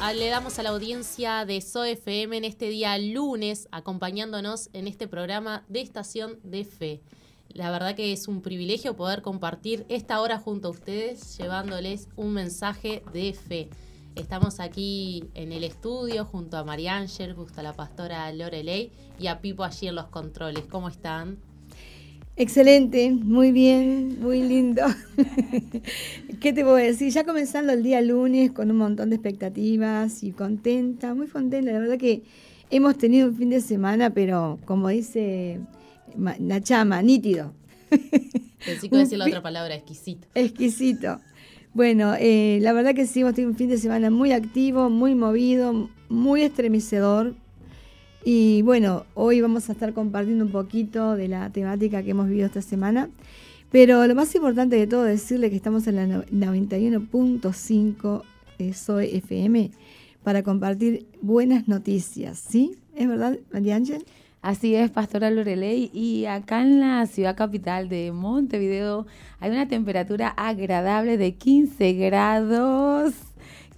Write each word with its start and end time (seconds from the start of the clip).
Ah, 0.00 0.12
Le 0.12 0.28
damos 0.28 0.58
a 0.58 0.62
la 0.62 0.70
audiencia 0.70 1.46
de 1.46 1.58
SOFM 1.62 2.36
en 2.36 2.44
este 2.44 2.68
día 2.68 2.98
lunes, 2.98 3.66
acompañándonos 3.72 4.68
en 4.74 4.86
este 4.86 5.08
programa 5.08 5.64
de 5.68 5.80
Estación 5.80 6.38
de 6.42 6.64
Fe. 6.64 7.00
La 7.48 7.70
verdad 7.70 7.94
que 7.94 8.12
es 8.12 8.28
un 8.28 8.42
privilegio 8.42 8.94
poder 8.94 9.22
compartir 9.22 9.86
esta 9.88 10.20
hora 10.20 10.38
junto 10.38 10.68
a 10.68 10.70
ustedes, 10.72 11.38
llevándoles 11.38 12.08
un 12.16 12.34
mensaje 12.34 13.02
de 13.14 13.32
fe. 13.32 13.70
Estamos 14.16 14.60
aquí 14.60 15.24
en 15.32 15.50
el 15.50 15.64
estudio 15.64 16.26
junto 16.26 16.58
a 16.58 16.64
María 16.64 16.96
Ángel, 16.96 17.32
justo 17.32 17.60
a 17.60 17.62
la 17.62 17.72
pastora 17.72 18.30
Lorelei 18.34 18.92
y 19.18 19.28
a 19.28 19.40
Pipo 19.40 19.64
allí 19.64 19.88
en 19.88 19.94
los 19.94 20.08
controles. 20.08 20.64
¿Cómo 20.66 20.88
están? 20.88 21.38
Excelente, 22.36 23.12
muy 23.12 23.52
bien, 23.52 24.18
muy 24.20 24.42
lindo. 24.42 24.82
¿Qué 26.40 26.52
te 26.52 26.62
puedo 26.62 26.74
decir? 26.76 27.12
Ya 27.12 27.24
comenzando 27.24 27.72
el 27.72 27.82
día 27.84 28.00
lunes 28.02 28.50
con 28.50 28.70
un 28.72 28.76
montón 28.76 29.10
de 29.10 29.16
expectativas 29.16 30.22
y 30.24 30.32
contenta, 30.32 31.14
muy 31.14 31.28
contenta. 31.28 31.70
La 31.70 31.78
verdad 31.78 31.96
que 31.96 32.22
hemos 32.70 32.98
tenido 32.98 33.28
un 33.28 33.36
fin 33.36 33.50
de 33.50 33.60
semana, 33.60 34.10
pero 34.10 34.58
como 34.64 34.88
dice 34.88 35.60
Ma- 36.16 36.36
la 36.40 36.60
chama, 36.60 37.02
nítido. 37.02 37.52
Pensé 38.64 38.88
que 38.90 38.96
decir 38.96 39.18
la 39.18 39.26
otra 39.26 39.42
palabra, 39.42 39.76
exquisito. 39.76 40.26
Exquisito. 40.34 41.20
Bueno, 41.72 42.14
eh, 42.18 42.58
la 42.62 42.72
verdad 42.72 42.94
que 42.94 43.06
sí, 43.06 43.20
hemos 43.20 43.34
tenido 43.34 43.50
un 43.52 43.56
fin 43.56 43.68
de 43.68 43.78
semana 43.78 44.10
muy 44.10 44.32
activo, 44.32 44.90
muy 44.90 45.14
movido, 45.14 45.88
muy 46.08 46.42
estremecedor. 46.42 47.34
Y 48.24 48.62
bueno, 48.62 49.04
hoy 49.14 49.40
vamos 49.40 49.68
a 49.68 49.72
estar 49.72 49.92
compartiendo 49.92 50.44
un 50.44 50.50
poquito 50.50 51.14
de 51.14 51.28
la 51.28 51.50
temática 51.50 52.02
que 52.02 52.10
hemos 52.10 52.28
vivido 52.28 52.46
esta 52.46 52.62
semana. 52.62 53.10
Pero 53.70 54.06
lo 54.06 54.14
más 54.14 54.34
importante 54.34 54.76
de 54.76 54.86
todo 54.86 55.06
es 55.06 55.20
decirle 55.20 55.50
que 55.50 55.56
estamos 55.56 55.86
en 55.86 55.96
la 55.96 56.06
no- 56.06 56.24
91.5 56.24 58.22
de 58.58 58.72
SOE 58.72 59.16
FM 59.18 59.70
para 60.22 60.42
compartir 60.42 61.06
buenas 61.20 61.68
noticias, 61.68 62.38
¿sí? 62.38 62.76
¿Es 62.96 63.06
verdad, 63.08 63.36
María 63.52 63.76
Ángel? 63.76 64.04
Así 64.40 64.74
es, 64.74 64.90
Pastora 64.90 65.30
Lorelei. 65.30 65.90
Y 65.92 66.24
acá 66.26 66.62
en 66.62 66.80
la 66.80 67.06
ciudad 67.06 67.36
capital 67.36 67.88
de 67.88 68.12
Montevideo 68.12 69.06
hay 69.40 69.50
una 69.50 69.68
temperatura 69.68 70.28
agradable 70.28 71.18
de 71.18 71.34
15 71.34 71.92
grados. 71.94 73.12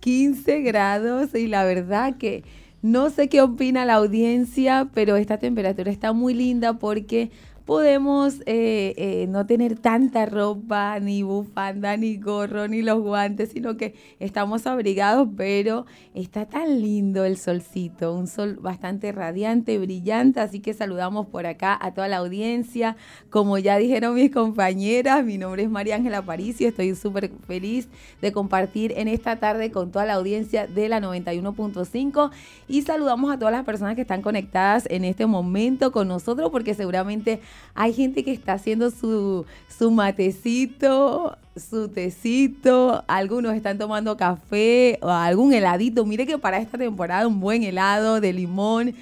15 0.01 0.61
grados. 0.63 1.35
Y 1.35 1.47
la 1.49 1.65
verdad 1.65 2.17
que 2.17 2.45
no 2.87 3.11
sé 3.11 3.29
qué 3.29 3.43
opina 3.43 3.85
la 3.85 3.95
audiencia, 3.95 4.89
pero 4.95 5.17
esta 5.17 5.39
temperatura 5.39 5.91
está 5.91 6.13
muy 6.13 6.35
linda 6.35 6.75
porque 6.75 7.33
podemos 7.67 8.37
eh, 8.47 8.95
eh, 8.97 9.27
no 9.29 9.45
tener 9.45 9.77
tanta 9.77 10.25
ropa, 10.25 11.01
ni 11.01 11.25
bufanda, 11.25 11.97
ni 11.97 12.17
gorro, 12.17 12.69
ni 12.69 12.81
los 12.81 13.01
guantes, 13.01 13.51
sino 13.51 13.77
que 13.77 13.95
estamos 14.21 14.69
abrigados, 14.69 15.29
pero 15.37 15.85
está 16.15 16.47
tan 16.47 16.81
lindo 16.81 17.25
el 17.25 17.37
solcito, 17.37 18.15
un 18.15 18.29
sol 18.29 18.57
bastante 18.61 19.11
radiante, 19.11 19.79
brillante, 19.79 20.39
así 20.39 20.61
que 20.61 20.75
saludamos 20.75 21.27
por 21.27 21.45
acá 21.47 21.77
a 21.81 21.93
toda 21.93 22.07
la 22.07 22.19
audiencia. 22.19 22.97
Como 23.31 23.59
ya 23.59 23.77
dijeron 23.79 24.15
mis 24.15 24.31
compañeras, 24.31 25.25
mi 25.25 25.37
nombre 25.37 25.65
es 25.65 25.69
María 25.69 25.97
Ángela 25.97 26.19
Aparicio, 26.19 26.69
estoy 26.69 26.95
súper 26.95 27.33
feliz 27.49 27.89
de 28.23 28.31
compartir 28.31 28.95
en 28.97 29.09
esta 29.09 29.41
tarde 29.41 29.73
con 29.73 29.91
toda 29.91 30.07
la 30.07 30.15
audiencia 30.15 30.69
de 30.69 30.89
la 30.89 31.01
91.5 31.01 32.31
y 32.69 32.83
saludamos 32.83 33.33
a 33.33 33.39
todas 33.41 33.53
las 33.53 33.65
personas 33.65 33.97
que 33.97 34.03
están 34.03 34.23
conectadas 34.23 34.87
en 34.89 35.05
este 35.05 35.27
momento 35.27 35.91
con 35.91 36.07
nosotros 36.07 36.51
porque 36.53 36.73
seguramente 36.75 37.41
hay 37.75 37.93
gente 37.93 38.25
que 38.25 38.33
está 38.33 38.55
haciendo 38.55 38.91
su, 38.91 39.45
su 39.69 39.91
matecito, 39.91 41.37
su 41.57 41.89
tecito, 41.89 43.05
algunos 43.07 43.55
están 43.55 43.79
tomando 43.79 44.17
café 44.17 44.99
o 45.03 45.11
algún 45.11 45.53
heladito. 45.53 46.05
Mire 46.05 46.27
que 46.27 46.39
para 46.39 46.59
esta 46.59 46.79
temporada 46.79 47.27
un 47.27 47.41
buen 47.41 47.63
helado 47.63 48.21
de 48.21 48.33
limón 48.33 48.95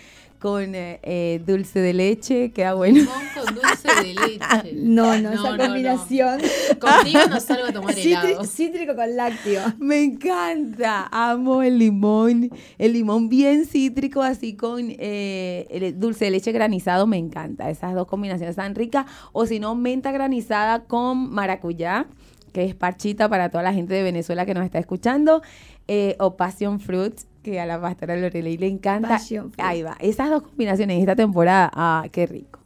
con 0.45 0.75
eh, 0.75 1.01
eh, 1.03 1.41
dulce 1.47 1.81
de 1.81 1.95
leche, 1.95 2.53
queda 2.53 2.75
bueno. 2.75 2.99
Limón 2.99 3.15
con 3.35 3.55
dulce 3.55 3.89
de 4.03 4.13
leche. 4.13 4.75
No, 4.75 5.19
no, 5.19 5.33
esa 5.33 5.57
combinación. 5.57 6.39
Contigo 6.79 7.21
no 7.31 7.41
salgo 7.41 7.69
a 7.69 7.73
tomar 7.73 7.99
helado. 7.99 8.45
cítrico 8.45 8.95
con 8.95 9.17
lácteo. 9.17 9.63
Me 9.79 10.03
encanta, 10.03 11.09
amo 11.11 11.63
el 11.63 11.79
limón, 11.79 12.51
el 12.77 12.93
limón 12.93 13.31
bien 13.31 13.65
cítrico, 13.65 14.21
así 14.21 14.55
con 14.55 14.81
eh, 14.91 15.67
el 15.71 15.99
dulce 15.99 16.27
de 16.27 16.33
leche 16.33 16.53
granizado, 16.53 17.07
me 17.07 17.17
encanta. 17.17 17.71
Esas 17.71 17.95
dos 17.95 18.07
combinaciones 18.07 18.51
están 18.51 18.75
ricas. 18.75 19.07
O 19.33 19.47
si 19.47 19.59
no, 19.61 19.75
menta 19.75 20.13
granizada 20.13 20.85
con 20.85 21.31
maracuyá, 21.31 22.07
que 22.53 22.65
es 22.67 22.75
parchita 22.75 23.31
para 23.31 23.49
toda 23.49 23.63
la 23.65 23.73
gente 23.73 23.95
de 23.95 24.03
Venezuela 24.03 24.45
que 24.45 24.53
nos 24.53 24.67
está 24.67 24.79
escuchando. 24.79 25.41
eh, 25.89 26.17
o 26.19 26.37
passion 26.37 26.81
fruit, 26.81 27.15
que 27.45 27.61
a 27.61 27.67
la 27.67 27.81
pastora 27.81 28.17
Lorelei 28.17 28.57
le 28.57 28.67
encanta. 28.67 29.21
Ahí 29.59 29.83
va, 29.83 29.97
esas 30.01 30.31
dos 30.31 30.43
combinaciones 30.43 30.99
esta 30.99 31.15
temporada, 31.15 31.71
ah, 31.75 32.05
qué 32.11 32.27
rico. 32.27 32.59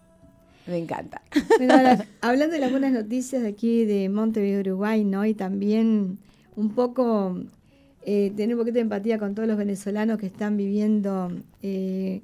Me 0.67 0.79
encanta. 0.79 1.21
Bueno, 1.59 1.75
ahora, 1.75 2.07
hablando 2.21 2.55
de 2.55 2.61
las 2.61 2.71
buenas 2.71 2.93
noticias 2.93 3.43
de 3.43 3.49
aquí 3.49 3.85
de 3.85 4.09
Montevideo, 4.09 4.61
Uruguay, 4.61 5.05
¿no? 5.05 5.27
Y 5.27 5.35
también 5.35 6.19
un 6.57 6.71
poco 6.71 7.37
eh, 8.05 8.33
tener 8.37 8.55
un 8.55 8.61
poquito 8.61 8.77
de 8.77 8.83
empatía 8.83 9.19
con 9.19 9.35
todos 9.35 9.49
los 9.49 9.59
venezolanos 9.59 10.19
que 10.19 10.27
están 10.27 10.57
viviendo 10.57 11.33
eh, 11.63 12.21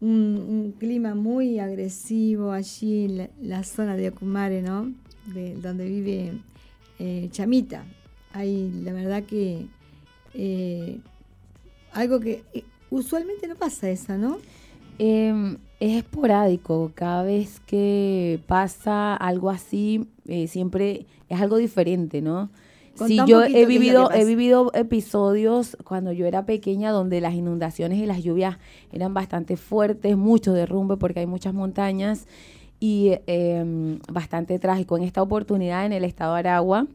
un, 0.00 0.10
un 0.10 0.74
clima 0.78 1.14
muy 1.14 1.58
agresivo 1.58 2.52
allí 2.52 3.06
en 3.06 3.18
la, 3.18 3.30
la 3.40 3.64
zona 3.64 3.96
de 3.96 4.08
Ocumare, 4.10 4.60
¿no? 4.60 4.92
De, 5.32 5.54
donde 5.54 5.86
vive 5.88 6.32
eh, 6.98 7.28
Chamita. 7.30 7.84
Hay, 8.32 8.70
la 8.84 8.92
verdad 8.92 9.22
que 9.22 9.66
eh, 10.34 11.00
algo 11.92 12.20
que 12.20 12.42
eh, 12.54 12.64
usualmente 12.90 13.46
no 13.46 13.54
pasa 13.56 13.90
esa, 13.90 14.16
¿no? 14.16 14.38
Eh, 14.98 15.56
es 15.80 15.96
esporádico, 15.96 16.90
cada 16.94 17.22
vez 17.22 17.60
que 17.60 18.40
pasa 18.46 19.14
algo 19.14 19.50
así, 19.50 20.08
eh, 20.26 20.48
siempre 20.48 21.06
es 21.28 21.40
algo 21.40 21.56
diferente, 21.56 22.20
¿no? 22.20 22.50
Contá 22.96 23.24
Sí, 23.24 23.30
yo 23.30 23.44
he 23.44 23.64
vivido, 23.64 24.10
he 24.10 24.24
vivido 24.24 24.72
episodios 24.74 25.76
cuando 25.84 26.10
yo 26.10 26.26
era 26.26 26.46
pequeña 26.46 26.90
donde 26.90 27.20
las 27.20 27.34
inundaciones 27.34 27.98
y 28.00 28.06
las 28.06 28.24
lluvias 28.24 28.58
eran 28.92 29.14
bastante 29.14 29.56
fuertes, 29.56 30.16
mucho 30.16 30.52
derrumbe 30.52 30.96
porque 30.96 31.20
hay 31.20 31.26
muchas 31.26 31.54
montañas 31.54 32.26
y 32.80 33.12
eh, 33.28 33.98
bastante 34.12 34.58
trágico. 34.58 34.96
En 34.96 35.04
esta 35.04 35.22
oportunidad 35.22 35.86
en 35.86 35.92
el 35.92 36.02
estado 36.02 36.34
de 36.34 36.40
Aragua, 36.40 36.88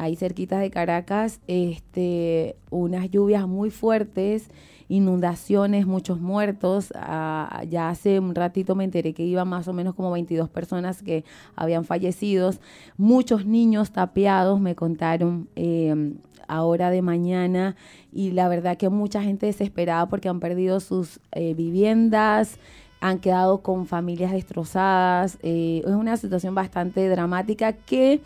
ahí 0.00 0.16
cerquitas 0.16 0.60
de 0.60 0.70
Caracas, 0.70 1.40
este, 1.46 2.56
unas 2.70 3.10
lluvias 3.10 3.46
muy 3.46 3.70
fuertes, 3.70 4.48
inundaciones, 4.88 5.86
muchos 5.86 6.20
muertos. 6.20 6.92
Ah, 6.96 7.62
ya 7.68 7.90
hace 7.90 8.18
un 8.18 8.34
ratito 8.34 8.74
me 8.74 8.84
enteré 8.84 9.12
que 9.12 9.24
iban 9.24 9.46
más 9.46 9.68
o 9.68 9.72
menos 9.72 9.94
como 9.94 10.10
22 10.10 10.48
personas 10.48 11.02
que 11.02 11.24
habían 11.54 11.84
fallecido. 11.84 12.50
Muchos 12.96 13.44
niños 13.44 13.92
tapeados, 13.92 14.58
me 14.60 14.74
contaron. 14.74 15.48
eh, 15.54 16.14
ahora 16.48 16.90
de 16.90 17.00
mañana 17.00 17.76
y 18.12 18.32
la 18.32 18.48
verdad 18.48 18.76
que 18.76 18.88
mucha 18.88 19.22
gente 19.22 19.46
desesperada 19.46 20.08
porque 20.08 20.28
han 20.28 20.40
perdido 20.40 20.80
sus 20.80 21.20
eh, 21.30 21.54
viviendas, 21.54 22.58
han 23.00 23.20
quedado 23.20 23.62
con 23.62 23.86
familias 23.86 24.32
destrozadas. 24.32 25.38
eh, 25.42 25.82
es 25.86 25.92
una 25.92 26.16
situación 26.16 26.54
bastante 26.56 27.08
dramática 27.08 27.72
que 27.72 28.20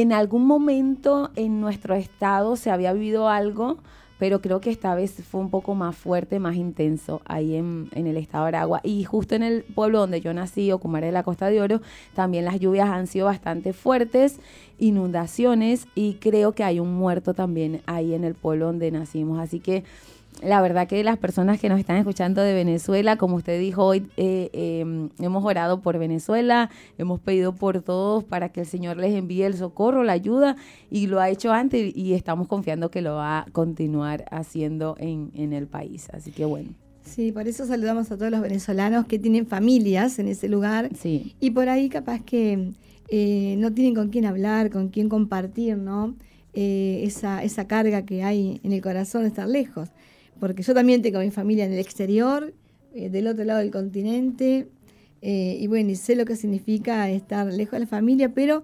en 0.00 0.12
algún 0.12 0.46
momento 0.46 1.30
en 1.34 1.60
nuestro 1.60 1.94
estado 1.94 2.56
se 2.56 2.70
había 2.70 2.92
vivido 2.92 3.28
algo, 3.28 3.78
pero 4.18 4.40
creo 4.40 4.60
que 4.60 4.70
esta 4.70 4.94
vez 4.94 5.22
fue 5.28 5.40
un 5.40 5.50
poco 5.50 5.74
más 5.74 5.96
fuerte, 5.96 6.38
más 6.38 6.56
intenso 6.56 7.20
ahí 7.24 7.54
en, 7.54 7.88
en 7.92 8.06
el 8.06 8.16
estado 8.16 8.44
de 8.44 8.48
Aragua. 8.48 8.80
Y 8.82 9.04
justo 9.04 9.34
en 9.34 9.42
el 9.42 9.62
pueblo 9.62 10.00
donde 10.00 10.20
yo 10.20 10.34
nací, 10.34 10.70
Ocumare 10.72 11.06
de 11.06 11.12
la 11.12 11.22
Costa 11.22 11.46
de 11.46 11.60
Oro, 11.60 11.80
también 12.14 12.44
las 12.44 12.58
lluvias 12.58 12.88
han 12.88 13.06
sido 13.06 13.26
bastante 13.26 13.72
fuertes, 13.72 14.40
inundaciones, 14.78 15.86
y 15.94 16.14
creo 16.14 16.52
que 16.52 16.64
hay 16.64 16.80
un 16.80 16.94
muerto 16.94 17.34
también 17.34 17.82
ahí 17.86 18.14
en 18.14 18.24
el 18.24 18.34
pueblo 18.34 18.66
donde 18.66 18.90
nacimos. 18.90 19.38
Así 19.38 19.60
que 19.60 19.84
la 20.42 20.60
verdad 20.60 20.86
que 20.86 21.02
las 21.04 21.18
personas 21.18 21.60
que 21.60 21.68
nos 21.68 21.80
están 21.80 21.96
escuchando 21.96 22.42
de 22.42 22.54
Venezuela, 22.54 23.16
como 23.16 23.36
usted 23.36 23.58
dijo 23.58 23.84
hoy, 23.84 24.06
eh, 24.16 24.50
eh, 24.52 25.08
hemos 25.18 25.44
orado 25.44 25.80
por 25.80 25.98
Venezuela, 25.98 26.70
hemos 26.96 27.20
pedido 27.20 27.54
por 27.54 27.82
todos 27.82 28.24
para 28.24 28.50
que 28.50 28.60
el 28.60 28.66
Señor 28.66 28.96
les 28.96 29.14
envíe 29.14 29.42
el 29.42 29.56
socorro, 29.56 30.04
la 30.04 30.12
ayuda, 30.12 30.56
y 30.90 31.06
lo 31.06 31.20
ha 31.20 31.28
hecho 31.30 31.52
antes 31.52 31.96
y 31.96 32.14
estamos 32.14 32.48
confiando 32.48 32.90
que 32.90 33.02
lo 33.02 33.14
va 33.14 33.40
a 33.40 33.46
continuar 33.52 34.24
haciendo 34.30 34.96
en, 34.98 35.30
en 35.34 35.52
el 35.52 35.66
país. 35.66 36.08
Así 36.12 36.30
que 36.30 36.44
bueno, 36.44 36.70
Sí, 37.08 37.32
por 37.32 37.48
eso 37.48 37.64
saludamos 37.64 38.10
a 38.10 38.18
todos 38.18 38.30
los 38.30 38.42
venezolanos 38.42 39.06
que 39.06 39.18
tienen 39.18 39.46
familias 39.46 40.18
en 40.18 40.28
ese 40.28 40.46
lugar 40.46 40.90
sí, 40.94 41.34
y 41.40 41.52
por 41.52 41.70
ahí 41.70 41.88
capaz 41.88 42.22
que 42.22 42.72
eh, 43.08 43.54
no 43.58 43.72
tienen 43.72 43.94
con 43.94 44.10
quién 44.10 44.26
hablar, 44.26 44.70
con 44.70 44.88
quién 44.88 45.08
compartir, 45.08 45.78
¿no? 45.78 46.14
Eh, 46.52 47.00
esa, 47.04 47.42
esa 47.42 47.66
carga 47.66 48.04
que 48.04 48.22
hay 48.22 48.60
en 48.62 48.72
el 48.72 48.82
corazón 48.82 49.22
de 49.22 49.28
estar 49.28 49.48
lejos. 49.48 49.88
Porque 50.40 50.62
yo 50.62 50.74
también 50.74 51.02
tengo 51.02 51.20
mi 51.20 51.30
familia 51.30 51.64
en 51.64 51.72
el 51.72 51.78
exterior, 51.78 52.52
eh, 52.94 53.10
del 53.10 53.26
otro 53.26 53.44
lado 53.44 53.60
del 53.60 53.70
continente, 53.70 54.68
eh, 55.20 55.56
y 55.60 55.66
bueno, 55.66 55.90
y 55.90 55.96
sé 55.96 56.14
lo 56.16 56.24
que 56.24 56.36
significa 56.36 57.10
estar 57.10 57.46
lejos 57.52 57.72
de 57.72 57.80
la 57.80 57.86
familia, 57.86 58.28
pero 58.32 58.62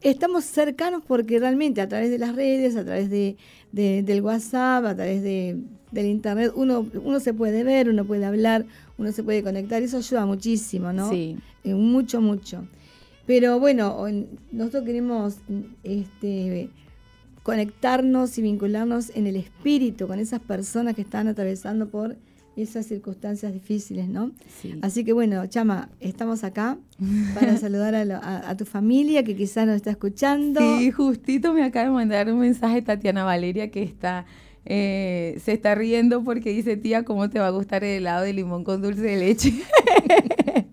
estamos 0.00 0.44
cercanos 0.44 1.02
porque 1.06 1.38
realmente 1.38 1.80
a 1.80 1.88
través 1.88 2.10
de 2.10 2.18
las 2.18 2.34
redes, 2.34 2.76
a 2.76 2.84
través 2.84 3.10
de, 3.10 3.36
del 3.72 4.22
WhatsApp, 4.22 4.84
a 4.86 4.94
través 4.94 5.22
de, 5.22 5.58
del 5.90 6.06
Internet, 6.06 6.52
uno, 6.54 6.86
uno 7.04 7.20
se 7.20 7.34
puede 7.34 7.64
ver, 7.64 7.88
uno 7.88 8.04
puede 8.04 8.24
hablar, 8.24 8.64
uno 8.98 9.12
se 9.12 9.22
puede 9.22 9.42
conectar, 9.42 9.82
eso 9.82 9.98
ayuda 9.98 10.26
muchísimo, 10.26 10.92
¿no? 10.92 11.10
Sí. 11.10 11.36
Eh, 11.64 11.74
mucho, 11.74 12.20
mucho. 12.20 12.66
Pero 13.26 13.60
bueno, 13.60 14.06
nosotros 14.50 14.84
queremos 14.84 15.36
este, 15.84 16.70
conectarnos 17.42 18.36
y 18.38 18.42
vincularnos 18.42 19.10
en 19.14 19.26
el 19.26 19.36
espíritu 19.36 20.06
con 20.06 20.18
esas 20.18 20.40
personas 20.40 20.94
que 20.94 21.02
están 21.02 21.28
atravesando 21.28 21.88
por 21.88 22.16
esas 22.56 22.86
circunstancias 22.86 23.52
difíciles, 23.52 24.08
¿no? 24.08 24.32
Así 24.82 25.04
que 25.04 25.12
bueno, 25.12 25.46
Chama, 25.46 25.88
estamos 26.00 26.44
acá 26.44 26.78
para 27.34 27.56
saludar 27.56 27.94
a, 27.94 28.56
tu 28.56 28.64
familia 28.64 29.24
que 29.24 29.34
quizás 29.34 29.66
nos 29.66 29.76
está 29.76 29.90
escuchando. 29.90 30.60
Sí, 30.60 30.90
justito 30.90 31.52
me 31.52 31.62
acaba 31.62 31.86
de 31.86 31.92
mandar 31.92 32.32
un 32.32 32.40
mensaje 32.40 32.82
Tatiana 32.82 33.24
Valeria 33.24 33.70
que 33.70 33.82
está 33.82 34.26
eh, 34.66 35.40
se 35.42 35.52
está 35.52 35.74
riendo 35.74 36.22
porque 36.22 36.50
dice, 36.50 36.76
tía, 36.76 37.04
¿cómo 37.04 37.30
te 37.30 37.38
va 37.38 37.46
a 37.46 37.50
gustar 37.50 37.82
el 37.82 37.98
helado 37.98 38.24
de 38.24 38.32
limón 38.32 38.62
con 38.64 38.82
dulce 38.82 39.00
de 39.00 39.16
leche? 39.16 39.54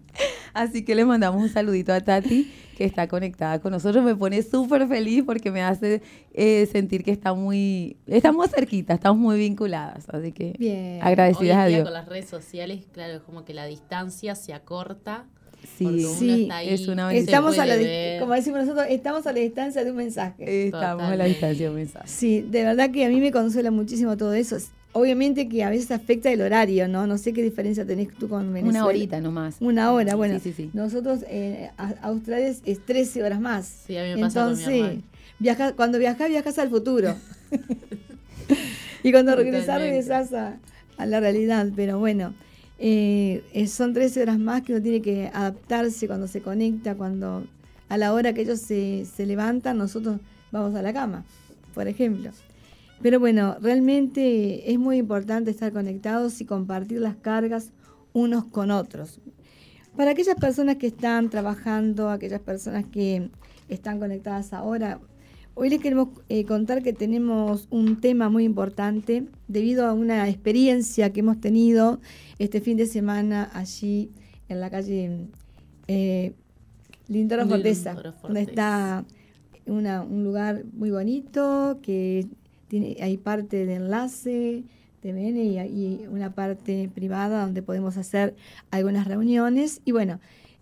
Así 0.54 0.84
que 0.84 0.96
le 0.96 1.06
mandamos 1.06 1.42
un 1.42 1.50
saludito 1.50 1.94
a 1.94 2.02
Tati, 2.02 2.52
que 2.76 2.86
está 2.86 3.08
conectada 3.08 3.60
con 3.60 3.72
nosotros. 3.72 4.04
Me 4.04 4.16
pone 4.16 4.42
súper 4.42 4.88
feliz 4.88 5.24
porque 5.26 5.52
me 5.52 5.62
hace 5.62 6.02
eh, 6.34 6.68
sentir 6.72 7.04
que 7.04 7.12
está 7.12 7.34
muy, 7.34 7.98
estamos 8.08 8.50
cerquita, 8.50 8.94
estamos 8.94 9.20
muy 9.20 9.38
vinculadas. 9.38 10.10
Así 10.10 10.32
que 10.32 10.56
Bien. 10.58 11.00
agradecidas 11.02 11.58
a 11.58 11.66
Dios. 11.68 11.84
Con 11.84 11.94
las 11.94 12.08
redes 12.08 12.30
sociales, 12.30 12.86
claro, 12.92 13.16
es 13.16 13.22
como 13.22 13.46
que 13.46 13.54
la 13.54 13.66
distancia 13.66 14.36
se 14.36 14.54
acorta. 14.54 15.26
Sí, 15.78 16.04
sí 16.04 16.50
es 16.64 16.88
una 16.88 17.14
estamos 17.14 17.58
a 17.58 17.66
la 17.66 17.76
como 18.20 18.34
decimos 18.34 18.62
nosotros, 18.62 18.86
estamos 18.90 19.26
a 19.28 19.34
la 19.34 19.40
distancia 19.40 19.84
de 19.84 19.92
un 19.92 19.98
mensaje. 19.98 20.68
Estamos 20.68 21.04
a 21.04 21.16
la 21.16 21.26
distancia 21.26 21.66
de 21.66 21.70
un 21.70 21.76
mensaje. 21.76 22.08
Sí, 22.08 22.42
de 22.42 22.64
verdad 22.64 22.92
que 22.92 23.06
a 23.06 23.10
mí 23.10 23.20
me 23.20 23.32
consuela 23.32 23.72
muchísimo 23.72 24.18
todo 24.18 24.34
eso. 24.34 24.58
Obviamente 24.94 25.48
que 25.48 25.64
a 25.64 25.70
veces 25.70 25.92
afecta 25.92 26.32
el 26.32 26.42
horario, 26.42 26.88
¿no? 26.88 27.06
No 27.06 27.18
sé 27.18 27.34
qué 27.34 27.44
diferencia 27.44 27.86
tenés 27.86 28.12
tú 28.14 28.28
con 28.28 28.52
Venezuela. 28.52 28.80
Una 28.80 28.88
horita 28.88 29.22
nomás. 29.22 29.58
Una 29.60 29.92
hora, 29.92 30.16
bueno. 30.16 30.40
Sí, 30.40 30.54
sí, 30.54 30.72
nosotros, 30.74 31.20
eh, 31.28 31.70
Australia 32.02 32.48
es, 32.48 32.86
13 32.86 33.24
horas 33.24 33.40
más. 33.40 33.84
Sí, 33.86 33.98
a 33.98 34.04
mí 34.04 34.16
me 34.16 34.22
pasa 34.22 34.42
Entonces, 34.42 35.00
viaja, 35.40 35.74
cuando 35.74 36.00
viajas, 36.00 36.30
viajas 36.30 36.58
al 36.58 36.70
futuro. 36.70 37.16
y 39.04 39.12
cuando 39.12 39.36
regresas, 39.36 39.80
regresas 39.80 40.34
a, 40.34 40.58
la 41.06 41.20
realidad. 41.20 41.68
Pero 41.76 42.00
bueno, 42.00 42.34
eh, 42.80 43.44
son 43.68 43.94
13 43.94 44.24
horas 44.24 44.40
más 44.40 44.64
que 44.64 44.74
uno 44.74 44.82
tiene 44.82 45.02
que 45.02 45.30
adaptarse 45.32 46.08
cuando 46.08 46.28
se 46.28 46.42
conecta, 46.42 46.96
cuando 46.96 47.46
a 47.90 47.98
la 47.98 48.14
hora 48.14 48.34
que 48.34 48.42
ellos 48.42 48.60
se, 48.62 49.06
se 49.06 49.26
levantan, 49.26 49.78
nosotros 49.78 50.20
vamos 50.52 50.74
a 50.76 50.82
la 50.82 50.92
cama, 50.92 51.24
por 51.76 51.88
ejemplo. 51.88 52.32
Pero 53.02 53.20
bueno, 53.20 53.58
realmente 53.62 54.72
es 54.72 54.80
muy 54.80 54.98
importante 54.98 55.52
estar 55.52 55.72
conectados 55.72 56.42
y 56.42 56.46
compartir 56.46 57.00
las 57.00 57.16
cargas 57.16 57.72
unos 58.14 58.46
con 58.46 58.72
otros. 58.72 59.22
Para 59.96 60.12
aquellas 60.12 60.36
personas 60.36 60.78
que 60.78 60.88
están 60.88 61.30
trabajando, 61.30 62.10
aquellas 62.10 62.42
personas 62.42 62.86
que 62.86 63.30
están 63.70 64.00
conectadas 64.00 64.54
ahora, 64.54 65.00
hoy 65.54 65.70
les 65.70 65.80
queremos 65.80 66.10
eh, 66.30 66.46
contar 66.46 66.84
que 66.84 66.94
tenemos 66.94 67.68
un 67.72 68.00
tema 68.00 68.30
muy 68.30 68.44
importante 68.44 69.26
debido 69.48 69.86
a 69.88 69.94
una 69.94 70.28
experiencia 70.30 71.12
que 71.14 71.20
hemos 71.22 71.40
tenido 71.40 72.00
este 72.40 72.62
fin 72.62 72.78
de 72.78 72.86
semana 72.86 73.50
allí 73.54 74.12
en 74.50 74.60
la 74.60 74.70
calle 74.70 75.28
eh, 75.88 76.34
Lindoro 77.08 77.48
Forteza, 77.48 77.96
donde 78.24 78.42
está 78.42 79.06
un 79.66 80.24
lugar 80.24 80.64
muy 80.74 80.92
bonito 80.92 81.80
que 81.82 82.28
tiene, 82.68 82.98
hay 83.02 83.18
parte 83.18 83.66
de 83.66 83.76
enlace, 83.76 84.64
TVN 85.02 85.38
y, 85.38 85.60
y 85.60 86.08
una 86.08 86.34
parte 86.34 86.90
privada 86.94 87.44
donde 87.44 87.62
podemos 87.62 87.98
hacer 87.98 88.36
algunas 88.72 89.08
reuniones. 89.08 89.82
Y 89.86 89.92
bueno, 89.92 90.20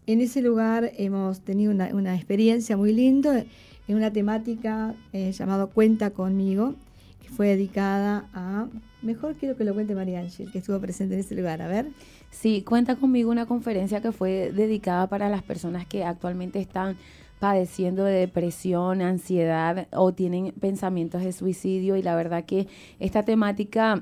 en 0.08 0.22
ese 0.22 0.42
lugar 0.42 0.92
hemos 0.98 1.40
tenido 1.42 1.72
una, 1.72 2.16
experiencia 2.16 2.78
muy 2.78 2.94
linda 2.94 3.44
en 3.88 3.96
una 3.96 4.12
temática 4.12 4.94
eh, 5.14 5.32
llamado 5.32 5.70
Cuenta 5.70 6.12
conmigo, 6.12 6.76
que 7.22 7.30
fue 7.30 7.48
dedicada 7.48 8.30
a, 8.34 8.68
mejor 9.02 9.36
quiero 9.36 9.58
que 9.58 9.64
lo 9.64 9.74
cuente 9.74 9.96
María 9.96 10.20
Ángel, 10.20 10.52
que 10.52 10.60
estuvo 10.60 10.80
presente 10.80 11.16
en 11.16 11.22
ese 11.22 11.34
lugar, 11.36 11.62
a 11.62 11.68
ver. 11.68 11.88
Sí, 12.30 12.62
Cuenta 12.62 12.98
conmigo 12.98 13.32
una 13.32 13.48
conferencia 13.48 14.00
que 14.02 14.12
fue 14.12 14.52
dedicada 14.54 15.08
para 15.08 15.28
las 15.28 15.42
personas 15.42 15.88
que 15.88 16.04
actualmente 16.04 16.60
están 16.60 16.98
padeciendo 17.46 18.06
de 18.06 18.14
depresión, 18.14 19.04
ansiedad 19.04 19.88
o 19.92 20.16
tienen 20.16 20.52
pensamientos 20.54 21.22
de 21.22 21.32
suicidio. 21.32 21.96
Y 21.96 22.02
la 22.02 22.16
verdad 22.16 22.44
que 22.44 22.68
esta 23.00 23.22
temática 23.22 24.02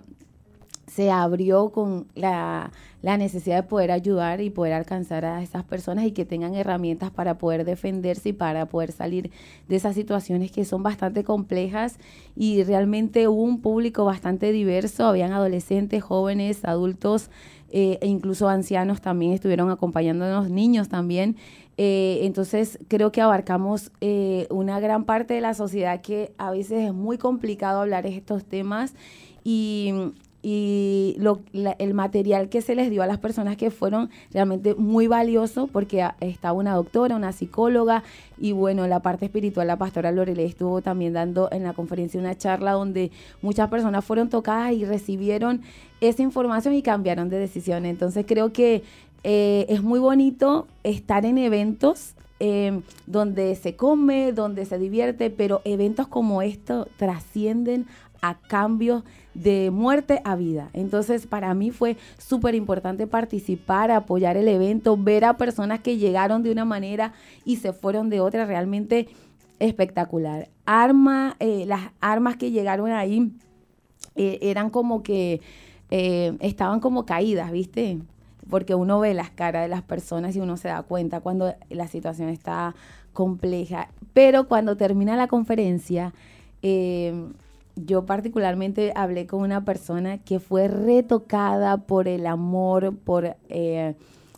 se 0.87 1.11
abrió 1.11 1.69
con 1.71 2.07
la, 2.15 2.71
necesidad 3.01 3.57
de 3.57 3.63
poder 3.63 3.91
ayudar 3.91 4.39
y 4.39 4.49
poder 4.49 4.71
alcanzar 4.71 5.25
a 5.25 5.43
esas 5.43 5.65
personas 5.65 6.05
y 6.05 6.13
que 6.13 6.23
tengan 6.23 6.55
herramientas 6.55 7.11
para 7.11 7.37
poder 7.37 7.65
defenderse 7.65 8.29
y 8.29 8.33
para 8.33 8.65
poder 8.65 8.93
salir 8.93 9.29
de 9.67 9.75
esas 9.75 9.93
situaciones 9.93 10.49
que 10.49 10.63
son 10.63 10.81
bastante 10.81 11.25
complejas. 11.25 11.99
Y 12.37 12.63
realmente 12.63 13.27
hubo 13.27 13.43
un 13.43 13.59
público 13.59 14.05
bastante 14.05 14.53
diverso, 14.53 15.05
habían 15.05 15.33
adolescentes, 15.33 16.01
jóvenes, 16.01 16.63
adultos 16.63 17.29
eh, 17.75 17.97
e 18.01 18.07
incluso 18.07 18.47
ancianos 18.47 19.01
también 19.01 19.33
estuvieron 19.33 19.71
acompañándonos, 19.71 20.51
niños 20.51 20.89
también. 20.89 21.37
Eh, 21.77 22.19
entonces 22.21 22.77
creo 22.87 23.11
que 23.11 23.19
abarcamos 23.19 23.91
eh, 23.99 24.45
una 24.51 24.79
gran 24.79 25.05
parte 25.05 25.33
de 25.33 25.41
la 25.41 25.55
sociedad 25.55 26.01
que 26.01 26.31
a 26.37 26.51
veces 26.51 26.85
es 26.89 26.93
muy 26.93 27.17
complicado 27.17 27.81
hablar 27.81 28.05
estos 28.05 28.45
temas 28.45 28.93
y, 29.43 29.91
lo, 30.43 31.39
el 31.53 31.93
material 31.93 32.49
que 32.49 32.61
se 32.61 32.75
les 32.75 32.89
dio 32.89 33.01
a 33.01 33.07
las 33.07 33.17
personas 33.17 33.55
que 33.55 33.71
fueron 33.71 34.09
realmente 34.31 34.75
muy 34.75 35.07
valioso 35.07 35.67
porque 35.67 36.05
estaba 36.19 36.53
una 36.53 36.75
doctora, 36.75 37.15
una 37.15 37.31
psicóloga 37.31 38.03
y 38.37 38.51
bueno, 38.51 38.85
la 38.87 38.99
parte 38.99 39.25
espiritual, 39.25 39.67
la 39.67 39.77
pastora 39.77 40.11
Lorelei 40.11 40.45
estuvo 40.45 40.81
también 40.81 41.13
dando 41.13 41.49
en 41.51 41.63
la 41.63 41.73
conferencia 41.73 42.19
una 42.19 42.37
charla 42.37 42.73
donde 42.73 43.11
muchas 43.41 43.69
personas 43.69 44.03
fueron 44.03 44.29
tocadas 44.29 44.73
y 44.73 44.83
recibieron 44.83 45.61
esa 46.01 46.21
información 46.21 46.73
y 46.73 46.81
cambiaron 46.81 47.29
de 47.29 47.39
decisión. 47.39 47.85
Entonces 47.85 48.25
creo 48.27 48.51
que 48.51 48.83
eh, 49.23 49.65
es 49.69 49.81
muy 49.81 49.99
bonito 49.99 50.67
estar 50.83 51.25
en 51.25 51.37
eventos 51.37 52.15
em, 52.39 52.81
donde 53.07 53.55
se 53.55 53.77
come, 53.77 54.33
donde 54.33 54.65
se 54.65 54.77
divierte, 54.77 55.29
pero 55.29 55.61
eventos 55.63 56.07
como 56.07 56.41
estos 56.41 56.87
trascienden 56.97 57.87
a 58.23 58.39
cambios 58.39 59.03
de 59.35 59.69
muerte 59.69 60.21
a 60.23 60.35
vida. 60.35 60.69
Entonces, 60.73 61.27
para 61.27 61.53
mí 61.53 61.69
fue 61.69 61.97
súper 62.17 62.55
importante 62.55 63.05
participar, 63.05 63.91
apoyar 63.91 64.37
el 64.37 64.47
evento, 64.47 64.97
ver 64.97 65.25
a 65.25 65.37
personas 65.37 65.81
que 65.81 65.97
llegaron 65.97 66.41
de 66.41 66.51
una 66.51 66.65
manera 66.65 67.13
y 67.45 67.57
se 67.57 67.73
fueron 67.73 68.09
de 68.09 68.21
otra, 68.21 68.45
realmente 68.45 69.07
espectacular. 69.59 70.49
Arma, 70.65 71.35
eh, 71.39 71.65
las 71.67 71.91
armas 71.99 72.37
que 72.37 72.51
llegaron 72.51 72.89
ahí 72.91 73.31
eh, 74.15 74.39
eran 74.41 74.69
como 74.69 75.03
que 75.03 75.41
estaban 76.39 76.79
como 76.79 77.05
caídas, 77.05 77.51
¿viste? 77.51 77.99
porque 78.49 78.75
uno 78.75 78.99
ve 78.99 79.13
las 79.13 79.29
caras 79.29 79.63
de 79.63 79.67
las 79.67 79.81
personas 79.81 80.35
y 80.35 80.39
uno 80.39 80.57
se 80.57 80.67
da 80.67 80.83
cuenta 80.83 81.21
cuando 81.21 81.53
la 81.69 81.87
situación 81.87 82.29
está 82.29 82.75
compleja. 83.13 83.89
Pero 84.13 84.47
cuando 84.47 84.75
termina 84.77 85.15
la 85.15 85.27
conferencia, 85.27 86.13
em, 86.61 87.33
yo 87.75 88.05
particularmente 88.05 88.91
hablé 88.95 89.25
con 89.27 89.41
una 89.41 89.65
persona 89.65 90.19
que 90.19 90.39
fue 90.39 90.67
retocada 90.67 91.77
por 91.77 92.07
el 92.07 92.27
amor, 92.27 92.95
por, 92.95 93.35
eh, 93.49 93.95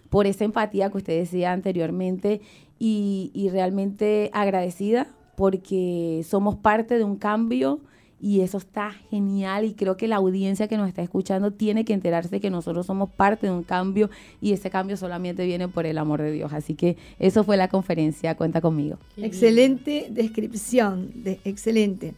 por 0.09 0.27
esa 0.27 0.45
empatía 0.45 0.89
que 0.89 0.97
usted 0.97 1.19
decía 1.19 1.51
anteriormente 1.51 2.41
y, 2.79 3.31
y 3.33 3.49
realmente 3.49 4.29
agradecida 4.33 5.07
porque 5.35 6.23
somos 6.27 6.55
parte 6.55 6.97
de 6.97 7.03
un 7.03 7.17
cambio 7.17 7.81
y 8.25 8.41
eso 8.41 8.57
está 8.57 8.91
genial 9.11 9.65
y 9.65 9.73
creo 9.73 9.97
que 9.97 10.07
la 10.07 10.15
audiencia 10.15 10.67
que 10.67 10.77
nos 10.77 10.87
está 10.87 11.01
escuchando 11.01 11.51
tiene 11.51 11.85
que 11.85 11.93
enterarse 11.93 12.39
que 12.39 12.49
nosotros 12.49 12.85
somos 12.85 13.09
parte 13.09 13.47
de 13.47 13.53
un 13.53 13.63
cambio 13.63 14.09
y 14.41 14.53
ese 14.53 14.69
cambio 14.69 14.97
solamente 14.97 15.45
viene 15.45 15.67
por 15.67 15.85
el 15.85 15.97
amor 15.97 16.21
de 16.21 16.31
Dios. 16.31 16.53
Así 16.53 16.75
que 16.75 16.97
eso 17.19 17.43
fue 17.43 17.57
la 17.57 17.67
conferencia, 17.67 18.35
cuenta 18.35 18.61
conmigo. 18.61 18.97
Excelente 19.17 20.07
descripción, 20.09 21.11
de, 21.23 21.39
excelente. 21.43 22.15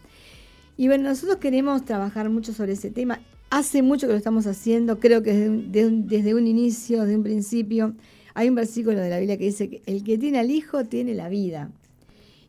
Y 0.77 0.87
bueno, 0.87 1.05
nosotros 1.09 1.37
queremos 1.37 1.83
trabajar 1.83 2.29
mucho 2.29 2.53
sobre 2.53 2.73
ese 2.73 2.91
tema. 2.91 3.19
Hace 3.49 3.81
mucho 3.81 4.07
que 4.07 4.13
lo 4.13 4.17
estamos 4.17 4.45
haciendo, 4.45 4.99
creo 4.99 5.23
que 5.23 5.33
desde 5.33 5.87
un, 5.87 6.07
desde 6.07 6.35
un 6.35 6.47
inicio, 6.47 7.01
desde 7.01 7.15
un 7.15 7.23
principio, 7.23 7.95
hay 8.35 8.49
un 8.49 8.55
versículo 8.55 8.99
de 8.99 9.09
la 9.09 9.17
Biblia 9.17 9.37
que 9.37 9.45
dice 9.45 9.69
que 9.69 9.81
el 9.87 10.03
que 10.03 10.17
tiene 10.17 10.37
al 10.37 10.51
Hijo 10.51 10.85
tiene 10.85 11.15
la 11.15 11.29
vida. 11.29 11.71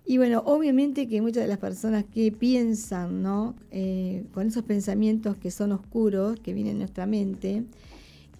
Y 0.04 0.16
bueno, 0.16 0.42
obviamente 0.46 1.06
que 1.06 1.20
muchas 1.20 1.42
de 1.42 1.48
las 1.48 1.58
personas 1.58 2.04
que 2.04 2.32
piensan, 2.32 3.22
¿no? 3.22 3.54
Eh, 3.70 4.24
con 4.32 4.46
esos 4.46 4.62
pensamientos 4.64 5.36
que 5.36 5.50
son 5.50 5.70
oscuros, 5.72 6.40
que 6.40 6.54
vienen 6.54 6.72
en 6.72 6.78
nuestra 6.78 7.06
mente, 7.06 7.64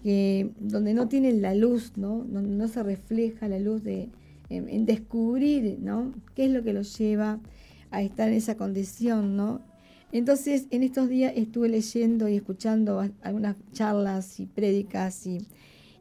que, 0.03 0.49
donde 0.59 0.95
no 0.95 1.07
tienen 1.07 1.43
la 1.43 1.53
luz, 1.53 1.93
¿no? 1.95 2.25
Donde 2.27 2.55
no 2.55 2.67
se 2.67 2.81
refleja 2.81 3.47
la 3.47 3.59
luz 3.59 3.83
de, 3.83 4.09
en, 4.49 4.85
descubrir, 4.85 5.77
¿no? 5.79 6.11
¿Qué 6.35 6.45
es 6.45 6.51
lo 6.51 6.63
que 6.63 6.73
los 6.73 6.97
lleva 6.97 7.39
a 7.91 8.01
estar 8.01 8.29
en 8.29 8.35
esa 8.35 8.57
condición, 8.57 9.35
¿no? 9.35 9.61
Entonces, 10.11 10.65
en 10.71 10.83
estos 10.83 11.07
días 11.07 11.33
estuve 11.35 11.69
leyendo 11.69 12.27
y 12.27 12.35
escuchando 12.35 13.07
algunas 13.21 13.55
charlas 13.73 14.39
y 14.39 14.47
prédicas 14.47 15.27
y, 15.27 15.45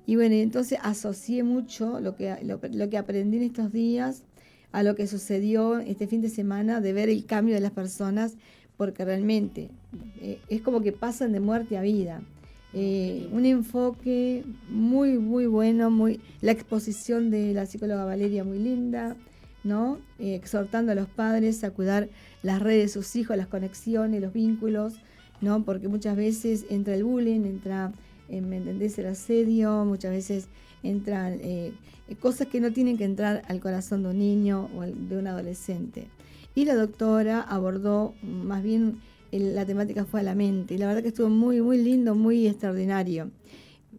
y 0.07 0.17
bueno, 0.17 0.35
entonces 0.37 0.79
asocié 0.83 1.43
mucho 1.43 2.01
lo 2.01 2.17
que, 2.17 2.35
lo, 2.43 2.89
que 2.89 2.97
aprendí 2.97 3.37
en 3.37 3.43
estos 3.43 3.71
días 3.71 4.25
a 4.73 4.83
lo 4.83 4.95
que 4.95 5.07
sucedió 5.07 5.79
este 5.79 6.07
fin 6.07 6.23
de 6.23 6.31
semana 6.31 6.81
de 6.81 6.95
ver 6.95 7.11
el 7.11 7.27
cambio 7.27 7.55
de 7.55 7.61
las 7.61 7.73
personas, 7.73 8.37
porque 8.79 9.05
realmente 9.05 9.71
eh, 10.23 10.39
es 10.49 10.63
como 10.63 10.81
que 10.81 10.93
pasan 10.93 11.33
de 11.33 11.41
muerte 11.41 11.77
a 11.77 11.83
vida. 11.83 12.23
Eh, 12.73 13.29
un 13.33 13.45
enfoque 13.45 14.45
muy, 14.71 15.19
muy 15.19 15.47
bueno, 15.47 15.91
muy, 15.91 16.21
la 16.41 16.53
exposición 16.53 17.31
de 17.31 17.53
la 17.53 17.67
psicóloga 17.67 18.07
Valeria 18.07 18.45
muy 18.45 18.59
linda, 18.59 19.17
¿no? 19.65 19.99
Eh, 20.19 20.35
exhortando 20.35 20.93
a 20.93 20.95
los 20.95 21.09
padres 21.09 21.65
a 21.65 21.71
cuidar 21.71 22.09
las 22.43 22.61
redes 22.63 22.83
de 22.83 22.89
sus 22.89 23.17
hijos, 23.17 23.37
las 23.37 23.47
conexiones, 23.47 24.21
los 24.21 24.33
vínculos, 24.33 24.95
¿no? 25.41 25.65
Porque 25.65 25.89
muchas 25.89 26.17
veces 26.17 26.67
entra 26.71 26.95
el 26.95 27.05
bullying, 27.05 27.45
entra, 27.45 27.93
eh, 28.29 28.41
¿me 28.41 28.57
entendés? 28.59 28.99
El 28.99 29.07
asedio, 29.07 29.85
muchas 29.85 30.13
veces 30.13 30.49
entran 30.83 31.41
cosas 32.21 32.47
que 32.47 32.61
no 32.61 32.73
tienen 32.73 32.97
que 32.97 33.05
entrar 33.05 33.43
al 33.49 33.61
corazón 33.61 34.05
de 34.05 34.11
un 34.11 34.19
niño 34.19 34.71
o 34.77 34.83
de 34.83 35.19
un 35.19 35.27
adolescente. 35.27 36.09
Y 36.55 36.65
la 36.65 36.75
doctora 36.75 37.41
abordó 37.41 38.15
más 38.23 38.63
bien 38.63 39.01
la 39.31 39.67
temática 39.67 40.05
fue 40.05 40.21
a 40.21 40.23
la 40.23 40.35
mente. 40.35 40.75
Y 40.75 40.79
la 40.79 40.87
verdad 40.87 41.03
que 41.03 41.09
estuvo 41.09 41.29
muy, 41.29 41.61
muy 41.61 41.79
lindo, 41.79 42.15
muy 42.15 42.47
extraordinario. 42.47 43.31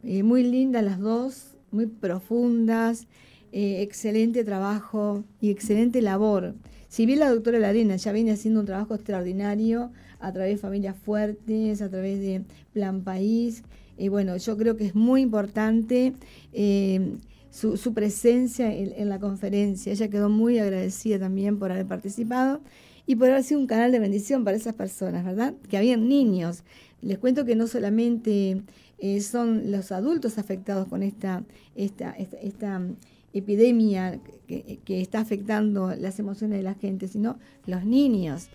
Eh, 0.04 0.24
muy 0.24 0.44
lindas 0.44 0.84
las 0.84 1.00
dos, 1.00 1.56
muy 1.72 1.86
profundas, 1.86 3.08
eh, 3.52 3.82
excelente 3.82 4.44
trabajo 4.44 5.24
y 5.42 5.50
excelente 5.50 6.02
labor. 6.02 6.56
Si 6.88 7.06
bien 7.06 7.20
la 7.20 7.30
doctora 7.30 7.60
Larena 7.60 7.96
ya 7.96 8.12
viene 8.12 8.32
haciendo 8.32 8.60
un 8.60 8.66
trabajo 8.66 8.96
extraordinario 8.96 9.92
a 10.20 10.32
través 10.32 10.56
de 10.56 10.58
Familias 10.58 10.96
Fuertes, 10.98 11.82
a 11.82 11.90
través 11.90 12.20
de 12.20 12.44
Plan 12.74 13.04
País, 13.04 13.64
y 13.98 14.06
eh, 14.06 14.10
bueno, 14.10 14.38
yo 14.38 14.58
creo 14.58 14.78
que 14.78 14.86
es 14.86 14.96
muy 14.96 15.22
importante 15.22 16.14
su, 17.52 17.78
su, 17.78 17.94
presencia 17.94 18.74
en, 18.74 19.10
la 19.10 19.20
conferencia. 19.20 19.92
Ella 19.92 20.10
quedó 20.10 20.30
muy 20.30 20.60
agradecida 20.60 21.20
también 21.20 21.60
por 21.60 21.72
haber 21.72 21.86
participado 21.86 22.62
y 23.06 23.16
por 23.16 23.30
haber 23.30 23.44
sido 23.44 23.60
un 23.60 23.68
canal 23.68 23.92
de 23.92 24.00
bendición 24.00 24.44
para 24.44 24.56
esas 24.56 24.76
personas, 24.76 25.26
¿verdad? 25.26 25.54
Que 25.68 25.78
habían 25.78 26.08
niños. 26.08 26.64
Les 27.02 27.18
cuento 27.18 27.46
que 27.46 27.56
no 27.56 27.68
solamente 27.68 28.62
eh, 29.00 29.22
son 29.22 29.72
los 29.72 29.92
adultos 29.92 30.38
afectados 30.38 30.88
con 30.88 31.04
esta, 31.04 31.44
esta, 31.76 32.12
esta, 32.12 32.82
epidemia 33.34 34.20
que, 34.48 35.02
está 35.02 35.20
afectando 35.20 35.96
las 35.96 36.20
emociones 36.20 36.58
de 36.58 36.64
la 36.64 36.74
gente, 36.74 37.08
sino 37.08 37.38
los 37.66 37.86
niños. 37.86 38.50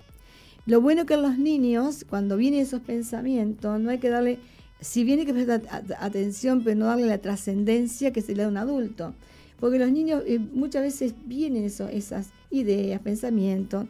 Lo 0.66 0.81
bueno 0.81 1.07
que 1.07 1.16
los 1.16 1.38
niños, 1.38 2.04
cuando 2.09 2.37
vienen 2.37 2.61
esos 2.61 2.81
pensamientos, 2.81 3.78
no 3.81 3.90
hay 3.90 3.99
que 3.99 4.09
darle, 4.09 4.38
si 4.81 5.11
hay 5.11 5.25
que 5.25 5.35
prestar 5.35 5.62
atención, 6.00 6.64
pero 6.64 6.76
no 6.76 6.87
darle 6.87 7.07
la 7.07 7.19
trascendencia 7.19 8.12
que 8.12 8.23
se 8.23 8.35
le 8.35 8.43
da 8.43 8.47
a 8.47 8.50
un 8.50 8.57
adulto. 8.57 9.14
Porque 9.61 9.78
los 9.78 9.90
niños 9.90 10.23
eh, 10.26 10.38
muchas 10.38 10.83
veces 10.83 11.14
vienen 11.26 11.64
eso, 11.64 11.88
esas 11.88 12.31
ideas, 12.50 13.00
pensamientos, 13.00 13.87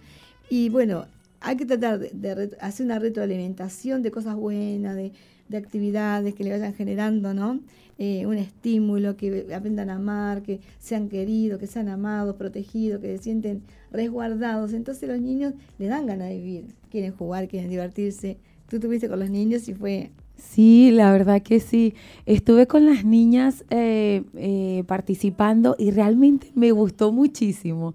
y 0.50 0.68
bueno, 0.68 1.06
hay 1.40 1.56
que 1.56 1.66
tratar 1.66 1.98
de, 1.98 2.56
hacer 2.60 2.86
una 2.86 2.98
retroalimentación 2.98 4.02
de 4.02 4.10
cosas 4.10 4.34
buenas, 4.34 4.96
de, 4.96 5.12
actividades 5.56 6.34
que 6.34 6.42
le 6.42 6.50
vayan 6.50 6.74
generando, 6.74 7.32
¿no? 7.32 7.60
Eh, 7.96 8.26
un 8.26 8.38
estímulo, 8.38 9.16
que 9.16 9.46
aprendan 9.54 9.88
a 9.88 9.96
amar, 9.96 10.42
que 10.42 10.60
sean 10.80 11.08
queridos, 11.08 11.60
que 11.60 11.66
sean 11.66 11.88
amados, 11.88 12.34
protegidos, 12.36 13.00
que 13.00 13.16
se 13.16 13.22
sienten 13.22 13.62
resguardados. 13.92 14.72
Entonces 14.72 15.08
los 15.08 15.20
niños 15.20 15.54
le 15.78 15.86
dan 15.86 16.06
ganas 16.06 16.28
de 16.28 16.38
vivir, 16.38 16.64
quieren 16.90 17.12
jugar, 17.12 17.46
quieren 17.46 17.70
divertirse. 17.70 18.38
Tú 18.68 18.76
estuviste 18.76 19.08
con 19.08 19.20
los 19.20 19.30
niños 19.30 19.68
y 19.68 19.74
fue... 19.74 20.10
Sí, 20.36 20.90
la 20.90 21.12
verdad 21.12 21.42
que 21.42 21.60
sí. 21.60 21.94
Estuve 22.26 22.66
con 22.66 22.84
las 22.84 23.04
niñas 23.04 23.64
eh, 23.70 24.24
eh, 24.34 24.82
participando 24.86 25.76
y 25.78 25.92
realmente 25.92 26.50
me 26.54 26.72
gustó 26.72 27.12
muchísimo 27.12 27.94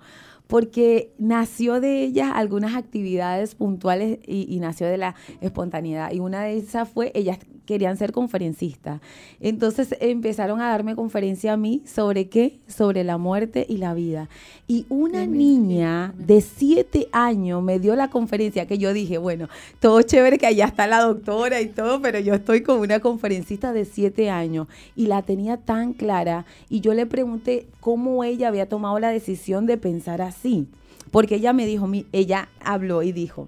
porque 0.50 1.14
nació 1.20 1.80
de 1.80 2.04
ellas 2.04 2.32
algunas 2.34 2.76
actividades 2.76 3.54
puntuales 3.54 4.18
y, 4.26 4.60
nació 4.60 4.88
de 4.88 4.98
la 4.98 5.14
espontaneidad. 5.42 6.12
Y 6.12 6.22
una 6.22 6.42
de 6.42 6.58
esas 6.58 6.90
fue, 6.90 7.12
ellas 7.14 7.38
querían 7.70 7.98
ser 7.98 8.14
conferencistas. 8.14 9.00
Entonces 9.40 9.96
empezaron 10.00 10.60
a 10.60 10.70
darme 10.70 10.96
conferencia 10.96 11.54
a 11.54 11.58
mí 11.58 11.84
sobre 11.86 12.28
qué, 12.28 12.58
sobre 12.68 13.04
la 13.04 13.20
muerte 13.20 13.64
y 13.70 13.78
la 13.78 13.94
vida. 13.94 14.28
Y 14.68 14.88
una 14.90 15.28
niña 15.28 16.16
de 16.18 16.42
siete 16.42 17.10
años 17.12 17.62
me 17.62 17.78
dio 17.78 17.96
la 17.96 18.10
conferencia 18.10 18.66
que 18.66 18.80
yo 18.80 18.92
dije, 18.92 19.20
bueno, 19.20 19.50
todo 19.80 20.02
chévere 20.02 20.40
que 20.40 20.48
allá 20.48 20.66
está 20.66 20.88
la 20.88 21.02
doctora 21.02 21.62
y 21.62 21.68
todo, 21.68 22.02
pero 22.02 22.18
yo 22.18 22.34
estoy 22.34 22.64
con 22.64 22.80
una 22.80 23.02
conferencista 23.02 23.72
de 23.72 23.86
siete 23.86 24.32
años 24.32 24.66
y 24.96 25.06
la 25.06 25.22
tenía 25.22 25.58
tan 25.58 25.94
clara. 25.94 26.48
Y 26.72 26.82
yo 26.82 26.96
le 26.96 27.06
pregunté 27.06 27.68
cómo 27.82 28.24
ella 28.24 28.48
había 28.48 28.68
tomado 28.68 28.98
la 28.98 29.12
decisión 29.12 29.68
de 29.68 29.78
pensar 29.78 30.24
así. 30.24 30.66
Porque 31.12 31.36
ella 31.36 31.54
me 31.54 31.68
dijo, 31.68 31.88
ella 32.14 32.50
habló 32.64 33.04
y 33.04 33.12
dijo, 33.12 33.48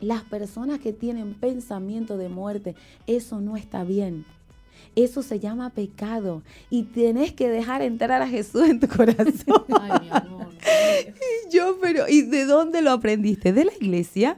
las 0.00 0.22
personas 0.24 0.80
que 0.80 0.92
tienen 0.92 1.34
pensamiento 1.34 2.16
de 2.16 2.28
muerte, 2.28 2.74
eso 3.06 3.40
no 3.40 3.56
está 3.56 3.84
bien. 3.84 4.24
Eso 4.94 5.22
se 5.22 5.40
llama 5.40 5.70
pecado 5.70 6.42
y 6.70 6.84
tienes 6.84 7.32
que 7.32 7.48
dejar 7.48 7.82
entrar 7.82 8.22
a 8.22 8.28
Jesús 8.28 8.62
en 8.68 8.80
tu 8.80 8.88
corazón. 8.88 9.64
Ay, 9.80 10.00
mi 10.00 10.08
amor. 10.10 10.48
y 11.50 11.50
yo, 11.54 11.78
pero, 11.80 12.08
¿y 12.08 12.22
de 12.22 12.44
dónde 12.46 12.82
lo 12.82 12.92
aprendiste? 12.92 13.52
¿De 13.52 13.66
la 13.66 13.72
iglesia? 13.78 14.36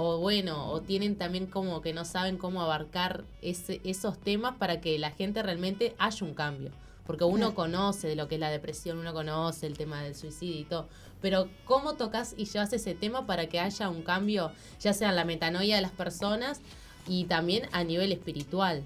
o 0.00 0.18
bueno, 0.20 0.70
o 0.70 0.80
tienen 0.80 1.16
también 1.16 1.46
como 1.46 1.82
que 1.82 1.92
no 1.92 2.04
saben 2.04 2.36
cómo 2.38 2.62
abarcar 2.62 3.24
ese, 3.42 3.80
esos 3.82 4.16
temas 4.16 4.54
para 4.54 4.80
que 4.80 4.96
la 4.96 5.10
gente 5.10 5.42
realmente 5.42 5.96
haya 5.98 6.24
un 6.24 6.34
cambio. 6.34 6.70
Porque 7.04 7.24
uno 7.24 7.52
conoce 7.56 8.06
de 8.06 8.14
lo 8.14 8.28
que 8.28 8.36
es 8.36 8.40
la 8.40 8.48
depresión, 8.48 8.98
uno 8.98 9.12
conoce 9.12 9.66
el 9.66 9.76
tema 9.76 10.00
del 10.04 10.14
suicidio 10.14 10.60
y 10.60 10.64
todo. 10.64 10.88
Pero 11.20 11.48
¿cómo 11.64 11.94
tocas 11.94 12.36
y 12.38 12.44
llevas 12.44 12.72
ese 12.72 12.94
tema 12.94 13.26
para 13.26 13.48
que 13.48 13.58
haya 13.58 13.88
un 13.88 14.02
cambio, 14.02 14.52
ya 14.78 14.92
sea 14.92 15.08
en 15.08 15.16
la 15.16 15.24
metanoia 15.24 15.74
de 15.74 15.82
las 15.82 15.90
personas 15.90 16.60
y 17.08 17.24
también 17.24 17.64
a 17.72 17.82
nivel 17.82 18.12
espiritual? 18.12 18.84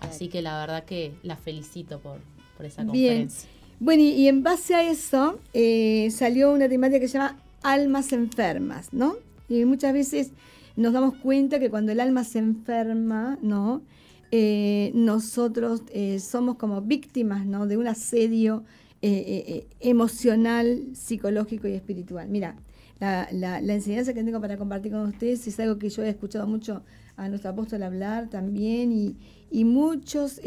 Así 0.00 0.28
que 0.28 0.40
la 0.40 0.58
verdad 0.60 0.84
que 0.84 1.12
la 1.22 1.36
felicito 1.36 1.98
por, 1.98 2.20
por 2.56 2.64
esa 2.64 2.84
Bien. 2.84 2.92
conferencia. 3.26 3.50
Bueno, 3.80 4.02
y, 4.02 4.12
y 4.12 4.28
en 4.28 4.42
base 4.42 4.74
a 4.74 4.82
eso 4.82 5.38
eh, 5.52 6.08
salió 6.10 6.50
una 6.52 6.70
temática 6.70 7.00
que 7.00 7.08
se 7.08 7.18
llama 7.18 7.38
almas 7.62 8.14
enfermas, 8.14 8.94
¿no? 8.94 9.16
Y 9.50 9.66
muchas 9.66 9.92
veces 9.92 10.30
nos 10.76 10.92
damos 10.92 11.14
cuenta 11.16 11.60
que 11.60 11.70
cuando 11.70 11.92
el 11.92 12.00
alma 12.00 12.24
se 12.24 12.38
enferma, 12.38 13.38
¿no? 13.42 13.82
Eh, 14.30 14.90
nosotros 14.94 15.82
eh, 15.92 16.18
somos 16.18 16.56
como 16.56 16.80
víctimas, 16.82 17.46
¿no? 17.46 17.66
De 17.66 17.76
un 17.76 17.86
asedio 17.86 18.64
eh, 19.00 19.66
emocional, 19.80 20.82
psicológico 20.94 21.68
y 21.68 21.74
espiritual. 21.74 22.28
Mira, 22.28 22.56
la, 22.98 23.60
enseñanza 23.60 24.14
que 24.14 24.24
tengo 24.24 24.40
para 24.40 24.56
compartir 24.56 24.92
con 24.92 25.02
ustedes 25.02 25.46
es 25.46 25.60
algo 25.60 25.78
que 25.78 25.90
yo 25.90 26.02
he 26.02 26.08
escuchado 26.08 26.46
mucho 26.46 26.82
a 27.16 27.28
nuestro 27.28 27.50
apóstol 27.50 27.82
hablar 27.82 28.28
también 28.28 28.92
y, 28.92 29.16
y 29.50 29.64
muchos 29.64 30.40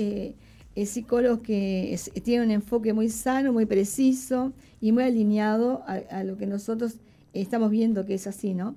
psicólogos 0.75 1.39
que 1.39 1.97
tienen 2.23 2.49
un 2.49 2.51
enfoque 2.55 2.93
muy 2.93 3.09
sano, 3.09 3.53
muy 3.53 3.65
preciso 3.65 4.53
y 4.81 4.91
muy 4.91 5.03
alineado 5.03 5.83
a 5.85 6.23
lo 6.23 6.35
que 6.37 6.47
nosotros 6.47 6.95
estamos 7.33 7.71
viendo 7.71 8.05
que 8.05 8.15
es 8.15 8.27
así, 8.27 8.53
¿no? 8.53 8.75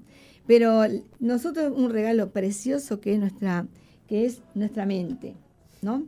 Pero 0.50 0.83
nosotros 1.21 1.73
un 1.76 1.90
regalo 1.90 2.33
precioso 2.33 3.00
que 3.00 3.12
es 3.12 3.21
nuestra, 3.21 3.69
que 4.09 4.26
es 4.26 4.42
nuestra 4.57 4.85
mente, 4.85 5.35
¿no? 5.80 6.02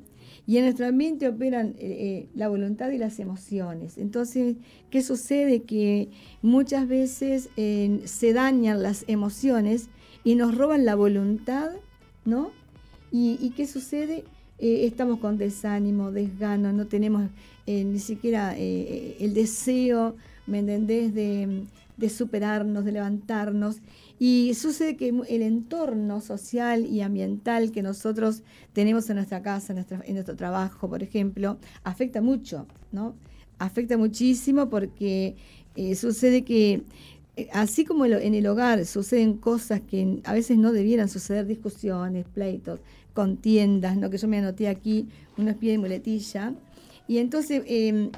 Y 0.49 0.57
en 0.57 0.65
nuestra 0.65 0.91
mente 0.91 1.29
operan 1.29 1.77
eh, 1.79 1.79
eh, 1.79 2.29
la 2.35 2.49
voluntad 2.49 2.91
y 2.91 2.99
las 2.99 3.21
emociones. 3.21 3.99
Entonces, 3.99 4.57
¿qué 4.91 5.01
sucede? 5.01 5.63
Que 5.63 6.09
muchas 6.43 6.89
veces 6.89 7.51
eh, 7.57 8.01
se 8.05 8.33
dañan 8.33 8.83
las 8.83 9.05
emociones 9.07 9.91
y 10.25 10.35
nos 10.35 10.59
roban 10.59 10.85
la 10.85 10.97
voluntad, 10.97 11.71
¿no? 12.25 12.51
¿Y, 13.13 13.49
qué 13.51 13.69
sucede? 13.69 14.25
Estamos 14.59 15.21
con 15.21 15.39
desánimo, 15.39 16.11
desgano, 16.11 16.73
no 16.73 16.89
tenemos 16.89 17.31
ni 17.69 18.01
siquiera 18.01 18.57
el 18.59 19.35
deseo, 19.35 20.17
¿me 20.49 20.59
entendés?, 20.59 21.15
de 21.15 22.09
superarnos, 22.09 22.85
de 22.85 22.93
levantarnos. 22.93 23.77
Y 24.25 24.55
sucede 24.55 24.95
que 24.97 25.09
el 25.09 25.43
entorno 25.43 26.21
social 26.21 26.87
y 26.87 27.01
ambiental 27.01 27.73
que 27.73 27.83
nosotros 27.83 28.45
tenemos 28.73 29.11
en 29.11 29.17
nuestra 29.17 29.43
casa, 29.43 29.75
en, 30.05 30.15
nuestro 30.15 30.37
trabajo, 30.37 30.89
por 30.89 31.03
ejemplo, 31.03 31.59
afecta 31.83 32.23
mucho, 32.23 32.69
¿no? 32.93 33.17
Afecta 33.59 33.99
muchísimo 33.99 34.71
porque 34.71 35.35
eh, 35.75 35.97
sucede 35.97 36.45
que, 36.45 36.85
eh, 37.37 37.49
así 37.53 37.85
como 37.85 38.07
en 38.07 38.35
el 38.37 38.47
hogar 38.47 38.87
suceden 38.87 39.39
cosas 39.39 39.81
que 39.81 40.21
a 40.23 40.33
veces 40.33 40.57
no 40.57 40.71
debieran 40.71 41.09
suceder, 41.09 41.45
discusiones, 41.45 42.25
pleitos, 42.33 42.79
contiendas, 43.15 43.97
¿no? 43.97 44.09
Que 44.09 44.19
yo 44.19 44.29
me 44.29 44.39
anoté 44.39 44.69
aquí, 44.69 45.09
unos 45.37 45.57
pies 45.57 45.73
de 45.73 45.79
muletilla. 45.79 46.55
Y 47.09 47.19
entonces, 47.19 47.65
eh, 47.67 48.13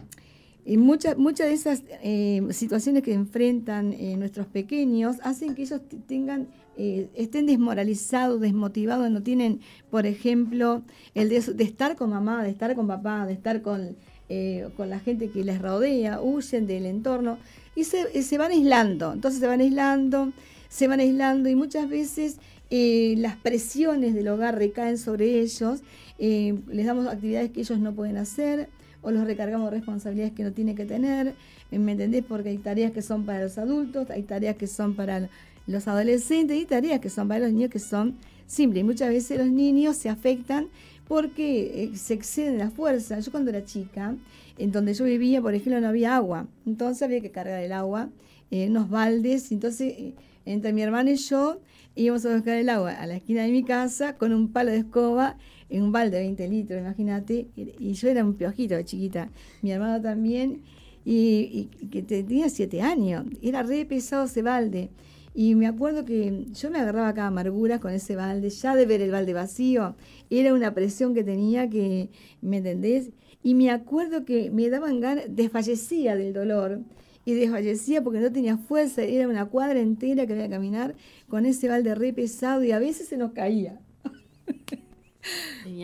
y 0.66 0.76
muchas 0.76 1.16
muchas 1.18 1.48
de 1.48 1.52
esas 1.54 1.82
eh, 2.02 2.42
situaciones 2.50 3.02
que 3.02 3.12
enfrentan 3.12 3.92
eh, 3.92 4.16
nuestros 4.16 4.46
pequeños 4.46 5.16
hacen 5.22 5.54
que 5.54 5.62
ellos 5.62 5.80
tengan 6.06 6.48
eh, 6.76 7.08
estén 7.14 7.46
desmoralizados, 7.46 8.40
desmotivados, 8.40 9.08
no 9.08 9.22
tienen, 9.22 9.60
por 9.90 10.06
ejemplo, 10.06 10.82
el 11.14 11.28
de, 11.28 11.40
de 11.40 11.64
estar 11.64 11.94
con 11.94 12.10
mamá, 12.10 12.42
de 12.42 12.50
estar 12.50 12.74
con 12.74 12.88
papá, 12.88 13.26
de 13.26 13.32
estar 13.32 13.62
con, 13.62 13.96
eh, 14.28 14.68
con 14.76 14.90
la 14.90 14.98
gente 14.98 15.28
que 15.28 15.44
les 15.44 15.62
rodea, 15.62 16.20
huyen 16.20 16.66
del 16.66 16.86
entorno 16.86 17.38
y 17.76 17.84
se, 17.84 18.08
eh, 18.12 18.22
se 18.22 18.38
van 18.38 18.50
aislando. 18.50 19.12
Entonces 19.12 19.38
se 19.40 19.46
van 19.46 19.60
aislando, 19.60 20.32
se 20.68 20.88
van 20.88 20.98
aislando 20.98 21.48
y 21.48 21.54
muchas 21.54 21.88
veces 21.88 22.38
las 22.70 23.36
presiones 23.36 24.14
del 24.14 24.26
hogar 24.26 24.58
recaen 24.58 24.98
sobre 24.98 25.38
ellos, 25.38 25.84
les 26.18 26.86
damos 26.86 27.06
actividades 27.06 27.52
que 27.52 27.60
ellos 27.60 27.78
no 27.78 27.94
pueden 27.94 28.16
hacer 28.16 28.68
o 29.04 29.10
los 29.10 29.24
recargamos 29.24 29.70
de 29.70 29.76
responsabilidades 29.76 30.32
que 30.32 30.42
no 30.42 30.52
tienen 30.52 30.74
que 30.74 30.86
tener, 30.86 31.34
eh, 31.70 31.78
¿me 31.78 31.92
entendés? 31.92 32.24
Porque 32.26 32.48
hay 32.48 32.58
tareas 32.58 32.92
que 32.92 33.02
son 33.02 33.24
para 33.24 33.42
los 33.42 33.58
adultos, 33.58 34.10
hay 34.10 34.22
tareas 34.22 34.56
que 34.56 34.66
son 34.66 34.94
para 34.94 35.28
los 35.66 35.86
adolescentes 35.86 36.56
y 36.56 36.64
tareas 36.64 37.00
que 37.00 37.10
son 37.10 37.28
para 37.28 37.40
los 37.40 37.52
niños 37.52 37.70
que 37.70 37.78
son 37.78 38.16
simples. 38.46 38.80
Y 38.80 38.84
muchas 38.84 39.10
veces 39.10 39.38
los 39.38 39.48
niños 39.48 39.96
se 39.96 40.08
afectan 40.08 40.68
porque 41.06 41.84
eh, 41.84 41.96
se 41.96 42.14
exceden 42.14 42.58
la 42.58 42.70
fuerza. 42.70 43.20
Yo 43.20 43.30
cuando 43.30 43.50
era 43.50 43.64
chica, 43.64 44.16
en 44.58 44.72
donde 44.72 44.94
yo 44.94 45.04
vivía, 45.04 45.40
por 45.40 45.54
ejemplo, 45.54 45.80
no 45.80 45.88
había 45.88 46.16
agua, 46.16 46.46
entonces 46.66 47.02
había 47.02 47.20
que 47.20 47.30
cargar 47.30 47.62
el 47.62 47.72
agua 47.72 48.08
en 48.50 48.70
unos 48.70 48.88
baldes, 48.88 49.50
entonces 49.52 49.94
eh, 49.98 50.14
entre 50.44 50.72
mi 50.72 50.82
hermana 50.82 51.10
y 51.10 51.16
yo 51.16 51.60
íbamos 51.94 52.26
a 52.26 52.34
buscar 52.34 52.56
el 52.56 52.68
agua 52.68 52.92
a 52.92 53.06
la 53.06 53.16
esquina 53.16 53.42
de 53.42 53.52
mi 53.52 53.62
casa 53.64 54.16
con 54.16 54.32
un 54.32 54.52
palo 54.52 54.72
de 54.72 54.78
escoba 54.78 55.36
en 55.68 55.82
un 55.82 55.92
balde 55.92 56.18
de 56.18 56.24
20 56.24 56.48
litros, 56.48 56.80
imagínate, 56.80 57.48
y 57.56 57.92
yo 57.94 58.08
era 58.08 58.24
un 58.24 58.34
piojito 58.34 58.80
chiquita, 58.82 59.30
mi 59.62 59.72
hermano 59.72 60.00
también, 60.00 60.62
y, 61.04 61.68
y 61.80 61.86
que 61.88 62.02
tenía 62.02 62.48
siete 62.48 62.80
años, 62.82 63.24
era 63.42 63.62
re 63.62 63.84
pesado 63.84 64.24
ese 64.24 64.42
balde. 64.42 64.90
Y 65.36 65.56
me 65.56 65.66
acuerdo 65.66 66.04
que 66.04 66.46
yo 66.52 66.70
me 66.70 66.78
agarraba 66.78 67.12
cada 67.12 67.26
amargura 67.26 67.80
con 67.80 67.92
ese 67.92 68.14
balde, 68.14 68.50
ya 68.50 68.76
de 68.76 68.86
ver 68.86 69.00
el 69.00 69.10
balde 69.10 69.32
vacío, 69.32 69.96
era 70.30 70.54
una 70.54 70.74
presión 70.74 71.12
que 71.12 71.24
tenía 71.24 71.68
que, 71.68 72.08
¿me 72.40 72.58
entendés? 72.58 73.10
Y 73.42 73.54
me 73.54 73.70
acuerdo 73.70 74.24
que 74.24 74.50
me 74.52 74.70
daban 74.70 75.00
ganas, 75.00 75.24
desfallecía 75.28 76.14
del 76.14 76.32
dolor, 76.32 76.80
y 77.24 77.34
desfallecía 77.34 78.02
porque 78.02 78.20
no 78.20 78.30
tenía 78.32 78.56
fuerza, 78.56 79.02
era 79.02 79.26
una 79.28 79.46
cuadra 79.46 79.80
entera 79.80 80.26
que 80.26 80.32
había 80.34 80.44
que 80.44 80.50
caminar 80.50 80.94
con 81.28 81.46
ese 81.46 81.68
balde 81.68 81.94
re 81.94 82.12
pesado 82.12 82.62
y 82.64 82.72
a 82.72 82.78
veces 82.78 83.08
se 83.08 83.16
nos 83.16 83.32
caía. 83.32 83.78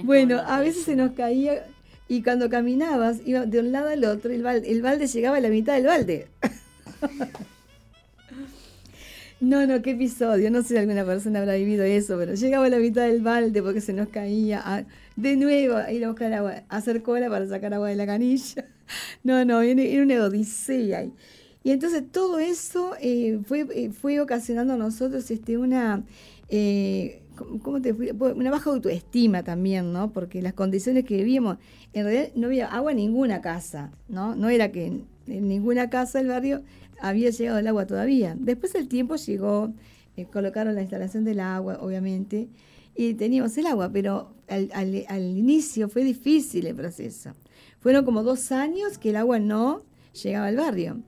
Bueno, 0.05 0.39
a 0.47 0.61
veces 0.61 0.85
se 0.85 0.97
nos 0.97 1.13
caía 1.13 1.67
y 2.09 2.23
cuando 2.23 2.51
caminabas, 2.51 3.21
iba 3.25 3.47
de 3.47 3.61
un 3.61 3.73
lado 3.73 3.89
al 3.89 4.05
otro, 4.05 4.31
el 4.33 4.43
balde, 4.43 4.71
el 4.71 4.83
balde 4.83 5.07
llegaba 5.07 5.37
a 5.39 5.41
la 5.41 5.49
mitad 5.49 5.75
del 5.75 5.87
balde. 5.87 6.27
No, 9.41 9.67
no, 9.67 9.81
qué 9.81 9.93
episodio. 9.93 10.51
No 10.51 10.61
sé 10.61 10.69
si 10.69 10.77
alguna 10.77 11.03
persona 11.05 11.39
habrá 11.41 11.55
vivido 11.55 11.83
eso, 11.83 12.19
pero 12.19 12.35
llegaba 12.35 12.67
a 12.67 12.69
la 12.69 12.77
mitad 12.77 13.07
del 13.07 13.23
balde 13.23 13.63
porque 13.63 13.81
se 13.81 13.95
nos 13.95 14.09
caía. 14.09 14.61
a- 14.63 14.85
de 15.17 15.37
nuevo 15.37 15.79
ir 15.91 16.05
a 16.05 16.09
buscar 16.09 16.33
agua, 16.35 16.63
a 16.69 16.77
hacer 16.77 17.03
cola 17.03 17.29
para 17.31 17.47
sacar 17.47 17.73
agua 17.75 17.89
de 17.89 17.97
la 17.97 18.05
canilla. 18.07 18.67
No, 19.25 19.45
no, 19.45 19.61
era 19.63 20.03
una 20.03 20.25
odisea. 20.25 21.05
Y, 21.63 21.71
entonces 21.73 22.05
todo 22.11 22.39
eso 22.39 22.93
eh, 23.01 23.39
fue, 23.45 23.67
eh, 23.75 23.91
fue 23.91 24.21
ocasionando 24.21 24.75
a 24.75 24.77
nosotros 24.77 25.31
este, 25.31 25.59
una, 25.59 26.05
eh, 26.49 27.23
¿cómo- 27.37 27.61
¿cómo 27.61 27.83
te? 27.83 27.95
Pues, 27.95 28.35
una 28.35 28.51
baja 28.51 28.71
autoestima 28.71 29.43
también, 29.43 29.93
¿no? 29.93 30.13
Porque 30.13 30.43
las 30.43 30.55
condiciones 30.55 31.05
que 31.05 31.17
vivíamos, 31.19 31.59
en 31.93 32.05
realidad 32.05 32.33
no 32.35 32.47
había 32.47 32.67
agua 32.69 32.93
en 32.93 32.99
ninguna 32.99 33.41
casa, 33.41 33.93
¿no? 34.09 34.35
No 34.35 34.49
era 34.49 34.73
que 34.73 34.87
en, 34.87 35.07
ninguna 35.27 35.91
casa 35.91 36.19
del 36.19 36.29
barrio 36.29 36.63
había 37.01 37.31
llegado 37.31 37.59
el 37.59 37.67
agua 37.67 37.87
todavía. 37.87 38.37
Después 38.39 38.75
el 38.75 38.89
tiempo 38.89 39.17
llegó, 39.17 39.73
colocaron 40.33 40.75
la 40.75 40.83
instalación 40.83 41.25
del 41.25 41.41
agua, 41.41 41.79
obviamente, 41.81 42.49
y 42.97 43.15
teníamos 43.15 43.57
el 43.59 43.67
agua, 43.67 43.91
pero 43.93 44.35
al 44.49 45.23
inicio 45.39 45.89
fue 45.89 46.05
difícil 46.05 46.67
el 46.67 46.75
proceso. 46.75 47.35
Fueron 47.81 48.05
como 48.05 48.23
dos 48.23 48.53
años 48.53 48.99
que 48.99 49.11
el 49.11 49.17
agua 49.17 49.39
no 49.39 49.83
llegaba 50.23 50.47
al 50.47 50.57
barrio. 50.57 50.99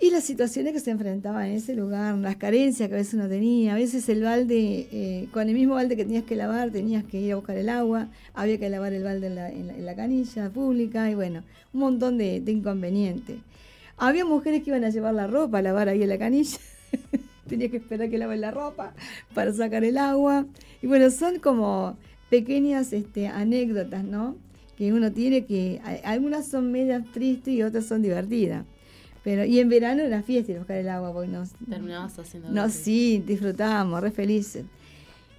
Y 0.00 0.10
las 0.10 0.24
situaciones 0.24 0.72
que 0.72 0.80
se 0.80 0.90
enfrentaban 0.90 1.46
en 1.46 1.52
ese 1.52 1.76
lugar, 1.76 2.16
las 2.18 2.34
carencias 2.34 2.88
que 2.88 2.94
a 2.96 2.98
veces 2.98 3.14
uno 3.14 3.28
tenía, 3.28 3.74
a 3.74 3.76
veces 3.76 4.08
el 4.08 4.22
balde, 4.24 4.88
eh, 4.90 5.28
con 5.32 5.48
el 5.48 5.54
mismo 5.54 5.74
balde 5.74 5.94
que 5.94 6.04
tenías 6.04 6.24
que 6.24 6.34
lavar, 6.34 6.70
tenías 6.72 7.04
que 7.04 7.20
ir 7.20 7.32
a 7.32 7.36
buscar 7.36 7.56
el 7.56 7.68
agua, 7.68 8.08
había 8.34 8.58
que 8.58 8.68
lavar 8.68 8.92
el 8.94 9.04
balde 9.04 9.28
en 9.28 9.36
la, 9.36 9.48
en 9.48 9.68
la- 9.68 9.74
en 9.74 9.86
la 9.86 9.94
canilla 9.94 10.50
pública, 10.50 11.08
y 11.08 11.14
bueno, 11.14 11.44
un 11.72 11.80
montón 11.80 12.18
de, 12.18 12.42
inconvenientes. 12.44 13.38
Había 13.96 14.24
mujeres 14.24 14.64
que 14.64 14.70
iban 14.70 14.82
a 14.82 14.90
llevar 14.90 15.14
la 15.14 15.28
ropa 15.28 15.58
a 15.58 15.62
lavar 15.62 15.88
ahí 15.88 16.02
en 16.02 16.08
la 16.08 16.18
canilla, 16.18 16.58
tenía 17.48 17.68
que 17.68 17.76
esperar 17.76 18.10
que 18.10 18.18
laven 18.18 18.40
la 18.40 18.50
ropa 18.50 18.94
para 19.34 19.52
sacar 19.52 19.84
el 19.84 19.98
agua, 19.98 20.46
y 20.82 20.88
bueno, 20.88 21.10
son 21.10 21.38
como 21.38 21.96
pequeñas 22.28 22.92
este, 22.92 23.28
anécdotas, 23.28 24.02
¿no? 24.02 24.34
Que 24.82 24.92
uno 24.92 25.12
tiene 25.12 25.44
que, 25.44 25.80
algunas 26.02 26.48
son 26.48 26.72
medias 26.72 27.04
tristes 27.12 27.54
y 27.54 27.62
otras 27.62 27.86
son 27.86 28.02
divertidas. 28.02 28.64
Pero, 29.22 29.44
y 29.44 29.60
en 29.60 29.68
verano 29.68 30.02
era 30.02 30.24
fiesta 30.24 30.50
ir 30.50 30.56
a 30.56 30.60
buscar 30.62 30.76
el 30.78 30.88
agua, 30.88 31.12
porque 31.12 31.28
nos, 31.28 31.50
Terminabas 31.70 32.18
haciendo 32.18 32.50
no, 32.50 32.68
sí, 32.68 33.22
disfrutábamos, 33.24 34.00
re 34.00 34.10
felices. 34.10 34.64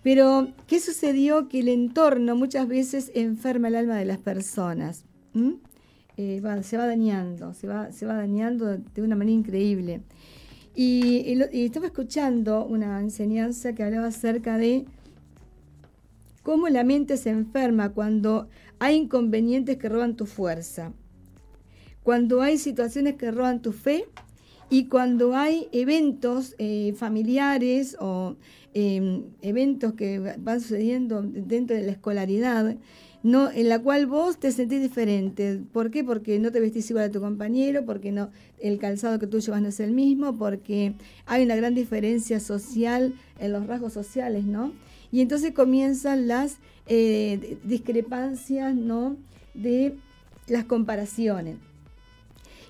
Pero, 0.02 0.48
¿qué 0.66 0.80
sucedió? 0.80 1.50
Que 1.50 1.60
el 1.60 1.68
entorno 1.68 2.38
muchas 2.38 2.70
veces 2.70 3.12
enferma 3.16 3.68
el 3.68 3.76
alma 3.76 3.98
de 3.98 4.06
las 4.06 4.18
personas. 4.18 5.04
¿m? 5.36 5.56
Eh, 6.16 6.40
va- 6.40 6.64
se 6.64 6.78
va 6.78 6.88
dañando, 6.88 7.54
se 7.54 7.68
va, 7.68 7.92
se 7.92 8.06
va 8.06 8.14
dañando 8.14 8.78
de 8.78 9.02
una 9.02 9.18
manera 9.18 9.36
increíble. 9.38 10.00
Y, 10.74 11.18
y 11.18 11.36
lo- 11.36 11.48
y 11.52 11.66
estaba 11.66 11.88
escuchando 11.88 12.66
una 12.66 12.98
enseñanza 13.02 13.74
que 13.76 13.84
hablaba 13.84 14.08
acerca 14.08 14.58
de 14.58 14.86
cómo 16.44 16.70
la 16.70 16.86
mente 16.86 17.18
se 17.18 17.30
enferma 17.30 17.90
cuando 17.90 18.48
hay 18.84 18.98
inconvenientes 18.98 19.78
que 19.78 19.88
roban 19.88 20.18
tu 20.18 20.26
fuerza, 20.26 20.92
cuando 22.04 22.42
hay 22.42 22.58
situaciones 22.58 23.16
que 23.16 23.32
roban 23.32 23.62
tu 23.62 23.72
fe 23.72 24.06
Y 24.70 24.88
cuando 24.88 25.36
hay 25.36 25.68
eventos 25.72 26.56
eh, 26.58 26.94
familiares 26.98 27.96
o 28.00 28.36
em, 28.74 29.24
eventos 29.42 29.94
que 29.94 30.20
van 30.20 30.62
sucediendo 30.62 31.22
dentro 31.22 31.76
de 31.76 31.84
la 31.84 31.92
escolaridad, 31.92 32.76
no, 33.22 33.52
en 33.52 33.70
la 33.70 33.80
cual 33.80 34.08
vos 34.08 34.38
te 34.40 34.52
sentís 34.52 34.82
diferente. 34.82 35.62
¿Por 35.72 35.92
qué? 35.92 36.04
Porque 36.04 36.40
no 36.40 36.52
te 36.52 36.60
vestís 36.60 36.90
igual 36.90 37.06
a 37.06 37.12
tu 37.12 37.22
compañero, 37.22 37.86
porque 37.86 38.12
no, 38.12 38.32
el 38.60 38.80
calzado 38.80 39.20
que 39.20 39.28
tú 39.28 39.40
llevas 39.40 39.62
no 39.62 39.70
es 39.70 39.80
el 39.80 39.92
mismo, 39.92 40.38
porque 40.38 40.96
hay 41.26 41.44
una 41.44 41.56
gran 41.56 41.76
diferencia 41.76 42.40
social 42.40 43.14
en 43.40 43.52
los 43.52 43.68
rasgos 43.68 43.94
sociales, 43.94 44.44
¿no? 44.44 44.74
Y 45.12 45.22
entonces 45.22 45.54
comienzan 45.54 46.28
las 46.28 46.58
eh, 46.88 47.58
discrepancias, 47.64 48.76
¿no? 48.76 49.18
De 49.54 49.96
las 50.48 50.66
comparaciones. 50.66 51.58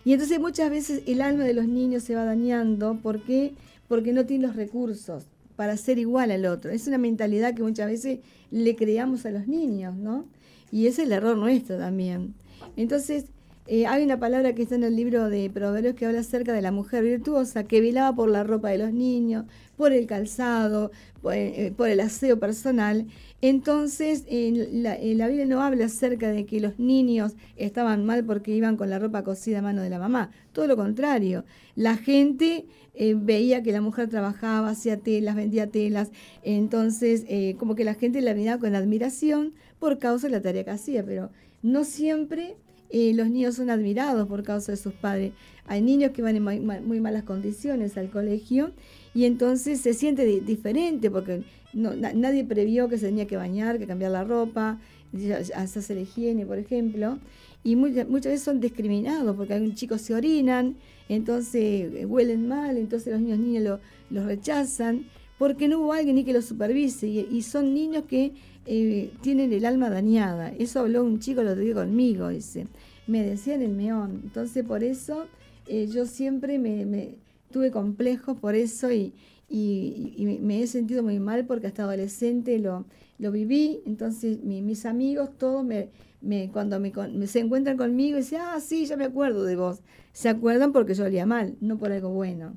Y 0.06 0.14
entonces 0.14 0.40
muchas 0.40 0.70
veces 0.70 1.04
el 1.08 1.22
alma 1.22 1.44
de 1.46 1.54
los 1.54 1.68
niños 1.68 2.04
se 2.04 2.16
va 2.16 2.26
dañando. 2.26 3.00
¿Por 3.02 3.22
qué? 3.24 3.54
Porque 3.88 4.12
no 4.14 4.26
tiene 4.26 4.48
los 4.48 4.56
recursos 4.56 5.26
para 5.56 5.78
ser 5.78 5.98
igual 5.98 6.32
al 6.32 6.46
otro. 6.46 6.72
Es 6.72 6.88
una 6.88 6.98
mentalidad 6.98 7.54
que 7.54 7.64
muchas 7.64 7.88
veces 7.88 8.20
le 8.52 8.76
creamos 8.76 9.26
a 9.26 9.32
los 9.32 9.48
niños, 9.48 9.96
¿no? 9.96 10.26
Y 10.72 10.88
es 10.88 11.00
el 11.00 11.12
error 11.12 11.38
nuestro 11.38 11.78
también. 11.78 12.34
Entonces, 12.76 13.26
eh, 13.66 13.88
hay 13.88 14.04
una 14.04 14.20
palabra 14.20 14.54
que 14.54 14.64
está 14.64 14.76
en 14.76 14.84
el 14.84 14.96
libro 14.96 15.30
de 15.30 15.50
Proverbios 15.50 15.96
que 15.96 16.06
habla 16.06 16.20
acerca 16.20 16.52
de 16.52 16.62
la 16.62 16.74
mujer 16.74 17.04
virtuosa 17.04 17.64
que 17.64 17.80
velaba 17.80 18.14
por 18.14 18.30
la 18.30 18.44
ropa 18.44 18.70
de 18.70 18.78
los 18.78 18.92
niños, 18.92 19.46
por 19.78 19.94
el 19.94 20.06
calzado, 20.06 20.92
por, 21.22 21.34
eh, 21.34 21.74
el 21.78 22.00
aseo 22.02 22.38
personal. 22.40 23.08
Entonces, 23.42 24.26
en 24.28 24.84
la, 24.84 24.98
Biblia 25.28 25.46
no 25.46 25.62
habla 25.62 25.86
acerca 25.86 26.30
de 26.30 26.46
que 26.46 26.60
los 26.60 26.78
niños 26.78 27.36
estaban 27.56 28.06
mal 28.06 28.26
porque 28.26 28.52
iban 28.54 28.76
con 28.76 28.90
la 28.90 29.00
ropa 29.00 29.24
cosida 29.24 29.60
a 29.60 29.62
mano 29.62 29.82
de 29.82 29.90
la 29.90 30.00
mamá. 30.00 30.32
Todo 30.52 30.68
lo 30.68 30.76
contrario. 30.76 31.46
La 31.76 31.96
gente 31.96 32.66
eh, 32.96 33.16
veía 33.18 33.64
que 33.64 33.72
la 33.72 33.80
mujer 33.80 34.10
trabajaba, 34.10 34.72
hacía 34.72 34.98
telas, 34.98 35.38
vendía 35.38 35.68
telas. 35.68 36.12
Entonces, 36.44 37.26
como 37.58 37.76
que 37.76 37.86
la 37.86 37.94
gente 37.94 38.22
la 38.22 38.34
miraba 38.34 38.60
con 38.60 38.76
admiración 38.76 39.54
por 39.80 40.00
causa 40.00 40.28
de 40.28 40.32
la 40.32 40.42
tarea 40.42 40.66
que 40.66 40.72
hacía, 40.72 41.06
pero 41.06 41.32
no 41.62 41.86
siempre 41.86 42.58
eh, 42.96 43.12
los 43.16 43.28
niños 43.28 43.56
son 43.56 43.72
admirados 43.72 44.28
por 44.28 44.44
causa 44.44 44.72
de 44.72 44.78
sus 44.78 44.94
padres. 44.94 45.32
Hay 45.66 45.82
niños 45.82 46.12
que 46.12 46.22
van 46.22 46.36
en 46.36 46.44
muy, 46.44 47.02
malas 47.02 47.24
condiciones 47.24 47.98
al 47.98 48.12
colegio 48.12 48.72
y 49.16 49.26
entonces 49.26 49.82
se 49.82 49.96
siente 49.96 50.24
diferente 50.42 51.10
porque 51.10 51.42
nadie 51.74 52.44
previó 52.44 52.90
que 52.90 53.00
se 53.00 53.08
tenía 53.08 53.26
que 53.26 53.36
bañar, 53.36 53.80
que 53.80 53.88
cambiar 53.88 54.12
la 54.12 54.24
ropa, 54.24 54.80
hacerse 55.56 55.96
la 55.96 56.02
higiene, 56.02 56.46
por 56.46 56.60
ejemplo. 56.60 57.18
Y 57.64 57.76
muchas, 57.76 58.08
veces 58.08 58.44
son 58.44 58.60
discriminados 58.60 59.36
porque 59.36 59.56
algunos 59.56 59.76
chicos 59.76 60.00
se 60.02 60.14
orinan, 60.14 60.76
entonces 61.10 61.96
eh, 61.96 62.06
huelen 62.06 62.48
mal, 62.48 62.78
entonces 62.78 63.12
los 63.12 63.22
niños 63.22 63.40
niños 63.40 63.80
los 64.12 64.26
rechazan 64.26 65.06
porque 65.40 65.68
no 65.68 65.80
hubo 65.80 65.94
alguien 65.94 66.16
ni 66.18 66.24
que 66.24 66.34
los 66.34 66.46
supervise 66.46 67.08
y 67.08 67.42
son 67.42 67.74
niños 67.74 68.04
que 68.08 68.34
eh, 68.66 69.12
tienen 69.22 69.52
el 69.52 69.66
alma 69.66 69.90
dañada. 69.90 70.54
Eso 70.58 70.80
habló 70.80 71.04
un 71.04 71.20
chico 71.20 71.44
lo 71.44 71.56
digo 71.56 71.82
conmigo, 71.82 72.30
dice. 72.30 72.68
Me 73.08 73.24
decían 73.24 73.62
el 73.62 73.74
meón. 73.74 74.22
Entonces 74.24 74.66
por 74.66 74.84
eso 74.84 75.28
eh, 75.68 75.88
yo 75.88 76.06
siempre 76.06 76.60
me, 76.60 77.16
tuve 77.52 77.72
complejos 77.72 78.38
por 78.38 78.56
eso 78.56 78.92
y, 78.92 79.14
me 79.50 80.64
he 80.64 80.68
sentido 80.68 81.04
muy 81.04 81.20
mal 81.20 81.46
porque 81.46 81.68
hasta 81.68 81.84
adolescente 81.84 82.58
lo, 82.60 82.86
lo 83.20 83.32
viví. 83.32 83.82
Entonces 83.86 84.44
mis 84.44 84.86
amigos 84.86 85.30
todos 85.38 85.64
me, 85.64 85.90
me 86.24 86.50
cuando 86.52 86.80
me, 86.80 86.92
se 87.28 87.40
encuentran 87.40 87.78
conmigo 87.78 88.18
dicen, 88.18 88.40
ah, 88.42 88.60
sí, 88.60 88.86
ya 88.86 88.98
me 88.98 89.06
acuerdo 89.06 89.44
de 89.44 89.56
vos. 89.56 89.82
Se 90.14 90.30
acuerdan 90.30 90.72
porque 90.72 90.94
yo 90.94 91.06
olía 91.06 91.26
mal, 91.26 91.56
no 91.60 91.78
por 91.78 91.92
algo 91.92 92.10
bueno. 92.10 92.54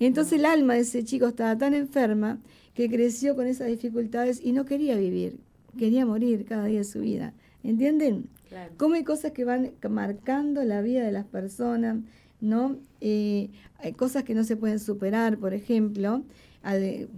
entonces 0.00 0.38
el 0.38 0.44
alma 0.44 0.74
de 0.74 0.80
ese 0.80 1.04
chico 1.04 1.26
estaba 1.28 1.56
tan 1.56 1.74
enferma 1.74 2.38
que 2.74 2.88
creció 2.90 3.34
con 3.34 3.46
esas 3.46 3.68
dificultades 3.68 4.40
y 4.42 4.52
no 4.52 4.64
quería 4.64 4.96
vivir, 4.96 5.38
quería 5.78 6.06
morir 6.06 6.44
cada 6.44 6.66
día 6.66 6.78
de 6.78 6.84
su 6.84 7.00
vida. 7.00 7.34
¿Entienden? 7.62 8.28
Cómo 8.76 8.94
hay 8.94 9.04
cosas 9.04 9.32
que 9.32 9.44
van 9.44 9.72
marcando 9.88 10.64
la 10.64 10.82
vida 10.82 11.04
de 11.04 11.12
las 11.12 11.26
personas, 11.26 11.98
¿no? 12.40 12.76
Eh, 13.00 13.50
hay 13.78 13.92
cosas 13.92 14.24
que 14.24 14.34
no 14.34 14.44
se 14.44 14.56
pueden 14.56 14.78
superar, 14.78 15.38
por 15.38 15.54
ejemplo. 15.54 16.24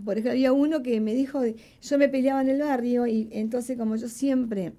por 0.04 0.14
ejemplo, 0.14 0.32
había 0.32 0.52
uno 0.52 0.82
que 0.82 1.00
me 1.00 1.14
dijo, 1.14 1.42
yo 1.82 1.98
me 1.98 2.08
peleaba 2.08 2.42
en 2.42 2.48
el 2.48 2.60
barrio 2.60 3.06
y 3.06 3.28
entonces 3.30 3.76
como 3.76 3.96
yo 3.96 4.08
siempre 4.08 4.72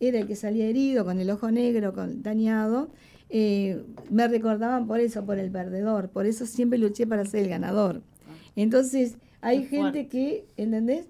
era 0.00 0.18
el 0.18 0.26
que 0.26 0.36
salía 0.36 0.66
herido, 0.66 1.04
con 1.04 1.18
el 1.20 1.30
ojo 1.30 1.50
negro, 1.50 1.92
con, 1.92 2.22
dañado, 2.22 2.90
eh, 3.28 3.82
me 4.10 4.28
recordaban 4.28 4.86
por 4.86 5.00
eso, 5.00 5.24
por 5.24 5.38
el 5.38 5.50
perdedor. 5.50 6.10
Por 6.10 6.26
eso 6.26 6.46
siempre 6.46 6.78
luché 6.78 7.06
para 7.06 7.24
ser 7.24 7.44
el 7.44 7.48
ganador. 7.48 8.02
Ah. 8.26 8.32
Entonces, 8.56 9.16
hay 9.40 9.64
gente 9.64 10.08
que, 10.08 10.44
¿entendés? 10.56 11.06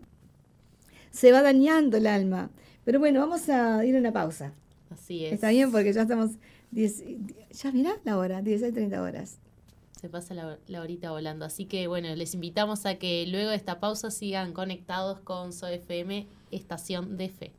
Se 1.11 1.33
va 1.33 1.43
dañando 1.43 1.97
el 1.97 2.07
alma. 2.07 2.51
Pero 2.85 2.99
bueno, 2.99 3.21
vamos 3.21 3.49
a 3.49 3.85
ir 3.85 3.97
a 3.97 3.99
una 3.99 4.13
pausa. 4.13 4.53
Así 4.91 5.25
es. 5.25 5.33
Está 5.33 5.51
bien 5.51 5.71
porque 5.73 5.93
ya 5.93 6.03
estamos, 6.03 6.33
ya 6.73 7.73
mirá 7.73 7.97
la 8.05 8.19
hora, 8.19 8.43
16, 8.43 8.73
30 8.73 9.03
horas. 9.03 9.39
Se 10.01 10.09
pasa 10.09 10.35
la, 10.35 10.59
la, 10.67 10.83
horita 10.83 11.11
volando. 11.11 11.45
Así 11.45 11.65
que 11.65 11.87
bueno, 11.87 12.15
les 12.15 12.35
invitamos 12.35 12.85
a 12.87 12.97
que 12.97 13.27
luego 13.27 13.51
de 13.51 13.57
esta 13.57 13.81
pausa 13.81 14.11
sigan 14.11 14.53
conectados 14.53 15.21
con 15.21 15.53
SOFM, 15.53 16.27
Estación 16.51 17.17
de 17.17 17.29
Fe. 17.31 17.53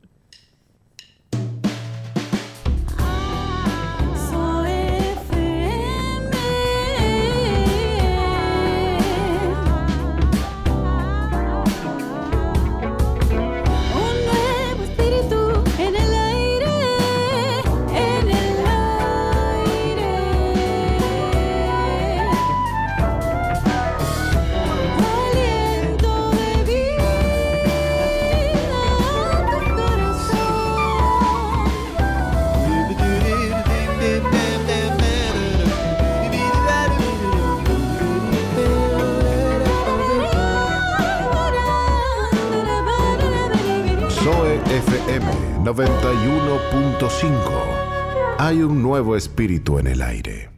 91.5. 45.68 48.36
Hay 48.38 48.62
un 48.62 48.82
nuevo 48.82 49.16
espíritu 49.16 49.78
en 49.78 49.88
el 49.88 50.00
aire. 50.00 50.48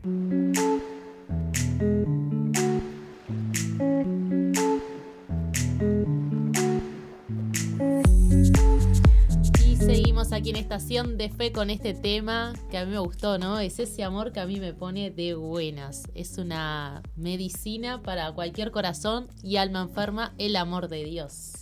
Y 9.64 9.76
seguimos 9.76 10.32
aquí 10.32 10.50
en 10.50 10.56
Estación 10.56 11.18
de 11.18 11.28
Fe 11.28 11.50
con 11.50 11.70
este 11.70 11.92
tema 11.92 12.52
que 12.70 12.78
a 12.78 12.84
mí 12.84 12.92
me 12.92 13.00
gustó, 13.00 13.36
¿no? 13.38 13.58
Es 13.58 13.80
ese 13.80 14.04
amor 14.04 14.30
que 14.30 14.38
a 14.38 14.46
mí 14.46 14.60
me 14.60 14.74
pone 14.74 15.10
de 15.10 15.34
buenas. 15.34 16.04
Es 16.14 16.38
una 16.38 17.02
medicina 17.16 18.00
para 18.00 18.30
cualquier 18.30 18.70
corazón 18.70 19.26
y 19.42 19.56
alma 19.56 19.82
enferma, 19.82 20.34
el 20.38 20.54
amor 20.54 20.86
de 20.86 21.02
Dios. 21.02 21.59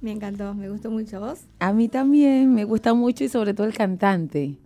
Me 0.00 0.12
encantó, 0.12 0.54
me 0.54 0.68
gustó 0.70 0.90
mucho. 0.90 1.20
¿Vos? 1.20 1.40
A 1.58 1.72
mí 1.72 1.88
también, 1.88 2.54
me 2.54 2.64
gusta 2.64 2.94
mucho 2.94 3.24
y 3.24 3.28
sobre 3.28 3.54
todo 3.54 3.66
el 3.66 3.74
cantante. 3.74 4.56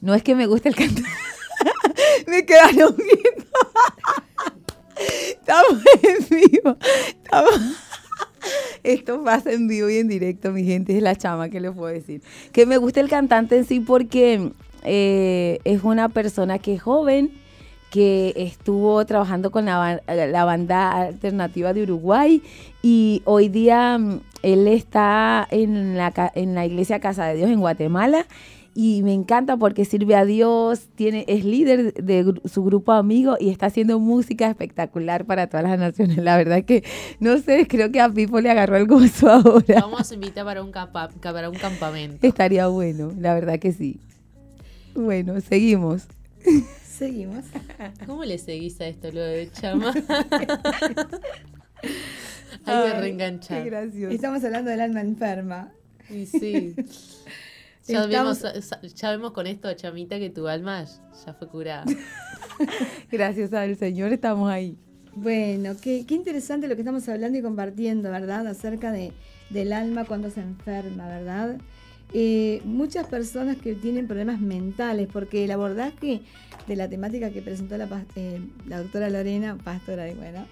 No 0.00 0.14
es 0.14 0.22
que 0.22 0.34
me 0.34 0.46
guste 0.46 0.68
el 0.68 0.76
cantante. 0.76 1.08
me 2.26 2.44
quedaron 2.44 2.94
viendo. 2.96 3.46
Estamos 5.30 5.82
en 6.02 6.40
vivo. 6.40 6.76
Esto 8.82 9.24
pasa 9.24 9.52
en 9.52 9.66
vivo 9.66 9.88
y 9.88 9.96
en 9.96 10.08
directo, 10.08 10.52
mi 10.52 10.64
gente. 10.64 10.96
Es 10.96 11.02
la 11.02 11.16
chama 11.16 11.48
que 11.48 11.60
les 11.60 11.72
puedo 11.72 11.92
decir. 11.92 12.22
Que 12.52 12.66
me 12.66 12.76
gusta 12.76 13.00
el 13.00 13.08
cantante 13.08 13.56
en 13.56 13.64
sí 13.64 13.80
porque 13.80 14.52
eh, 14.84 15.58
es 15.64 15.82
una 15.82 16.08
persona 16.08 16.58
que 16.58 16.74
es 16.74 16.82
joven, 16.82 17.32
que 17.90 18.32
estuvo 18.36 19.04
trabajando 19.06 19.50
con 19.50 19.64
la, 19.66 20.44
banda 20.44 20.92
alternativa 20.92 21.72
de 21.72 21.82
Uruguay 21.82 22.42
y 22.88 23.20
hoy 23.24 23.48
día 23.48 23.98
mm, 23.98 24.20
él 24.44 24.68
está 24.68 25.44
en 25.50 25.96
la, 25.96 26.30
en 26.36 26.54
la 26.54 26.64
iglesia 26.66 27.00
Casa 27.00 27.26
de 27.26 27.34
Dios 27.34 27.50
en 27.50 27.58
Guatemala 27.58 28.26
y 28.76 29.02
me 29.02 29.12
encanta 29.12 29.56
porque 29.56 29.84
sirve 29.84 30.14
a 30.14 30.24
Dios, 30.24 30.86
tiene, 30.94 31.24
es 31.26 31.44
líder 31.44 31.94
de 31.94 32.32
su 32.44 32.62
grupo 32.62 32.92
de 32.92 33.00
amigos 33.00 33.38
y 33.40 33.50
está 33.50 33.66
haciendo 33.66 33.98
música 33.98 34.48
espectacular 34.48 35.24
para 35.24 35.48
todas 35.48 35.64
las 35.64 35.80
naciones. 35.80 36.18
La 36.18 36.36
verdad 36.36 36.62
que, 36.64 36.84
no 37.18 37.38
sé, 37.38 37.66
creo 37.66 37.90
que 37.90 38.00
a 38.00 38.08
Pipo 38.08 38.40
le 38.40 38.50
agarró 38.50 38.76
el 38.76 38.86
gozo 38.86 39.32
ahora. 39.32 39.80
Vamos 39.80 40.08
a 40.08 40.14
invitar 40.14 40.44
para 40.44 40.62
un, 40.62 40.70
para 40.70 41.50
un 41.50 41.56
campamento. 41.56 42.24
Estaría 42.24 42.68
bueno, 42.68 43.12
la 43.18 43.34
verdad 43.34 43.58
que 43.58 43.72
sí. 43.72 43.98
Bueno, 44.94 45.40
seguimos. 45.40 46.04
Seguimos. 46.84 47.46
¿Cómo 48.06 48.24
le 48.24 48.38
seguís 48.38 48.80
a 48.80 48.86
esto 48.86 49.10
lo 49.10 49.22
de 49.22 49.50
chama? 49.50 49.92
Hay 52.64 52.90
que 52.92 52.98
reenganchar. 53.00 53.62
Qué 53.62 53.70
gracioso. 53.70 54.14
Estamos 54.14 54.44
hablando 54.44 54.70
del 54.70 54.80
alma 54.80 55.00
enferma. 55.00 55.72
Y 56.10 56.26
sí. 56.26 56.74
Ya, 57.88 58.02
Estamos- 58.04 58.42
vemos, 58.42 58.70
ya 58.96 59.10
vemos 59.12 59.30
con 59.30 59.46
esto, 59.46 59.72
Chamita, 59.74 60.18
que 60.18 60.28
tu 60.28 60.48
alma 60.48 60.84
ya 61.24 61.34
fue 61.34 61.46
curada. 61.48 61.84
Gracias 63.12 63.52
al 63.52 63.76
Señor 63.76 64.12
estamos 64.12 64.50
ahí. 64.50 64.76
Bueno, 65.14 65.76
qué, 65.80 66.04
qué 66.04 66.14
interesante 66.14 66.66
lo 66.66 66.74
que 66.74 66.80
estamos 66.82 67.08
hablando 67.08 67.38
y 67.38 67.42
compartiendo, 67.42 68.10
¿verdad? 68.10 68.44
Acerca 68.48 68.90
de, 68.90 69.12
del 69.50 69.72
alma 69.72 70.04
cuando 70.04 70.30
se 70.30 70.40
enferma, 70.40 71.06
¿verdad? 71.06 71.58
Eh, 72.12 72.60
muchas 72.64 73.06
personas 73.06 73.56
que 73.56 73.74
tienen 73.74 74.08
problemas 74.08 74.40
mentales, 74.40 75.06
porque 75.12 75.44
el 75.44 75.52
abordaje 75.52 76.22
de 76.66 76.76
la 76.76 76.88
temática 76.88 77.30
que 77.30 77.40
presentó 77.40 77.78
la, 77.78 77.88
eh, 78.16 78.40
la 78.66 78.82
doctora 78.82 79.08
Lorena, 79.10 79.56
pastora, 79.62 80.10
y 80.10 80.14
bueno, 80.14 80.44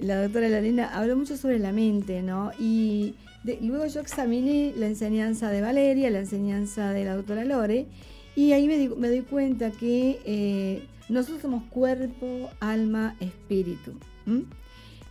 la 0.00 0.22
doctora 0.22 0.48
Lorena 0.48 0.88
habló 0.88 1.16
mucho 1.16 1.36
sobre 1.36 1.58
la 1.58 1.72
mente, 1.72 2.22
¿no? 2.22 2.50
Y 2.58 3.14
luego 3.60 3.86
yo 3.86 4.00
examiné 4.00 4.72
la 4.76 4.86
enseñanza 4.86 5.50
de 5.50 5.60
Valeria, 5.60 6.10
la 6.10 6.20
enseñanza 6.20 6.92
de 6.92 7.04
la 7.04 7.16
doctora 7.16 7.44
Lore, 7.44 7.86
y 8.36 8.52
ahí 8.52 8.66
me, 8.66 9.08
doy 9.08 9.22
cuenta 9.22 9.70
que 9.70 10.20
eh, 10.24 10.86
nosotros 11.08 11.42
somos 11.42 11.64
cuerpo, 11.64 12.50
alma, 12.60 13.16
espíritu. 13.20 13.92
¿m? 14.26 14.44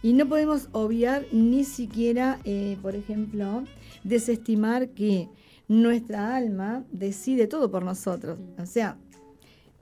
Y 0.02 0.14
no 0.14 0.28
podemos 0.30 0.70
obviar 0.72 1.26
ni 1.32 1.64
siquiera, 1.64 2.40
eh, 2.46 2.78
por 2.82 2.96
ejemplo, 2.96 3.64
desestimar 4.04 4.90
que 4.90 5.28
nuestra 5.68 6.36
alma 6.36 6.86
decide 6.92 7.48
todo 7.48 7.70
por 7.70 7.84
nosotros. 7.84 8.40
O 8.58 8.66
sea, 8.66 8.98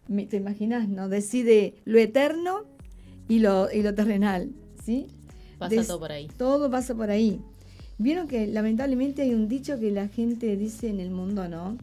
te 0.08 0.38
imaginas, 0.38 0.88
¿no? 0.88 1.10
Decide 1.10 1.76
lo 1.86 2.00
eterno 2.00 2.64
y 3.28 3.40
lo, 3.40 3.72
y 3.72 3.82
lo 3.82 3.94
terrenal, 3.94 4.52
¿sí? 4.86 5.08
Pasa 5.58 5.76
Des- 5.76 5.88
todo 5.88 6.00
por 6.00 6.12
ahí. 6.12 6.28
Todo 6.38 6.70
pasa 6.70 6.94
por 6.96 7.10
ahí. 7.10 7.40
Vieron 7.98 8.28
que 8.28 8.46
lamentablemente 8.48 9.22
hay 9.22 9.34
un 9.34 9.48
dicho 9.48 9.80
que 9.80 9.90
la 9.92 10.08
gente 10.10 10.56
dice 10.58 10.90
en 10.90 11.00
el 11.00 11.10
mundo, 11.12 11.48
¿no? 11.48 11.78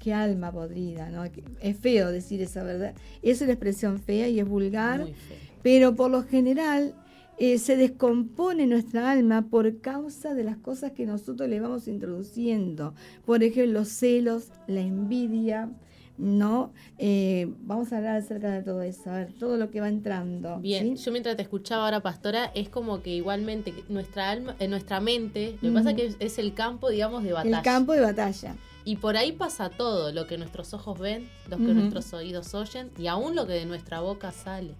Qué 0.00 0.12
alma 0.12 0.50
podrida, 0.50 1.08
¿no? 1.10 1.22
Es 1.60 1.76
feo 1.78 2.10
decir 2.10 2.42
esa 2.42 2.64
verdad. 2.64 2.94
Es 3.22 3.40
una 3.40 3.52
expresión 3.52 4.00
fea 4.00 4.28
y 4.28 4.40
es 4.40 4.48
vulgar, 4.48 5.00
Muy 5.02 5.12
feo. 5.12 5.36
pero 5.62 5.94
por 5.94 6.10
lo 6.10 6.24
general 6.24 6.94
eh, 7.38 7.58
se 7.58 7.76
descompone 7.76 8.66
nuestra 8.66 9.12
alma 9.12 9.42
por 9.48 9.80
causa 9.80 10.34
de 10.34 10.42
las 10.42 10.56
cosas 10.56 10.90
que 10.92 11.06
nosotros 11.06 11.48
le 11.48 11.60
vamos 11.60 11.86
introduciendo. 11.86 12.94
Por 13.24 13.44
ejemplo, 13.44 13.72
los 13.80 13.88
celos, 13.88 14.48
la 14.66 14.80
envidia, 14.80 15.70
¿no? 16.22 16.72
Eh, 16.98 17.52
vamos 17.62 17.92
a 17.92 17.96
hablar 17.98 18.16
acerca 18.16 18.50
de 18.52 18.62
todo 18.62 18.80
eso, 18.82 19.10
a 19.10 19.16
ver, 19.16 19.32
todo 19.32 19.56
lo 19.56 19.70
que 19.70 19.80
va 19.80 19.88
entrando. 19.88 20.58
Bien, 20.60 20.96
¿sí? 20.96 21.04
yo 21.04 21.10
mientras 21.12 21.36
te 21.36 21.42
escuchaba 21.42 21.84
ahora, 21.84 22.00
Pastora, 22.00 22.52
es 22.54 22.68
como 22.68 23.02
que 23.02 23.10
igualmente 23.10 23.74
nuestra 23.88 24.30
alma, 24.30 24.54
eh, 24.60 24.68
nuestra 24.68 25.00
mente, 25.00 25.58
lo 25.60 25.70
que 25.70 25.74
pasa 25.74 25.88
Ujú. 25.90 25.96
que 25.96 26.06
es, 26.06 26.16
es 26.20 26.38
el 26.38 26.54
campo, 26.54 26.90
digamos, 26.90 27.24
de 27.24 27.32
batalla. 27.32 27.58
El 27.58 27.62
campo 27.64 27.92
de 27.92 28.00
batalla. 28.02 28.54
Y 28.84 28.96
por 28.96 29.16
ahí 29.16 29.32
pasa 29.32 29.68
todo, 29.70 30.12
lo 30.12 30.26
que 30.26 30.38
nuestros 30.38 30.74
ojos 30.74 30.98
ven, 30.98 31.28
lo 31.48 31.56
que 31.56 31.74
nuestros 31.74 32.12
oídos 32.14 32.54
oyen 32.54 32.90
y 32.98 33.08
aún 33.08 33.34
lo 33.36 33.46
que 33.46 33.52
de 33.52 33.66
nuestra 33.66 34.00
boca 34.00 34.32
sale. 34.32 34.74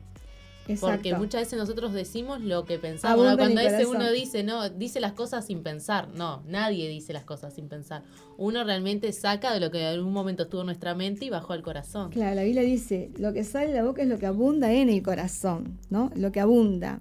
Exacto. 0.68 0.86
Porque 0.86 1.14
muchas 1.14 1.42
veces 1.42 1.58
nosotros 1.58 1.92
decimos 1.92 2.40
lo 2.40 2.64
que 2.64 2.78
pensamos. 2.78 3.26
¿no? 3.26 3.36
Cuando 3.36 3.60
ese 3.60 3.86
uno 3.86 4.10
dice, 4.10 4.42
no, 4.42 4.68
dice 4.68 5.00
las 5.00 5.12
cosas 5.12 5.46
sin 5.46 5.62
pensar. 5.62 6.08
No, 6.14 6.42
nadie 6.46 6.88
dice 6.88 7.12
las 7.12 7.24
cosas 7.24 7.54
sin 7.54 7.68
pensar. 7.68 8.02
Uno 8.36 8.64
realmente 8.64 9.12
saca 9.12 9.52
de 9.52 9.60
lo 9.60 9.70
que 9.70 9.80
en 9.80 9.86
algún 9.86 10.12
momento 10.12 10.44
estuvo 10.44 10.60
en 10.62 10.66
nuestra 10.66 10.94
mente 10.94 11.24
y 11.24 11.30
bajó 11.30 11.52
al 11.52 11.62
corazón. 11.62 12.10
Claro, 12.10 12.34
la 12.36 12.42
Biblia 12.42 12.62
dice, 12.62 13.10
lo 13.18 13.32
que 13.32 13.44
sale 13.44 13.68
de 13.68 13.74
la 13.74 13.84
boca 13.84 14.02
es 14.02 14.08
lo 14.08 14.18
que 14.18 14.26
abunda 14.26 14.72
en 14.72 14.88
el 14.88 15.02
corazón, 15.02 15.78
¿no? 15.90 16.10
Lo 16.14 16.32
que 16.32 16.40
abunda. 16.40 17.00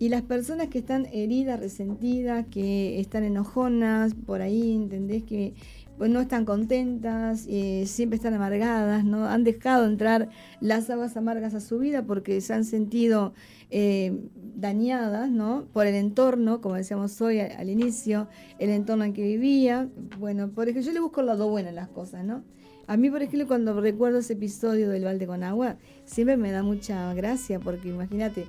Y 0.00 0.10
las 0.10 0.22
personas 0.22 0.68
que 0.68 0.78
están 0.78 1.06
heridas, 1.06 1.58
resentidas, 1.58 2.46
que 2.46 3.00
están 3.00 3.24
enojonas, 3.24 4.14
por 4.14 4.42
ahí, 4.42 4.72
¿entendés? 4.72 5.24
Que 5.24 5.54
pues, 5.98 6.10
no 6.10 6.20
están 6.20 6.44
contentas, 6.44 7.44
eh, 7.48 7.84
siempre 7.86 8.16
están 8.16 8.34
amargadas, 8.34 9.04
¿no? 9.04 9.26
Han 9.26 9.44
dejado 9.44 9.84
entrar 9.86 10.28
las 10.60 10.88
aguas 10.88 11.16
amargas 11.16 11.54
a 11.54 11.60
su 11.60 11.78
vida 11.78 12.04
porque 12.04 12.40
se 12.40 12.54
han 12.54 12.64
sentido 12.64 13.34
eh, 13.70 14.16
dañadas, 14.54 15.30
¿no? 15.30 15.66
Por 15.72 15.86
el 15.86 15.96
entorno, 15.96 16.60
como 16.60 16.76
decíamos 16.76 17.20
hoy 17.20 17.40
al, 17.40 17.68
inicio, 17.68 18.28
el 18.58 18.70
entorno 18.70 19.04
en 19.04 19.12
que 19.12 19.22
vivía. 19.22 19.88
Bueno, 20.18 20.48
por 20.50 20.68
ejemplo, 20.68 20.86
yo 20.86 20.92
le 20.92 21.00
busco 21.00 21.20
el 21.20 21.26
lado 21.26 21.48
bueno 21.48 21.68
en 21.68 21.74
las 21.74 21.88
cosas, 21.88 22.24
¿no? 22.24 22.44
A 22.86 22.96
mí, 22.96 23.10
por 23.10 23.22
ejemplo, 23.22 23.46
cuando 23.46 23.78
recuerdo 23.80 24.18
ese 24.18 24.32
episodio 24.32 24.88
del 24.88 25.04
balde 25.04 25.26
con 25.26 25.42
agua, 25.42 25.76
siempre 26.06 26.36
me 26.38 26.52
da 26.52 26.62
mucha 26.62 27.12
gracia, 27.12 27.60
porque 27.60 27.88
imagínate, 27.88 28.46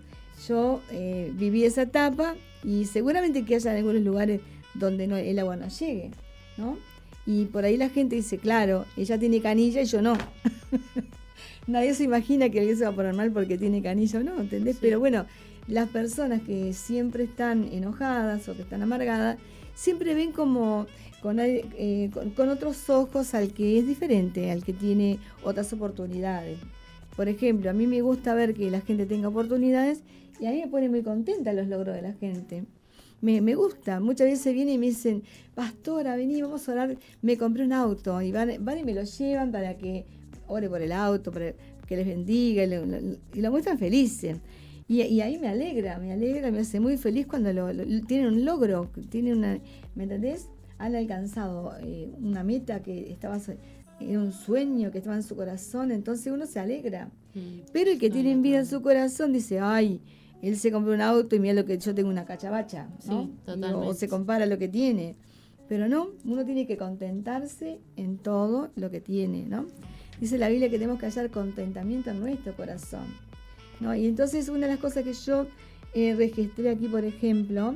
yo 0.47 0.81
eh, 0.91 1.33
viví 1.35 1.65
esa 1.65 1.81
etapa 1.81 2.35
y 2.63 2.85
seguramente 2.85 3.43
que 3.43 3.55
haya 3.55 3.71
algunos 3.71 4.01
lugares 4.01 4.39
donde 4.75 5.07
no, 5.07 5.17
el 5.17 5.37
agua 5.39 5.57
no 5.57 5.67
llegue, 5.67 6.11
¿no? 6.57 6.77
Y 7.29 7.45
por 7.45 7.63
ahí 7.63 7.77
la 7.77 7.89
gente 7.89 8.15
dice, 8.15 8.39
claro, 8.39 8.85
ella 8.97 9.19
tiene 9.19 9.39
canilla 9.39 9.83
y 9.83 9.85
yo 9.85 10.01
no. 10.01 10.17
Nadie 11.67 11.93
se 11.93 12.03
imagina 12.03 12.49
que 12.49 12.57
alguien 12.57 12.75
se 12.75 12.85
va 12.85 12.89
a 12.89 12.95
poner 12.95 13.13
mal 13.13 13.31
porque 13.31 13.55
tiene 13.55 13.83
canilla 13.83 14.19
o 14.19 14.23
no, 14.23 14.41
¿entendés? 14.41 14.77
Sí. 14.77 14.79
Pero 14.81 14.99
bueno, 14.99 15.27
las 15.67 15.89
personas 15.89 16.41
que 16.41 16.73
siempre 16.73 17.25
están 17.25 17.69
enojadas 17.71 18.49
o 18.49 18.55
que 18.55 18.63
están 18.63 18.81
amargadas, 18.81 19.37
siempre 19.75 20.15
ven 20.15 20.31
como 20.31 20.87
con, 21.21 21.39
eh, 21.39 22.09
con, 22.11 22.31
con 22.31 22.49
otros 22.49 22.89
ojos 22.89 23.35
al 23.35 23.53
que 23.53 23.77
es 23.77 23.85
diferente, 23.85 24.49
al 24.49 24.63
que 24.63 24.73
tiene 24.73 25.19
otras 25.43 25.71
oportunidades. 25.71 26.57
Por 27.15 27.29
ejemplo, 27.29 27.69
a 27.69 27.73
mí 27.73 27.85
me 27.85 28.01
gusta 28.01 28.33
ver 28.33 28.55
que 28.55 28.71
la 28.71 28.81
gente 28.81 29.05
tenga 29.05 29.27
oportunidades 29.27 30.01
y 30.39 30.47
a 30.47 30.49
mí 30.49 30.61
me 30.61 30.67
pone 30.67 30.89
muy 30.89 31.03
contenta 31.03 31.53
los 31.53 31.67
logros 31.67 31.93
de 31.93 32.01
la 32.01 32.13
gente. 32.13 32.65
Me, 33.21 33.41
me 33.41 33.55
gusta, 33.55 33.99
muchas 33.99 34.27
veces 34.27 34.53
vienen 34.53 34.75
y 34.75 34.77
me 34.77 34.85
dicen, 34.87 35.23
pastora, 35.55 36.15
vení, 36.15 36.41
vamos 36.41 36.67
a 36.67 36.71
orar, 36.71 36.97
me 37.21 37.37
compré 37.37 37.65
un 37.65 37.73
auto 37.73 38.21
y 38.21 38.31
van, 38.31 38.63
van 38.63 38.77
y 38.79 38.83
me 38.83 38.93
lo 38.93 39.03
llevan 39.03 39.51
para 39.51 39.77
que 39.77 40.05
ore 40.47 40.69
por 40.69 40.81
el 40.81 40.91
auto, 40.93 41.31
para 41.31 41.53
que 41.85 41.97
les 41.97 42.07
bendiga 42.07 42.63
y 42.63 42.67
lo, 42.69 42.85
lo- 42.85 42.97
y 43.33 43.41
lo 43.41 43.51
muestran 43.51 43.77
felices. 43.77 44.37
Y, 44.87 45.01
y 45.03 45.21
ahí 45.21 45.37
me 45.37 45.47
alegra, 45.49 45.99
me 45.99 46.11
alegra, 46.13 46.49
me 46.49 46.59
hace 46.59 46.79
muy 46.79 46.97
feliz 46.97 47.27
cuando 47.27 47.51
lo, 47.53 47.67
tienen 48.07 48.27
un 48.27 48.45
logro, 48.45 48.89
tienen 49.09 49.37
una, 49.39 49.59
¿me 49.95 50.03
entendés? 50.03 50.47
Han 50.77 50.95
alcanzado 50.95 51.73
eh, 51.81 52.09
una 52.21 52.43
meta 52.43 52.81
que 52.81 53.11
estaba, 53.11 53.37
era 53.99 54.19
un 54.19 54.31
sueño 54.31 54.91
que 54.91 54.99
estaba 54.99 55.17
en 55.17 55.23
su 55.23 55.35
corazón, 55.35 55.91
entonces 55.91 56.31
uno 56.31 56.45
se 56.47 56.59
alegra. 56.59 57.09
Mm. 57.35 57.39
Pero 57.73 57.91
el 57.91 57.99
que 57.99 58.09
tiene 58.09 58.31
envidia 58.31 58.59
en 58.59 58.63
total. 58.65 58.79
su 58.79 58.83
corazón 58.83 59.33
dice, 59.33 59.59
ay, 59.59 59.99
él 60.41 60.57
se 60.57 60.71
compró 60.71 60.93
un 60.93 61.01
auto 61.01 61.35
y 61.35 61.39
mira 61.39 61.53
lo 61.53 61.65
que 61.65 61.77
yo 61.77 61.93
tengo 61.93 62.09
una 62.09 62.25
cachabacha, 62.25 62.87
¿no? 63.05 63.23
Sí, 63.23 63.31
totalmente. 63.45 63.87
O 63.87 63.93
se 63.93 64.07
compara 64.07 64.45
lo 64.45 64.57
que 64.57 64.67
tiene. 64.67 65.15
Pero 65.67 65.87
no, 65.87 66.09
uno 66.25 66.45
tiene 66.45 66.65
que 66.65 66.77
contentarse 66.77 67.79
en 67.95 68.17
todo 68.17 68.69
lo 68.75 68.89
que 68.89 69.01
tiene, 69.01 69.45
¿no? 69.45 69.67
Dice 70.19 70.37
la 70.37 70.49
Biblia 70.49 70.69
que 70.69 70.77
tenemos 70.77 70.99
que 70.99 71.05
hallar 71.05 71.29
contentamiento 71.29 72.09
en 72.09 72.19
nuestro 72.19 72.55
corazón. 72.55 73.05
¿no? 73.79 73.95
Y 73.95 74.05
entonces 74.05 74.49
una 74.49 74.67
de 74.67 74.73
las 74.73 74.79
cosas 74.79 75.03
que 75.03 75.13
yo 75.13 75.47
eh, 75.93 76.15
registré 76.15 76.69
aquí, 76.69 76.87
por 76.87 77.05
ejemplo, 77.05 77.75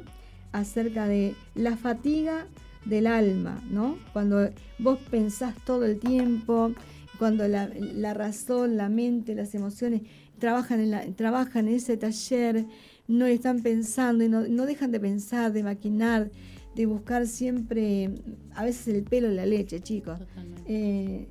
acerca 0.52 1.08
de 1.08 1.36
la 1.56 1.78
fatiga 1.78 2.48
del 2.86 3.08
alma, 3.08 3.64
¿no? 3.70 3.98
Cuando 4.12 4.50
vos 4.78 5.00
pensás 5.10 5.56
todo 5.66 5.86
el 5.86 6.00
tiempo, 6.00 6.74
cuando 7.18 7.48
la, 7.48 7.70
la 7.80 8.14
razón, 8.14 8.76
la 8.76 8.90
mente, 8.90 9.36
las 9.36 9.56
emociones 9.56 10.02
trabajan 10.44 10.82
en, 10.82 10.92
la- 10.92 11.06
trabajan 11.16 11.70
en 11.70 11.76
ese 11.76 11.96
taller, 11.96 12.66
no 13.08 13.26
están 13.26 13.62
pensando 13.62 14.26
y 14.26 14.28
no, 14.28 14.42
no 14.46 14.66
dejan 14.66 14.92
de 14.92 15.00
pensar, 15.00 15.54
de 15.54 15.64
maquinar, 15.64 16.32
de 16.76 16.86
buscar 16.86 17.28
siempre, 17.28 18.10
a 18.54 18.66
veces 18.66 18.90
el 18.94 19.04
pelo 19.04 19.30
en 19.30 19.38
la 19.38 19.46
leche, 19.46 19.80
chicos. 19.80 20.20
Eh, 20.68 21.30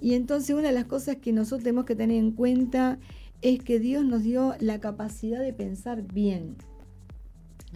y 0.00 0.14
entonces 0.14 0.54
una 0.54 0.68
de 0.68 0.74
las 0.74 0.84
cosas 0.84 1.16
que 1.16 1.32
nosotros 1.32 1.64
tenemos 1.64 1.86
que 1.86 1.96
tener 1.96 2.18
en 2.18 2.30
cuenta 2.30 3.00
es 3.42 3.58
que 3.64 3.80
Dios 3.80 4.04
nos 4.04 4.22
dio 4.22 4.54
la 4.60 4.78
capacidad 4.78 5.40
de 5.40 5.52
pensar 5.52 6.02
bien. 6.02 6.54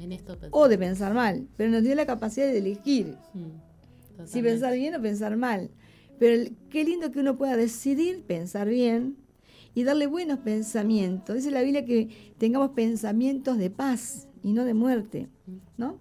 En 0.00 0.12
esto 0.12 0.36
o 0.52 0.68
de 0.68 0.78
pensar 0.78 1.14
mal, 1.14 1.48
pero 1.56 1.72
nos 1.72 1.82
dio 1.82 1.96
la 1.96 2.06
capacidad 2.06 2.46
de 2.46 2.58
elegir. 2.58 3.16
Mm, 3.34 4.24
si 4.24 4.40
pensar 4.40 4.74
bien 4.74 4.94
o 4.94 5.02
pensar 5.02 5.36
mal. 5.36 5.68
Pero 6.20 6.34
el- 6.36 6.56
qué 6.70 6.84
lindo 6.84 7.10
que 7.10 7.18
uno 7.18 7.36
pueda 7.36 7.56
decidir 7.56 8.22
pensar 8.22 8.68
bien 8.68 9.16
y 9.74 9.84
darle 9.84 10.06
buenos 10.06 10.40
pensamientos. 10.40 11.36
Dice 11.36 11.50
la 11.50 11.62
Biblia 11.62 11.84
que 11.84 12.34
tengamos 12.38 12.70
pensamientos 12.70 13.58
de 13.58 13.70
paz 13.70 14.28
y 14.42 14.52
no 14.52 14.64
de 14.64 14.74
muerte, 14.74 15.28
¿no? 15.76 15.98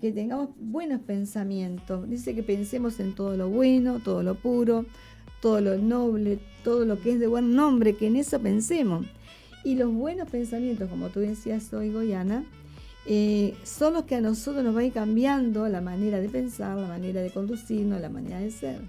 Que 0.00 0.12
tengamos 0.12 0.50
buenos 0.58 1.00
pensamientos. 1.00 2.08
Dice 2.08 2.34
que 2.34 2.42
pensemos 2.42 3.00
en 3.00 3.14
todo 3.14 3.36
lo 3.36 3.48
bueno, 3.48 4.00
todo 4.00 4.22
lo 4.22 4.34
puro, 4.34 4.86
todo 5.40 5.60
lo 5.60 5.76
noble, 5.78 6.38
todo 6.62 6.84
lo 6.84 7.00
que 7.00 7.12
es 7.12 7.20
de 7.20 7.26
buen 7.26 7.54
nombre, 7.54 7.96
que 7.96 8.08
en 8.08 8.16
eso 8.16 8.40
pensemos. 8.40 9.06
Y 9.64 9.76
los 9.76 9.92
buenos 9.92 10.28
pensamientos, 10.28 10.90
como 10.90 11.08
tú 11.08 11.20
decías 11.20 11.72
hoy, 11.72 11.90
Goyana, 11.90 12.44
eh, 13.06 13.54
son 13.62 13.94
los 13.94 14.04
que 14.04 14.14
a 14.16 14.20
nosotros 14.20 14.64
nos 14.64 14.74
va 14.74 14.80
a 14.80 14.84
ir 14.84 14.92
cambiando 14.92 15.68
la 15.68 15.80
manera 15.80 16.20
de 16.20 16.28
pensar, 16.28 16.76
la 16.76 16.88
manera 16.88 17.20
de 17.20 17.30
conducirnos, 17.30 18.00
la 18.00 18.08
manera 18.08 18.38
de 18.40 18.50
ser. 18.50 18.80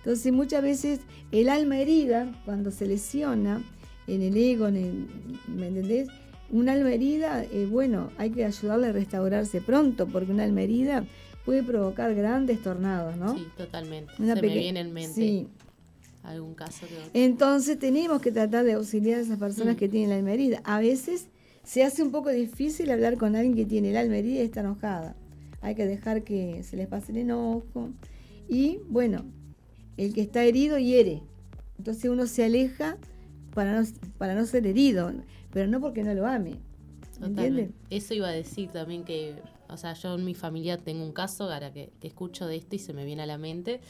Entonces 0.00 0.32
muchas 0.32 0.62
veces 0.62 1.00
el 1.30 1.48
alma 1.48 1.78
herida, 1.78 2.32
cuando 2.44 2.70
se 2.70 2.86
lesiona, 2.86 3.62
en 4.06 4.22
el 4.22 4.36
ego, 4.36 4.68
en 4.68 4.76
el, 4.76 5.06
¿me 5.46 5.68
entendés? 5.68 6.08
Una 6.50 6.72
alma 6.72 6.92
herida, 6.92 7.44
eh, 7.44 7.68
bueno, 7.70 8.10
hay 8.18 8.30
que 8.30 8.44
ayudarle 8.44 8.88
a 8.88 8.92
restaurarse 8.92 9.60
pronto, 9.60 10.06
porque 10.08 10.32
una 10.32 10.44
alma 10.44 10.62
herida 10.62 11.04
puede 11.44 11.62
provocar 11.62 12.14
grandes 12.14 12.62
tornados, 12.62 13.16
¿no? 13.16 13.36
Sí, 13.36 13.46
totalmente. 13.56 14.12
Se 14.16 14.22
me 14.22 14.40
viene 14.40 14.80
en 14.80 14.92
mente 14.92 15.14
sí. 15.14 15.48
algún 16.22 16.54
caso 16.54 16.86
que... 16.86 17.24
Entonces 17.24 17.78
tenemos 17.78 18.20
que 18.20 18.32
tratar 18.32 18.64
de 18.64 18.72
auxiliar 18.72 19.20
a 19.20 19.22
esas 19.22 19.38
personas 19.38 19.74
mm. 19.74 19.78
que 19.78 19.88
tienen 19.88 20.10
la 20.10 20.16
alma 20.16 20.32
herida. 20.32 20.60
A 20.64 20.80
veces 20.80 21.28
se 21.62 21.84
hace 21.84 22.02
un 22.02 22.10
poco 22.10 22.30
difícil 22.30 22.90
hablar 22.90 23.16
con 23.16 23.36
alguien 23.36 23.54
que 23.54 23.64
tiene 23.64 23.90
el 23.90 23.96
alma 23.96 24.16
herida 24.16 24.40
y 24.40 24.44
está 24.44 24.60
enojada. 24.60 25.14
Hay 25.60 25.74
que 25.74 25.86
dejar 25.86 26.22
que 26.22 26.62
se 26.64 26.76
les 26.76 26.88
pase 26.88 27.12
el 27.12 27.18
enojo. 27.18 27.90
Y 28.48 28.78
bueno, 28.88 29.24
el 30.00 30.14
que 30.14 30.22
está 30.22 30.44
herido 30.44 30.78
hiere. 30.78 31.22
Entonces 31.76 32.10
uno 32.10 32.26
se 32.26 32.44
aleja 32.44 32.96
para 33.54 33.78
no, 33.78 33.86
para 34.16 34.34
no 34.34 34.46
ser 34.46 34.66
herido, 34.66 35.12
pero 35.52 35.66
no 35.68 35.80
porque 35.80 36.02
no 36.02 36.14
lo 36.14 36.26
ame. 36.26 36.58
Eso 37.90 38.14
iba 38.14 38.28
a 38.28 38.32
decir 38.32 38.70
también 38.70 39.04
que, 39.04 39.34
o 39.68 39.76
sea, 39.76 39.92
yo 39.92 40.14
en 40.14 40.24
mi 40.24 40.34
familia 40.34 40.78
tengo 40.78 41.04
un 41.04 41.12
caso, 41.12 41.44
ahora 41.52 41.70
que, 41.70 41.92
que 42.00 42.08
escucho 42.08 42.46
de 42.46 42.56
esto 42.56 42.76
y 42.76 42.78
se 42.78 42.94
me 42.94 43.04
viene 43.04 43.24
a 43.24 43.26
la 43.26 43.36
mente, 43.36 43.82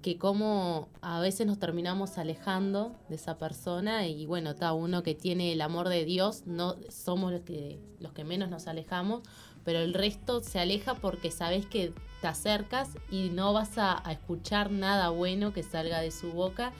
que 0.00 0.16
como 0.16 0.88
a 1.02 1.20
veces 1.20 1.46
nos 1.46 1.58
terminamos 1.58 2.16
alejando 2.16 2.96
de 3.10 3.16
esa 3.16 3.36
persona 3.36 4.06
y 4.06 4.24
bueno, 4.24 4.50
está 4.50 4.72
uno 4.72 5.02
que 5.02 5.14
tiene 5.14 5.52
el 5.52 5.60
amor 5.60 5.90
de 5.90 6.06
Dios, 6.06 6.44
no 6.46 6.76
somos 6.88 7.32
los 7.32 7.42
que 7.42 7.80
los 8.00 8.12
que 8.12 8.24
menos 8.24 8.48
nos 8.48 8.66
alejamos, 8.66 9.22
pero 9.64 9.80
el 9.80 9.94
resto 9.94 10.42
se 10.42 10.58
aleja 10.58 10.94
porque 10.94 11.30
sabes 11.30 11.66
que 11.66 11.92
te 12.20 12.26
acercas 12.26 12.90
y 13.10 13.30
no 13.30 13.52
vas 13.52 13.76
a, 13.76 14.02
escuchar 14.10 14.70
nada 14.70 15.10
bueno 15.10 15.52
que 15.52 15.62
salga 15.62 16.00
de 16.00 16.10
su 16.10 16.32
boca. 16.32 16.72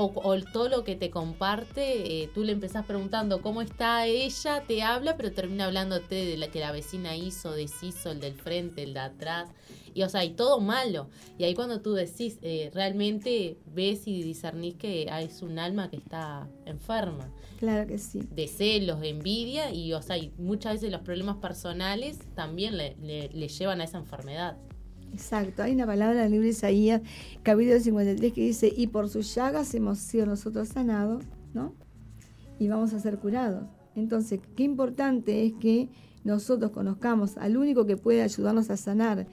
O, 0.00 0.12
todo 0.52 0.68
lo 0.68 0.84
que 0.84 0.94
te 0.94 1.10
comparte, 1.10 2.22
eh, 2.22 2.30
tú 2.32 2.44
le 2.44 2.52
empezás 2.52 2.84
preguntando 2.84 3.42
cómo 3.42 3.62
está 3.62 4.06
ella, 4.06 4.62
te 4.62 4.84
habla, 4.84 5.16
pero 5.16 5.32
termina 5.32 5.64
hablándote 5.64 6.14
de 6.14 6.36
la 6.36 6.46
que 6.48 6.60
la 6.60 6.70
vecina 6.70 7.16
hizo, 7.16 7.50
deshizo, 7.50 8.12
el 8.12 8.20
del 8.20 8.34
frente, 8.34 8.84
el 8.84 8.94
de 8.94 9.00
atrás, 9.00 9.48
y 9.98 10.02
o 10.04 10.08
sea, 10.08 10.24
y 10.24 10.30
todo 10.30 10.60
malo. 10.60 11.08
Y 11.38 11.44
ahí 11.44 11.54
cuando 11.54 11.80
tú 11.80 11.92
decís, 11.92 12.38
eh, 12.42 12.70
realmente 12.72 13.58
ves 13.74 14.06
y 14.06 14.22
discernís 14.22 14.76
que 14.76 15.08
es 15.22 15.42
un 15.42 15.58
alma 15.58 15.90
que 15.90 15.96
está 15.96 16.48
enferma. 16.66 17.28
Claro 17.58 17.84
que 17.88 17.98
sí. 17.98 18.20
De 18.30 18.46
celos, 18.46 19.00
de 19.00 19.08
envidia, 19.08 19.72
y 19.72 19.92
o 19.94 20.00
sea, 20.00 20.16
y 20.16 20.32
muchas 20.38 20.74
veces 20.74 20.92
los 20.92 21.00
problemas 21.00 21.38
personales 21.38 22.20
también 22.36 22.76
le, 22.76 22.94
le 23.00 23.48
llevan 23.48 23.80
a 23.80 23.84
esa 23.84 23.98
enfermedad. 23.98 24.56
Exacto, 25.12 25.64
hay 25.64 25.72
una 25.72 25.86
palabra 25.86 26.20
en 26.20 26.26
el 26.26 26.30
libro 26.30 26.44
de 26.44 26.50
Isaías, 26.50 27.02
capítulo 27.42 27.80
53, 27.80 28.32
que 28.32 28.40
dice, 28.40 28.72
y 28.76 28.86
por 28.86 29.08
sus 29.08 29.34
llagas 29.34 29.74
hemos 29.74 29.98
sido 29.98 30.26
nosotros 30.26 30.68
sanados, 30.68 31.24
¿no? 31.54 31.74
Y 32.60 32.68
vamos 32.68 32.92
a 32.92 33.00
ser 33.00 33.18
curados. 33.18 33.64
Entonces, 33.96 34.38
qué 34.54 34.62
importante 34.62 35.44
es 35.44 35.54
que 35.54 35.88
nosotros 36.22 36.70
conozcamos 36.70 37.36
al 37.36 37.56
único 37.56 37.86
que 37.86 37.96
puede 37.96 38.22
ayudarnos 38.22 38.70
a 38.70 38.76
sanar. 38.76 39.26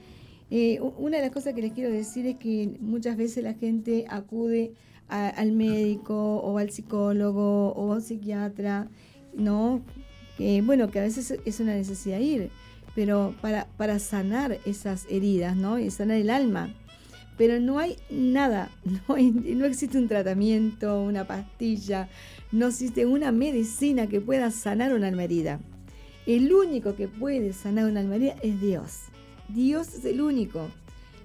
Eh, 0.50 0.80
una 0.80 1.16
de 1.16 1.24
las 1.24 1.32
cosas 1.32 1.54
que 1.54 1.62
les 1.62 1.72
quiero 1.72 1.90
decir 1.90 2.26
es 2.26 2.36
que 2.36 2.76
muchas 2.80 3.16
veces 3.16 3.42
la 3.42 3.54
gente 3.54 4.04
acude 4.08 4.72
al 5.08 5.52
médico 5.52 6.38
o 6.38 6.58
al 6.58 6.70
psicólogo 6.70 7.72
o 7.72 7.92
al 7.92 8.02
psiquiatra, 8.02 8.88
¿no? 9.36 9.82
bueno, 10.64 10.90
que 10.90 10.98
a 10.98 11.02
veces 11.02 11.38
es 11.44 11.60
una 11.60 11.74
necesidad 11.74 12.18
ir 12.18 12.50
pero 12.96 13.34
para, 13.42 13.66
para 13.76 13.98
sanar 13.98 14.58
esas 14.64 15.06
heridas, 15.10 15.54
¿no? 15.54 15.78
Y 15.78 15.90
sanar 15.90 16.16
el 16.16 16.30
alma. 16.30 16.74
Pero 17.36 17.60
no 17.60 17.78
hay 17.78 17.96
nada, 18.10 18.70
no, 18.84 19.16
no 19.16 19.66
existe 19.66 19.98
un 19.98 20.08
tratamiento, 20.08 21.02
una 21.02 21.26
pastilla, 21.26 22.08
no 22.50 22.68
existe 22.68 23.04
una 23.04 23.30
medicina 23.30 24.06
que 24.08 24.22
pueda 24.22 24.50
sanar 24.50 24.94
una 24.94 25.08
alma 25.08 25.24
herida. 25.24 25.60
El 26.26 26.52
único 26.52 26.96
que 26.96 27.06
puede 27.06 27.52
sanar 27.52 27.84
una 27.84 28.00
alma 28.00 28.16
herida 28.16 28.36
es 28.42 28.60
Dios. 28.62 29.00
Dios 29.48 29.94
es 29.94 30.04
el 30.04 30.20
único. 30.20 30.68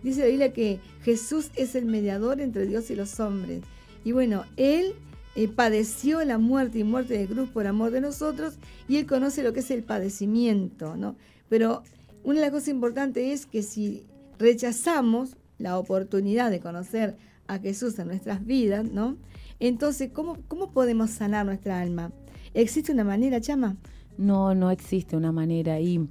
Dice 0.03 0.21
la 0.21 0.27
Biblia 0.27 0.53
que 0.53 0.79
Jesús 1.03 1.51
es 1.55 1.75
el 1.75 1.85
mediador 1.85 2.41
entre 2.41 2.65
Dios 2.65 2.89
y 2.89 2.95
los 2.95 3.19
hombres. 3.19 3.61
Y 4.03 4.11
bueno, 4.13 4.45
Él 4.57 4.93
eh, 5.35 5.47
padeció 5.47 6.23
la 6.23 6.37
muerte 6.37 6.79
y 6.79 6.83
muerte 6.83 7.17
de 7.17 7.27
cruz 7.27 7.49
por 7.49 7.67
amor 7.67 7.91
de 7.91 8.01
nosotros 8.01 8.55
y 8.87 8.97
Él 8.97 9.05
conoce 9.05 9.43
lo 9.43 9.53
que 9.53 9.59
es 9.59 9.71
el 9.71 9.83
padecimiento, 9.83 10.97
¿no? 10.97 11.15
Pero 11.49 11.83
una 12.23 12.39
de 12.39 12.41
las 12.41 12.51
cosas 12.51 12.69
importantes 12.69 13.23
es 13.31 13.45
que 13.45 13.63
si 13.63 14.05
rechazamos 14.39 15.35
la 15.59 15.77
oportunidad 15.77 16.49
de 16.49 16.59
conocer 16.59 17.15
a 17.47 17.59
Jesús 17.59 17.99
en 17.99 18.07
nuestras 18.07 18.45
vidas, 18.45 18.85
¿no? 18.91 19.17
Entonces, 19.59 20.09
¿cómo, 20.11 20.37
cómo 20.47 20.71
podemos 20.71 21.11
sanar 21.11 21.45
nuestra 21.45 21.79
alma? 21.79 22.11
¿Existe 22.53 22.91
una 22.91 23.03
manera, 23.03 23.39
Chama? 23.39 23.77
No, 24.17 24.55
no 24.55 24.71
existe 24.71 25.15
una 25.15 25.31
manera. 25.31 25.79
Y 25.79 26.07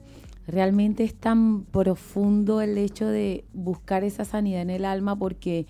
realmente 0.51 1.05
es 1.05 1.15
tan 1.15 1.65
profundo 1.65 2.61
el 2.61 2.77
hecho 2.79 3.07
de 3.07 3.45
buscar 3.53 4.05
esa 4.05 4.25
sanidad 4.25 4.63
en 4.63 4.71
el 4.71 4.85
alma 4.85 5.17
porque, 5.17 5.67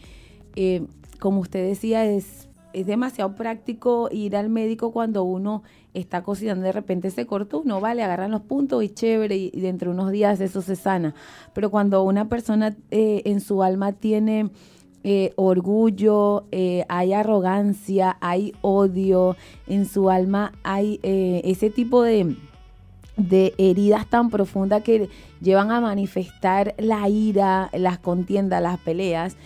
eh, 0.57 0.87
como 1.19 1.41
usted 1.41 1.67
decía, 1.67 2.05
es 2.07 2.49
es 2.73 2.87
demasiado 2.87 3.35
práctico 3.35 4.09
ir 4.11 4.37
al 4.37 4.49
médico 4.49 4.93
cuando 4.93 5.25
uno 5.25 5.63
está 5.95 6.23
cocinando, 6.23 6.65
de 6.65 6.73
repente 6.73 7.11
se 7.11 7.27
cortó, 7.27 7.61
uno 7.61 7.81
vale, 7.81 8.03
agarran 8.03 8.31
los 8.31 8.43
puntos 8.43 8.83
y 8.85 8.91
chévere, 8.91 9.37
y, 9.37 9.51
dentro 9.51 9.91
de 9.91 9.99
unos 9.99 10.13
días 10.13 10.41
eso 10.41 10.63
se 10.63 10.77
sana. 10.77 11.15
Pero 11.53 11.71
cuando 11.71 12.03
una 12.03 12.29
persona 12.29 12.77
eh, 12.91 13.23
en 13.25 13.41
su 13.41 13.63
alma 13.63 13.93
tiene 13.93 14.51
eh, 15.03 15.33
orgullo, 15.37 16.45
eh, 16.53 16.85
hay 16.89 17.13
arrogancia, 17.13 18.17
hay 18.21 18.53
odio, 18.61 19.37
en 19.67 19.87
su 19.87 20.11
alma 20.11 20.53
hay 20.63 21.01
ese 21.03 21.71
tipo 21.71 22.03
de, 22.03 22.37
de 23.29 23.55
heridas 23.59 24.07
tan 24.09 24.31
profundas 24.31 24.83
que 24.83 25.09
llevan 25.41 25.71
a 25.71 25.81
manifestar 25.81 26.75
la 26.79 27.09
ira, 27.09 27.71
las 27.73 27.99
contiendas, 27.99 28.63
las 28.63 28.79
peleas, 28.79 29.37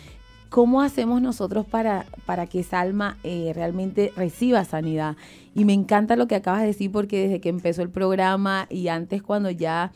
¿Cómo 0.54 0.82
hacemos 0.82 1.20
nosotros 1.20 1.66
para, 1.66 2.06
para 2.26 2.46
que 2.46 2.60
esa 2.60 2.78
alma 2.78 3.18
eh, 3.24 3.50
realmente 3.56 4.12
reciba 4.14 4.64
sanidad? 4.64 5.16
Y 5.52 5.64
me 5.64 5.72
encanta 5.72 6.14
lo 6.14 6.28
que 6.28 6.37
acabas 6.37 6.60
de 6.60 6.68
decir 6.68 6.92
porque 6.92 7.24
desde 7.24 7.40
que 7.40 7.48
empezó 7.48 7.82
el 7.82 7.90
programa 7.90 8.68
y 8.70 8.87
antes 8.87 9.20
cuando 9.20 9.50
ya, 9.50 9.90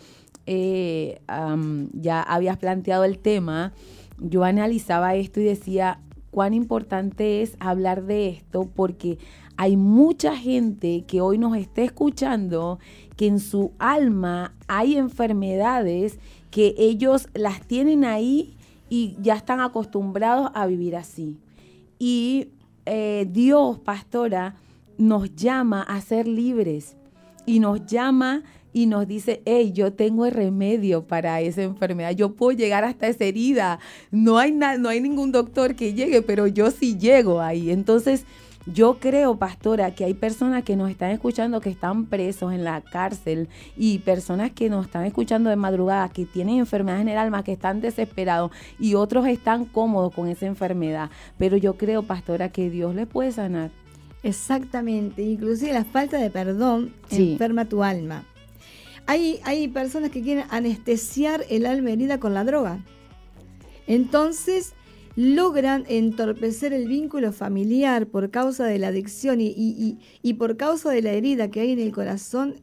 eh, 0.46 1.20
ya 1.92 2.22
habías 2.22 2.56
planteado 2.56 3.04
el 3.04 3.20
tema, 3.20 3.72
yo 4.18 4.42
analizaba 4.42 5.14
esto 5.14 5.38
y 5.38 5.44
decía 5.44 6.00
cuán 6.38 6.54
importante 6.54 7.42
es 7.42 7.56
hablar 7.58 8.04
de 8.04 8.28
esto 8.28 8.70
porque 8.76 9.18
hay 9.56 9.76
mucha 9.76 10.36
gente 10.36 11.02
que 11.04 11.20
hoy 11.20 11.36
nos 11.36 11.56
está 11.56 11.82
escuchando 11.82 12.78
que 13.16 13.26
en 13.26 13.40
su 13.40 13.72
alma 13.80 14.54
hay 14.68 14.96
enfermedades 14.96 16.20
que 16.52 16.76
ellos 16.78 17.26
las 17.34 17.60
tienen 17.62 18.04
ahí 18.04 18.54
y 18.88 19.16
ya 19.20 19.34
están 19.34 19.58
acostumbrados 19.58 20.52
a 20.54 20.66
vivir 20.66 20.94
así. 20.94 21.40
Y 21.98 22.50
eh, 22.86 23.26
Dios, 23.28 23.80
pastora, 23.80 24.54
nos 24.96 25.34
llama 25.34 25.82
a 25.82 26.00
ser 26.00 26.28
libres 26.28 26.96
y 27.46 27.58
nos 27.58 27.84
llama 27.84 28.44
y 28.72 28.86
nos 28.86 29.06
dice, 29.06 29.42
hey, 29.44 29.72
yo 29.72 29.92
tengo 29.92 30.26
el 30.26 30.32
remedio 30.32 31.04
para 31.04 31.40
esa 31.40 31.62
enfermedad, 31.62 32.12
yo 32.12 32.34
puedo 32.34 32.56
llegar 32.56 32.84
hasta 32.84 33.06
esa 33.06 33.24
herida, 33.24 33.78
no 34.10 34.38
hay, 34.38 34.52
no 34.52 34.88
hay 34.88 35.00
ningún 35.00 35.32
doctor 35.32 35.74
que 35.74 35.94
llegue, 35.94 36.22
pero 36.22 36.46
yo 36.46 36.70
sí 36.70 36.96
llego 36.98 37.40
ahí. 37.40 37.70
Entonces, 37.70 38.24
yo 38.72 38.98
creo, 39.00 39.36
pastora, 39.36 39.94
que 39.94 40.04
hay 40.04 40.12
personas 40.12 40.62
que 40.62 40.76
nos 40.76 40.90
están 40.90 41.10
escuchando 41.10 41.60
que 41.60 41.70
están 41.70 42.04
presos 42.04 42.52
en 42.52 42.64
la 42.64 42.82
cárcel 42.82 43.48
y 43.78 44.00
personas 44.00 44.50
que 44.50 44.68
nos 44.68 44.84
están 44.84 45.06
escuchando 45.06 45.48
de 45.48 45.56
madrugada 45.56 46.10
que 46.10 46.26
tienen 46.26 46.58
enfermedades 46.58 47.02
en 47.02 47.08
el 47.08 47.16
alma, 47.18 47.42
que 47.44 47.52
están 47.52 47.80
desesperados 47.80 48.50
y 48.78 48.94
otros 48.94 49.26
están 49.26 49.64
cómodos 49.64 50.12
con 50.12 50.28
esa 50.28 50.44
enfermedad. 50.44 51.10
Pero 51.38 51.56
yo 51.56 51.78
creo, 51.78 52.02
pastora, 52.02 52.50
que 52.50 52.68
Dios 52.68 52.94
les 52.94 53.06
puede 53.06 53.32
sanar. 53.32 53.70
Exactamente, 54.22 55.22
inclusive 55.22 55.72
la 55.72 55.84
falta 55.84 56.18
de 56.18 56.28
perdón 56.28 56.92
enferma 57.10 57.64
tu 57.64 57.82
alma. 57.82 58.24
Hay, 59.08 59.40
hay 59.44 59.68
personas 59.68 60.10
que 60.10 60.20
quieren 60.20 60.44
anestesiar 60.50 61.42
el 61.48 61.64
alma 61.64 61.92
herida 61.92 62.20
con 62.20 62.34
la 62.34 62.44
droga. 62.44 62.84
Entonces, 63.86 64.74
logran 65.16 65.86
entorpecer 65.88 66.74
el 66.74 66.86
vínculo 66.86 67.32
familiar 67.32 68.06
por 68.06 68.30
causa 68.30 68.66
de 68.66 68.78
la 68.78 68.88
adicción 68.88 69.40
y, 69.40 69.96
y, 70.22 70.34
por 70.34 70.58
causa 70.58 70.90
de 70.90 71.00
la 71.00 71.12
herida 71.12 71.50
que 71.50 71.60
hay 71.60 71.72
en 71.72 71.78
el 71.78 71.90
corazón, 71.90 72.56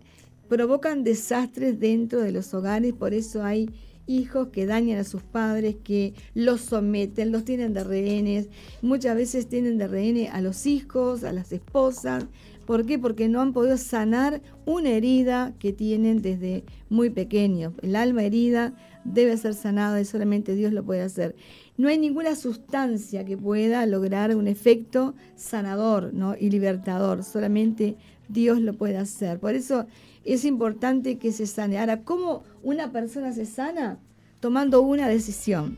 provocan 0.47 1.03
desastres 1.03 1.79
dentro 1.79 2.21
de 2.21 2.31
los 2.31 2.53
hogares, 2.53 2.93
por 2.93 3.15
eso 3.15 3.43
hay 3.43 3.71
hijos 4.05 4.49
que 4.49 4.67
dañan 4.67 4.99
a 4.99 5.03
sus 5.03 5.23
padres, 5.23 5.77
que 5.83 6.13
los 6.35 6.61
someten, 6.61 7.31
los 7.31 7.43
tienen 7.43 7.73
de 7.73 7.83
rehenes, 7.83 8.49
muchas 8.83 9.15
veces 9.15 9.47
tienen 9.47 9.79
de 9.79 9.87
rehenes 9.87 10.29
a 10.31 10.41
los 10.41 10.67
hijos, 10.67 11.23
a 11.23 11.33
las 11.33 11.51
esposas, 11.51 12.25
¿Por 12.65 12.85
qué? 12.85 12.97
Porque 12.97 13.27
no 13.27 13.41
han 13.41 13.53
podido 13.53 13.77
sanar 13.77 14.41
una 14.65 14.89
herida 14.89 15.53
que 15.59 15.71
tienen 15.71 16.21
desde 16.21 16.63
muy 16.89 17.09
pequeños. 17.09 17.73
El 17.81 17.95
alma 17.95 18.23
herida 18.23 18.73
debe 19.03 19.37
ser 19.37 19.53
sanada 19.53 20.01
y 20.01 20.05
solamente 20.05 20.55
Dios 20.55 20.73
lo 20.73 20.83
puede 20.83 21.01
hacer. 21.01 21.35
No 21.77 21.89
hay 21.89 21.97
ninguna 21.97 22.35
sustancia 22.35 23.23
que 23.25 23.37
pueda 23.37 23.85
lograr 23.85 24.35
un 24.35 24.47
efecto 24.47 25.13
sanador 25.35 26.11
y 26.39 26.49
libertador. 26.49 27.23
Solamente 27.23 27.97
Dios 28.29 28.59
lo 28.59 28.73
puede 28.73 28.97
hacer. 28.97 29.39
Por 29.39 29.53
eso 29.53 29.85
es 30.23 30.43
importante 30.45 31.17
que 31.17 31.31
se 31.31 31.45
sane. 31.45 31.77
Ahora, 31.77 32.01
¿cómo 32.01 32.43
una 32.63 32.91
persona 32.91 33.31
se 33.33 33.45
sana? 33.45 33.99
Tomando 34.39 34.81
una 34.81 35.07
decisión. 35.07 35.77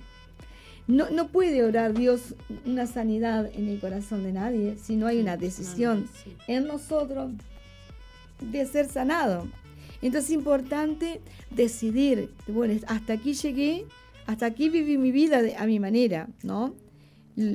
No, 0.87 1.09
no 1.09 1.27
puede 1.27 1.63
orar 1.63 1.93
Dios 1.93 2.35
una 2.65 2.87
sanidad 2.87 3.49
en 3.53 3.67
el 3.67 3.79
corazón 3.79 4.23
de 4.23 4.31
nadie 4.31 4.77
si 4.77 4.95
no 4.95 5.07
hay 5.07 5.19
una 5.19 5.35
decisión 5.35 6.07
en 6.47 6.65
nosotros 6.65 7.31
de 8.39 8.65
ser 8.65 8.87
sanado. 8.87 9.47
Entonces 10.01 10.29
es 10.29 10.35
importante 10.35 11.21
decidir, 11.51 12.31
bueno, 12.47 12.79
hasta 12.87 13.13
aquí 13.13 13.33
llegué, 13.33 13.85
hasta 14.25 14.45
aquí 14.45 14.69
viví 14.69 14.97
mi 14.97 15.11
vida 15.11 15.41
a 15.57 15.65
mi 15.65 15.79
manera, 15.79 16.29
¿no? 16.43 16.75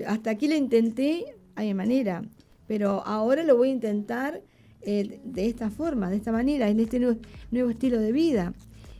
Hasta 0.06 0.30
aquí 0.30 0.48
la 0.48 0.56
intenté 0.56 1.34
a 1.54 1.62
mi 1.62 1.74
manera, 1.74 2.22
pero 2.66 3.06
ahora 3.06 3.44
lo 3.44 3.56
voy 3.56 3.68
a 3.68 3.72
intentar 3.72 4.42
eh, 4.82 5.20
de 5.24 5.46
esta 5.46 5.70
forma, 5.70 6.10
de 6.10 6.16
esta 6.16 6.32
manera, 6.32 6.68
en 6.68 6.80
este 6.80 6.98
nuevo, 6.98 7.70
estilo 7.70 8.00
de 8.00 8.12
vida. 8.12 8.52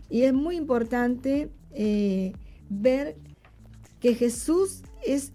Y 0.09 0.23
es 0.23 0.33
muy 0.33 0.57
importante 0.57 1.51
eh, 1.73 2.33
ver 2.69 3.17
que 4.03 4.17
Jesús 4.17 4.83
es 5.07 5.31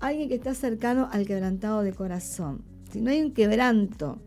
alguien 0.00 0.28
que 0.28 0.34
está 0.34 0.52
cercano 0.54 1.08
al 1.12 1.26
quebrantado 1.26 1.82
de 1.82 1.92
corazón. 1.92 2.62
Si 2.92 3.00
no 3.00 3.10
hay 3.10 3.22
un 3.22 3.32
quebranto 3.32 4.18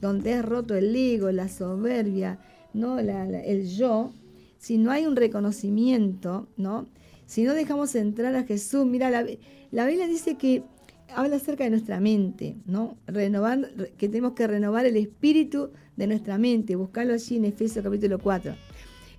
donde 0.00 0.32
es 0.32 0.44
roto 0.44 0.74
el 0.74 0.94
ego, 0.94 1.30
la 1.30 1.48
soberbia, 1.48 2.40
¿no? 2.74 2.98
el 2.98 3.68
yo, 3.68 4.12
si 4.58 4.76
no 4.76 4.90
hay 4.90 5.06
un 5.06 5.14
reconocimiento, 5.14 6.48
¿no? 6.56 6.88
si 7.26 7.44
no 7.44 7.54
dejamos 7.54 7.94
entrar 7.94 8.34
a 8.34 8.42
Jesús, 8.42 8.84
mira, 8.86 9.08
la, 9.08 9.24
la 9.70 9.86
Biblia 9.86 10.08
dice 10.08 10.36
que 10.36 10.64
habla 11.14 11.36
acerca 11.36 11.62
de 11.62 11.70
nuestra 11.70 12.00
mente, 12.00 12.56
¿no? 12.66 12.96
Renovar, 13.06 13.70
que 13.96 14.08
tenemos 14.08 14.32
que 14.32 14.46
renovar 14.46 14.84
el 14.84 14.96
espíritu 14.96 15.70
de 15.96 16.06
nuestra 16.06 16.38
mente, 16.38 16.74
buscarlo 16.74 17.14
allí 17.14 17.36
en 17.36 17.44
Efesios 17.44 17.84
capítulo 17.84 18.18
4. 18.18 18.54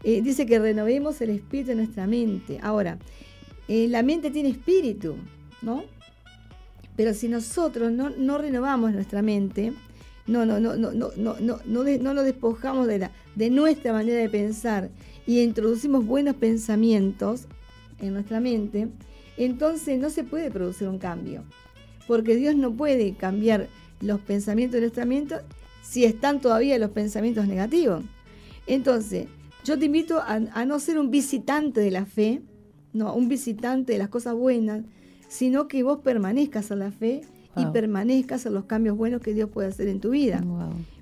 Eh, 0.03 0.21
dice 0.21 0.45
que 0.45 0.59
renovemos 0.59 1.21
el 1.21 1.31
espíritu 1.31 1.69
de 1.69 1.75
nuestra 1.75 2.07
mente. 2.07 2.59
Ahora, 2.61 2.99
eh, 3.69 3.87
la 3.87 4.01
mente 4.01 4.31
tiene 4.31 4.49
espíritu, 4.49 5.15
¿no? 5.61 5.83
Pero 6.95 7.13
si 7.13 7.29
nosotros 7.29 7.91
no, 7.91 8.37
renovamos 8.39 8.91
nuestra 8.91 9.21
mente, 9.21 9.73
no, 10.25 10.43
no, 10.43 10.59
no, 10.59 10.75
no, 10.75 10.91
no, 10.91 11.11
no, 11.15 11.35
no, 11.39 11.59
no, 11.63 11.83
no 11.83 12.13
nos 12.15 12.25
despojamos 12.25 12.87
de, 12.87 12.97
la, 12.97 13.11
de 13.35 13.51
nuestra 13.51 13.93
manera 13.93 14.17
de 14.17 14.27
pensar 14.27 14.89
y 15.27 15.41
introducimos 15.41 16.03
buenos 16.03 16.35
pensamientos 16.35 17.45
en 17.99 18.13
nuestra 18.13 18.39
mente, 18.39 18.87
entonces 19.37 19.99
no 19.99 20.09
se 20.09 20.23
puede 20.23 20.49
producir 20.49 20.87
un 20.87 20.97
cambio. 20.97 21.43
Porque 22.07 22.35
Dios 22.35 22.55
no 22.55 22.73
puede 22.73 23.13
cambiar 23.13 23.67
los 24.01 24.19
pensamientos 24.19 24.75
de 24.75 24.81
nuestra 24.81 25.05
mente 25.05 25.35
si 25.83 26.05
están 26.05 26.41
todavía 26.41 26.79
los 26.79 26.89
pensamientos 26.89 27.47
negativos. 27.47 28.03
Entonces, 28.65 29.27
yo 29.63 29.77
te 29.77 29.85
invito 29.85 30.19
a 30.25 30.65
no 30.65 30.79
ser 30.79 30.97
un 30.97 31.11
visitante 31.11 31.81
de 31.81 31.91
la 31.91 32.07
fe, 32.07 32.41
no 32.93 33.13
un 33.13 33.29
visitante 33.29 33.93
de 33.93 33.99
las 33.99 34.09
cosas 34.09 34.35
buenas, 34.35 34.83
sino 35.27 35.67
que 35.67 35.83
vos 35.83 35.99
permanezcas 35.99 36.71
en 36.71 36.79
la 36.79 36.91
fe 36.91 37.21
y 37.55 37.65
permanezcas 37.67 38.45
en 38.45 38.53
los 38.53 38.65
cambios 38.65 38.97
buenos 38.97 39.21
que 39.21 39.33
Dios 39.33 39.49
puede 39.49 39.67
hacer 39.67 39.87
en 39.87 39.99
tu 39.99 40.11
vida. 40.11 40.43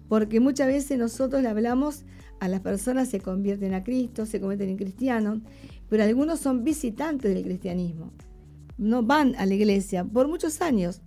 Porque 0.09 0.39
muchas 0.39 0.67
veces 0.67 0.97
nosotros 0.97 1.41
le 1.41 1.49
hablamos 1.49 2.03
a 2.39 2.47
las 2.47 2.61
personas, 2.61 3.09
se 3.09 3.19
convierten 3.19 3.73
a 3.73 3.83
Cristo, 3.83 4.25
se 4.25 4.39
convierten 4.39 4.69
en 4.69 4.77
cristianos, 4.77 5.39
pero 5.89 6.03
algunos 6.03 6.39
son 6.39 6.63
visitantes 6.63 7.33
del 7.33 7.43
cristianismo. 7.43 8.11
No 8.77 9.03
van 9.03 9.35
a 9.37 9.45
la 9.45 9.53
iglesia 9.53 10.03
por 10.03 10.27
muchos 10.27 10.61
años, 10.61 11.01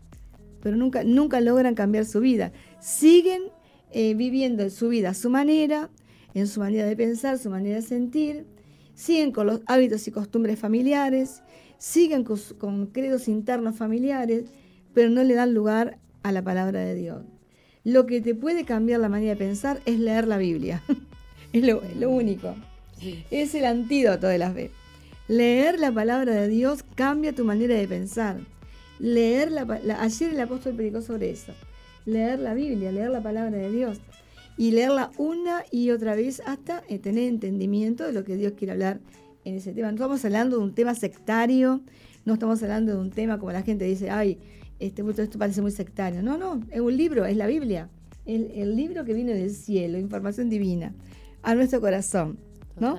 pero 0.63 0.77
nunca, 0.77 1.05
nunca 1.05 1.41
logran 1.41 1.75
cambiar 1.75 2.05
su 2.05 2.21
vida. 2.21 2.53
Siguen 2.81 3.43
eh, 3.93 4.15
viviendo 4.15 4.69
su 4.71 4.89
vida 4.89 5.11
a 5.11 5.15
su 5.15 5.31
manera, 5.31 5.91
en 6.35 6.47
su 6.47 6.61
manera 6.61 6.87
de 6.87 6.97
pensar, 6.97 7.39
su 7.39 7.51
manera 7.51 7.77
de 7.77 7.83
sentir, 7.83 8.47
siguen 9.01 9.33
con 9.33 9.47
los 9.47 9.63
hábitos 9.65 10.07
y 10.07 10.11
costumbres 10.11 10.59
familiares, 10.59 11.43
siguen 11.79 12.23
con, 12.23 12.87
credos 12.89 13.29
internos 13.29 13.77
familiares, 13.77 14.45
pero 14.93 15.09
no 15.09 15.25
le 15.25 15.35
dan 15.35 15.55
lugar 15.55 15.97
a 16.23 16.33
la 16.33 16.43
palabra 16.43 16.81
de 16.81 16.95
Dios. 16.95 17.23
Lo 17.83 18.05
que 18.05 18.21
te 18.21 18.35
puede 18.35 18.67
cambiar 18.67 19.01
la 19.01 19.09
manera 19.09 19.31
de 19.31 19.37
pensar 19.37 19.81
es 19.87 19.99
leer 19.99 20.29
la 20.29 20.37
Biblia. 20.37 20.83
es, 21.55 21.65
lo, 21.65 22.11
único. 22.11 22.55
Es 23.31 23.55
el 23.55 23.65
antídoto 23.65 24.27
de 24.27 24.37
la 24.37 24.51
fe. 24.51 24.71
Leer 25.29 25.79
la 25.79 25.93
palabra 25.93 26.35
de 26.35 26.49
Dios 26.49 26.85
cambia 26.95 27.35
tu 27.35 27.47
manera 27.47 27.77
de 27.77 27.89
pensar. 27.89 28.37
Leer 28.99 29.51
la, 29.51 29.63
ayer 29.99 30.35
el 30.35 30.41
apóstol 30.41 30.75
predicó 30.75 31.01
sobre 31.01 31.31
eso. 31.31 31.55
Leer 32.05 32.39
la 32.39 32.53
Biblia, 32.53 32.93
leer 32.93 33.11
la 33.11 33.23
palabra 33.23 33.57
de 33.57 33.71
Dios 33.71 33.99
y 34.61 34.73
leerla 34.73 35.11
una 35.17 35.65
y 35.71 35.91
otra 35.91 36.15
vez 36.15 36.43
hasta 36.45 36.85
eh, 36.87 36.99
tener 36.99 37.31
entendimiento 37.31 38.05
de 38.05 38.13
lo 38.13 38.25
que 38.25 38.37
Dios 38.37 38.53
quiere 38.59 38.73
hablar 38.73 39.01
en 39.47 39.55
ese 39.55 39.73
tema. 39.73 39.89
No 39.89 39.95
estamos 39.95 40.23
hablando 40.23 40.59
de 40.59 40.63
un 40.63 40.75
tema 40.75 40.95
sectario, 40.95 41.81
no 42.27 42.35
estamos 42.35 42.63
hablando 42.63 42.93
de 42.93 42.99
un 42.99 43.09
tema 43.09 43.39
como 43.39 43.53
la 43.53 43.63
gente 43.63 43.87
dice, 43.87 44.11
ay, 44.11 44.39
este, 44.79 45.03
esto 45.17 45.39
parece 45.39 45.63
muy 45.63 45.71
sectario. 45.71 46.23
No, 46.23 46.37
no, 46.37 46.61
es 46.71 46.81
un 46.83 46.95
libro, 46.95 47.25
es 47.25 47.39
la 47.39 47.47
Biblia. 47.47 47.89
El, 48.27 48.77
libro 48.77 49.07
que 49.07 49.15
viene 49.15 49.33
del 49.33 49.49
cielo, 49.49 49.97
información 49.97 50.51
divina, 50.51 50.95
a 51.41 51.55
nuestro 51.55 51.81
corazón. 51.81 52.39
¿no? 52.79 52.99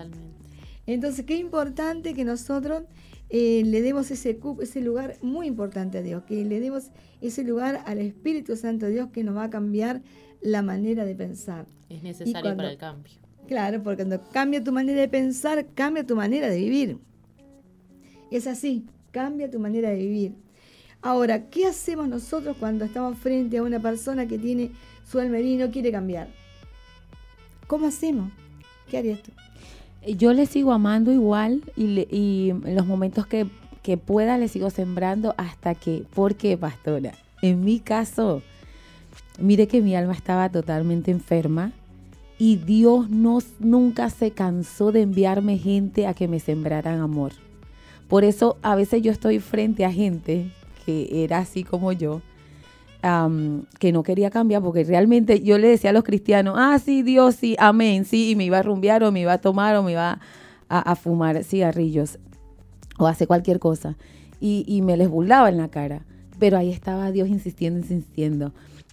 Entonces, 0.88 1.26
qué 1.28 1.38
importante 1.38 2.16
que 2.16 2.26
nosotros 2.26 2.86
eh, 3.30 3.62
le 3.68 3.84
demos 3.84 4.09
ese, 4.09 4.39
ese 4.62 4.82
lugar 4.82 5.18
muy 5.22 5.45
importante 5.45 5.99
a 5.99 6.01
Dios, 6.01 6.24
que 6.24 6.43
le 6.43 6.59
demos 6.59 6.89
ese 7.22 7.43
lugar 7.43 7.84
al 7.86 7.99
Espíritu 7.99 8.55
Santo 8.55 8.88
de 8.88 8.93
Dios 8.93 9.09
que 9.14 9.24
nos 9.24 9.38
va 9.38 9.43
a 9.43 9.49
cambiar 9.51 10.01
la 10.41 10.61
manera 10.61 11.05
de 11.05 11.15
pensar. 11.15 11.65
Es 11.89 12.03
necesario 12.03 12.55
para 12.55 12.71
el 12.71 12.77
cambio. 12.77 13.13
Claro, 13.47 13.83
porque 13.83 13.97
cuando 13.97 14.21
cambia 14.31 14.63
tu 14.63 14.71
manera 14.71 15.01
de 15.01 15.07
pensar, 15.07 15.65
cambia 15.75 16.05
tu 16.05 16.15
manera 16.15 16.49
de 16.49 16.57
vivir. 16.57 16.97
Es 18.31 18.47
así, 18.47 18.85
cambia 19.11 19.49
tu 19.49 19.59
manera 19.59 19.89
de 19.89 19.97
vivir. 19.97 20.33
Ahora, 21.01 21.49
¿qué 21.49 21.65
hacemos 21.65 22.07
nosotros 22.07 22.55
cuando 22.59 22.85
estamos 22.85 23.17
frente 23.17 23.57
a 23.57 23.63
una 23.63 23.79
persona 23.79 24.27
que 24.27 24.37
tiene 24.37 24.71
su 25.09 25.19
almería 25.19 25.53
y 25.53 25.57
no 25.57 25.71
quiere 25.71 25.91
cambiar? 25.91 26.29
¿Cómo 27.67 27.87
hacemos? 27.87 28.31
¿Qué 28.89 28.97
harías 28.97 29.21
tú? 29.21 29.31
Yo 30.07 30.33
le 30.33 30.45
sigo 30.45 30.71
amando 30.71 31.11
igual 31.11 31.63
y, 31.75 32.49
en 32.51 32.75
los 32.75 32.85
momentos 32.85 33.27
que, 33.27 33.47
que 33.83 33.97
pueda 33.97 34.37
le 34.37 34.47
sigo 34.47 34.69
sembrando 34.69 35.33
hasta 35.37 35.75
que, 35.75 36.05
¿por 36.13 36.35
qué, 36.35 36.57
pastora? 36.57 37.13
En 37.41 37.63
mi 37.63 37.79
caso, 37.79 38.43
Mire 39.39 39.67
que 39.67 39.82
mi 39.82 39.95
alma 39.95 40.13
estaba 40.13 40.49
totalmente 40.49 41.11
enferma 41.11 41.71
y 42.38 42.57
Dios 42.57 43.09
no, 43.09 43.39
nunca 43.59 44.09
se 44.09 44.32
cansó 44.32 44.91
de 44.91 45.01
enviarme 45.01 45.57
gente 45.57 46.07
a 46.07 46.13
que 46.13 46.27
me 46.27 46.39
sembraran 46.39 46.99
amor. 46.99 47.34
Por 48.07 48.23
eso 48.23 48.57
a 48.61 48.75
veces 48.75 49.01
yo 49.03 49.11
estoy 49.11 49.39
frente 49.39 49.86
a 49.86 49.91
gente 49.91 50.51
que 50.86 51.23
era 51.23 51.38
así 51.38 51.63
como 51.63 51.91
yo, 51.91 52.21
que 53.79 53.91
no 53.91 54.03
quería 54.03 54.29
cambiar, 54.29 54.61
porque 54.61 54.84
realmente 54.84 55.41
yo 55.41 55.57
le 55.57 55.69
decía 55.69 55.91
a 55.91 55.93
los 55.93 56.03
cristianos, 56.03 56.55
ah, 56.57 56.77
sí, 56.77 57.03
Dios, 57.03 57.36
sí, 57.36 57.55
amén, 57.57 58.05
sí, 58.05 58.32
y 58.32 58.36
me 58.36 58.45
iba 58.45 58.59
a 58.59 58.63
rumbear 58.63 59.03
o 59.03 59.11
me 59.11 59.21
iba 59.21 59.34
a 59.34 59.38
tomar 59.38 59.75
o 59.75 59.84
me 59.84 59.93
iba 59.93 60.19
a, 60.67 60.95
fumar 60.95 61.43
cigarrillos 61.43 62.19
o 62.97 63.07
hacer 63.07 63.27
cualquier 63.27 63.59
cosa. 63.59 63.97
Y, 64.39 64.65
y 64.67 64.82
me 64.82 64.97
les 64.97 65.09
burlaba 65.09 65.49
en 65.49 65.57
la 65.57 65.67
cara. 65.67 66.05
Pero 66.39 66.57
ahí 66.57 66.71
estaba 66.71 67.11
Dios 67.11 67.29
insistiendo, 67.29 67.79
insistiendo 67.79 68.51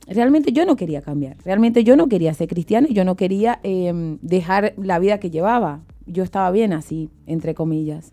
realmente 0.09 0.53
yo 0.53 0.65
no 0.65 0.77
quería 0.77 1.03
cambiar, 1.03 1.37
realmente 1.45 1.85
yo 1.85 1.97
no 1.97 2.09
quería 2.09 2.33
ser 2.35 2.49
cristiano 2.49 2.87
y 2.91 2.95
yo 2.95 3.05
no 3.05 3.17
quería 3.17 3.61
em, 3.63 4.19
dejar 4.23 4.75
la 4.77 4.99
vida 4.99 5.19
que 5.19 5.31
llevaba. 5.31 5.81
Yo 6.07 6.23
estaba 6.25 6.51
bien 6.51 6.73
así, 6.73 7.11
entre 7.27 7.55
comillas. 7.55 8.13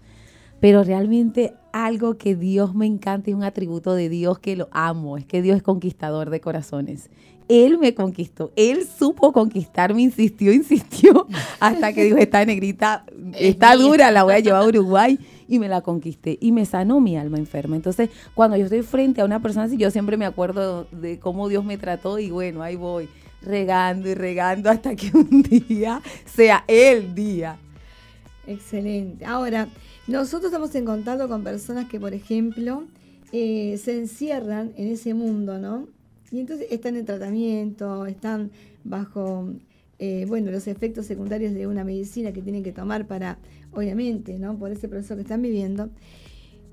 Pero 0.59 0.83
realmente 0.83 1.53
algo 1.71 2.17
que 2.17 2.35
Dios 2.35 2.73
me 2.73 2.85
encanta 2.85 3.29
y 3.29 3.33
un 3.33 3.43
atributo 3.43 3.93
de 3.93 4.09
Dios 4.09 4.39
que 4.39 4.55
lo 4.55 4.67
amo, 4.71 5.17
es 5.17 5.25
que 5.25 5.41
Dios 5.41 5.57
es 5.57 5.63
conquistador 5.63 6.29
de 6.29 6.41
corazones. 6.41 7.09
Él 7.47 7.77
me 7.77 7.93
conquistó, 7.93 8.51
él 8.55 8.85
supo 8.85 9.31
conquistarme, 9.31 10.01
insistió, 10.01 10.51
insistió, 10.53 11.27
hasta 11.59 11.93
que 11.93 12.05
dijo, 12.05 12.17
esta 12.17 12.43
negrita 12.43 13.05
está 13.37 13.75
dura, 13.75 14.11
la 14.11 14.23
voy 14.23 14.33
a 14.33 14.39
llevar 14.39 14.63
a 14.63 14.67
Uruguay 14.67 15.19
y 15.47 15.59
me 15.59 15.67
la 15.67 15.81
conquisté 15.81 16.37
y 16.41 16.51
me 16.51 16.65
sanó 16.65 16.99
mi 16.99 17.17
alma 17.17 17.37
enferma. 17.37 17.75
Entonces, 17.75 18.09
cuando 18.33 18.57
yo 18.57 18.65
estoy 18.65 18.81
frente 18.81 19.21
a 19.21 19.25
una 19.25 19.41
persona 19.41 19.65
así, 19.65 19.77
yo 19.77 19.91
siempre 19.91 20.17
me 20.17 20.25
acuerdo 20.25 20.87
de 20.91 21.19
cómo 21.19 21.47
Dios 21.47 21.63
me 21.65 21.77
trató 21.77 22.19
y 22.19 22.31
bueno, 22.31 22.61
ahí 22.61 22.75
voy, 22.75 23.09
regando 23.41 24.09
y 24.09 24.15
regando 24.15 24.69
hasta 24.69 24.95
que 24.95 25.11
un 25.13 25.41
día 25.41 26.01
sea 26.25 26.63
el 26.67 27.15
día. 27.15 27.57
Excelente. 28.47 29.25
Ahora, 29.25 29.67
nosotros 30.07 30.51
estamos 30.51 30.73
en 30.75 30.85
contacto 30.85 31.27
con 31.27 31.43
personas 31.43 31.87
que, 31.87 31.99
por 31.99 32.13
ejemplo, 32.13 32.83
eh, 33.31 33.77
se 33.83 33.97
encierran 33.97 34.71
en 34.77 34.89
ese 34.89 35.13
mundo, 35.13 35.57
¿no? 35.57 35.87
Y 36.31 36.39
entonces 36.39 36.67
están 36.69 36.95
en 36.95 37.05
tratamiento, 37.05 38.05
están 38.05 38.51
bajo, 38.83 39.49
eh, 39.99 40.25
bueno, 40.27 40.51
los 40.51 40.67
efectos 40.67 41.05
secundarios 41.05 41.53
de 41.53 41.65
una 41.65 41.83
medicina 41.83 42.31
que 42.33 42.41
tienen 42.41 42.63
que 42.63 42.71
tomar 42.71 43.07
para, 43.07 43.37
obviamente, 43.76 44.39
¿no? 44.39 44.57
Por 44.57 44.71
ese 44.71 44.88
proceso 44.88 45.15
que 45.15 45.21
están 45.21 45.41
viviendo. 45.41 45.89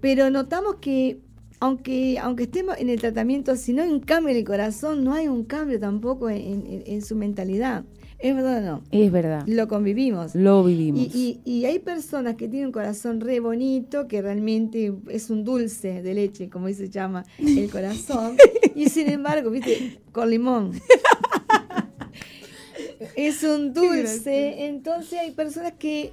Pero 0.00 0.30
notamos 0.30 0.76
que 0.76 1.20
aunque, 1.62 2.18
aunque 2.18 2.42
estemos 2.42 2.76
en 2.78 2.90
el 2.90 3.00
tratamiento, 3.00 3.54
si 3.54 3.72
no 3.72 3.82
hay 3.82 3.90
un 3.90 4.00
cambio 4.00 4.32
en 4.32 4.38
el 4.38 4.44
corazón, 4.44 5.04
no 5.04 5.14
hay 5.14 5.28
un 5.28 5.44
cambio 5.44 5.78
tampoco 5.78 6.28
en, 6.28 7.02
su 7.02 7.14
mentalidad. 7.14 7.84
¿Es 8.18 8.34
verdad 8.34 8.58
o 8.58 8.66
no? 8.66 8.82
Es 8.90 9.12
verdad. 9.12 9.44
Lo 9.46 9.68
convivimos. 9.68 10.34
Lo 10.34 10.64
vivimos. 10.64 11.14
Y, 11.14 11.40
y, 11.44 11.64
hay 11.66 11.78
personas 11.78 12.34
que 12.34 12.48
tienen 12.48 12.66
un 12.66 12.72
corazón 12.72 13.20
re 13.20 13.38
bonito, 13.38 14.08
que 14.08 14.20
realmente 14.20 14.92
es 15.08 15.30
un 15.30 15.44
dulce 15.44 16.02
de 16.02 16.14
leche, 16.14 16.48
como 16.48 16.68
se 16.68 16.90
llama 16.90 17.24
el 17.38 17.70
corazón. 17.70 18.36
y 18.74 18.88
sin 18.88 19.08
embargo, 19.08 19.50
viste, 19.50 20.00
con 20.10 20.30
limón. 20.30 20.72
es 23.16 23.44
un 23.44 23.72
dulce. 23.72 24.66
Entonces 24.66 25.20
hay 25.20 25.30
personas 25.30 25.74
que 25.78 26.10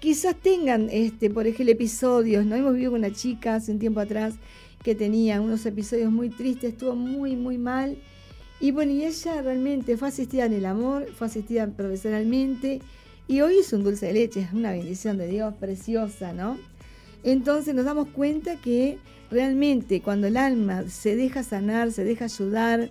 quizás 0.00 0.34
tengan, 0.34 0.88
este, 0.90 1.30
por 1.30 1.46
ejemplo, 1.46 1.72
episodios, 1.72 2.44
¿no? 2.44 2.56
Hemos 2.56 2.72
vivido 2.72 2.90
con 2.92 3.00
una 3.00 3.12
chica 3.12 3.56
hace 3.56 3.70
un 3.70 3.78
tiempo 3.78 4.00
atrás 4.00 4.34
que 4.82 4.94
tenía 4.94 5.40
unos 5.40 5.64
episodios 5.66 6.10
muy 6.10 6.30
tristes, 6.30 6.72
estuvo 6.72 6.96
muy, 6.96 7.36
muy 7.36 7.58
mal. 7.58 7.98
Y 8.60 8.72
bueno, 8.72 8.92
y 8.92 9.04
ella 9.04 9.42
realmente 9.42 9.96
fue 9.96 10.08
asistida 10.08 10.46
en 10.46 10.54
el 10.54 10.66
amor, 10.66 11.06
fue 11.14 11.26
asistida 11.26 11.66
profesionalmente 11.68 12.80
y 13.28 13.42
hoy 13.42 13.58
es 13.58 13.72
un 13.72 13.84
dulce 13.84 14.06
de 14.06 14.14
leche, 14.14 14.40
es 14.40 14.52
una 14.52 14.72
bendición 14.72 15.16
de 15.18 15.28
Dios 15.28 15.54
preciosa, 15.54 16.32
¿no? 16.32 16.58
Entonces 17.22 17.74
nos 17.74 17.84
damos 17.84 18.08
cuenta 18.08 18.56
que 18.56 18.98
realmente 19.30 20.00
cuando 20.00 20.26
el 20.26 20.36
alma 20.36 20.88
se 20.88 21.14
deja 21.14 21.42
sanar, 21.42 21.92
se 21.92 22.04
deja 22.04 22.24
ayudar, 22.24 22.90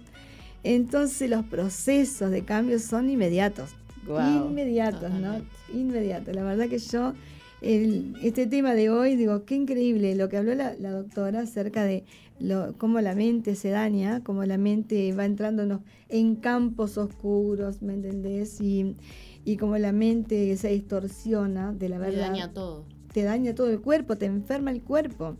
entonces 0.63 1.29
los 1.29 1.45
procesos 1.45 2.31
de 2.31 2.45
cambio 2.45 2.79
son 2.79 3.09
inmediatos. 3.09 3.71
Inmediatos, 4.17 5.11
¿no? 5.11 5.41
Inmediatos. 5.73 6.35
La 6.35 6.43
verdad 6.43 6.67
que 6.67 6.79
yo 6.79 7.13
este 7.61 8.47
tema 8.47 8.73
de 8.73 8.89
hoy, 8.89 9.15
digo, 9.15 9.43
qué 9.43 9.55
increíble 9.55 10.15
lo 10.15 10.29
que 10.29 10.37
habló 10.37 10.55
la, 10.55 10.73
doctora 10.75 11.41
acerca 11.41 11.83
de 11.83 12.05
lo, 12.39 12.73
cómo 12.77 13.01
la 13.01 13.15
mente 13.15 13.55
se 13.55 13.69
daña, 13.69 14.23
cómo 14.23 14.45
la 14.45 14.57
mente 14.57 15.11
va 15.13 15.25
entrando 15.25 15.81
en, 16.07 16.35
campos 16.37 16.97
oscuros, 16.97 17.81
¿me 17.81 17.93
entendés? 17.93 18.61
Y, 18.61 18.95
y 19.43 19.57
cómo 19.57 19.77
la 19.77 19.91
mente 19.91 20.55
se 20.55 20.69
distorsiona 20.69 21.73
de 21.73 21.89
la 21.89 21.97
verdad. 21.97 22.27
Te 22.27 22.31
daña 22.31 22.53
todo. 22.53 22.85
Te 23.13 23.23
daña 23.23 23.55
todo 23.55 23.69
el 23.69 23.81
cuerpo, 23.81 24.15
te 24.15 24.25
enferma 24.25 24.71
el 24.71 24.81
cuerpo. 24.81 25.35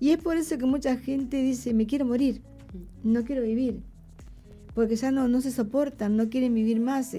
Y 0.00 0.10
es 0.10 0.18
por 0.18 0.36
eso 0.36 0.56
que 0.56 0.64
mucha 0.64 0.96
gente 0.96 1.42
dice, 1.42 1.74
me 1.74 1.86
quiero 1.86 2.06
morir, 2.06 2.40
no 3.02 3.24
quiero 3.24 3.42
vivir 3.42 3.82
porque 4.74 4.96
ya 4.96 5.10
no, 5.10 5.28
no 5.28 5.40
se 5.40 5.50
soportan, 5.50 6.16
no 6.16 6.28
quieren 6.28 6.54
vivir 6.54 6.80
más. 6.80 7.14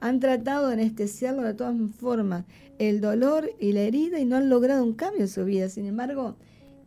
Han 0.00 0.20
tratado 0.20 0.68
de 0.68 0.74
anestesiarlo 0.74 1.42
de 1.42 1.54
todas 1.54 1.74
formas, 1.98 2.44
el 2.78 3.00
dolor 3.00 3.50
y 3.58 3.72
la 3.72 3.80
herida, 3.80 4.18
y 4.20 4.24
no 4.24 4.36
han 4.36 4.48
logrado 4.48 4.82
un 4.84 4.94
cambio 4.94 5.22
en 5.22 5.28
su 5.28 5.44
vida. 5.44 5.68
Sin 5.68 5.86
embargo, 5.86 6.36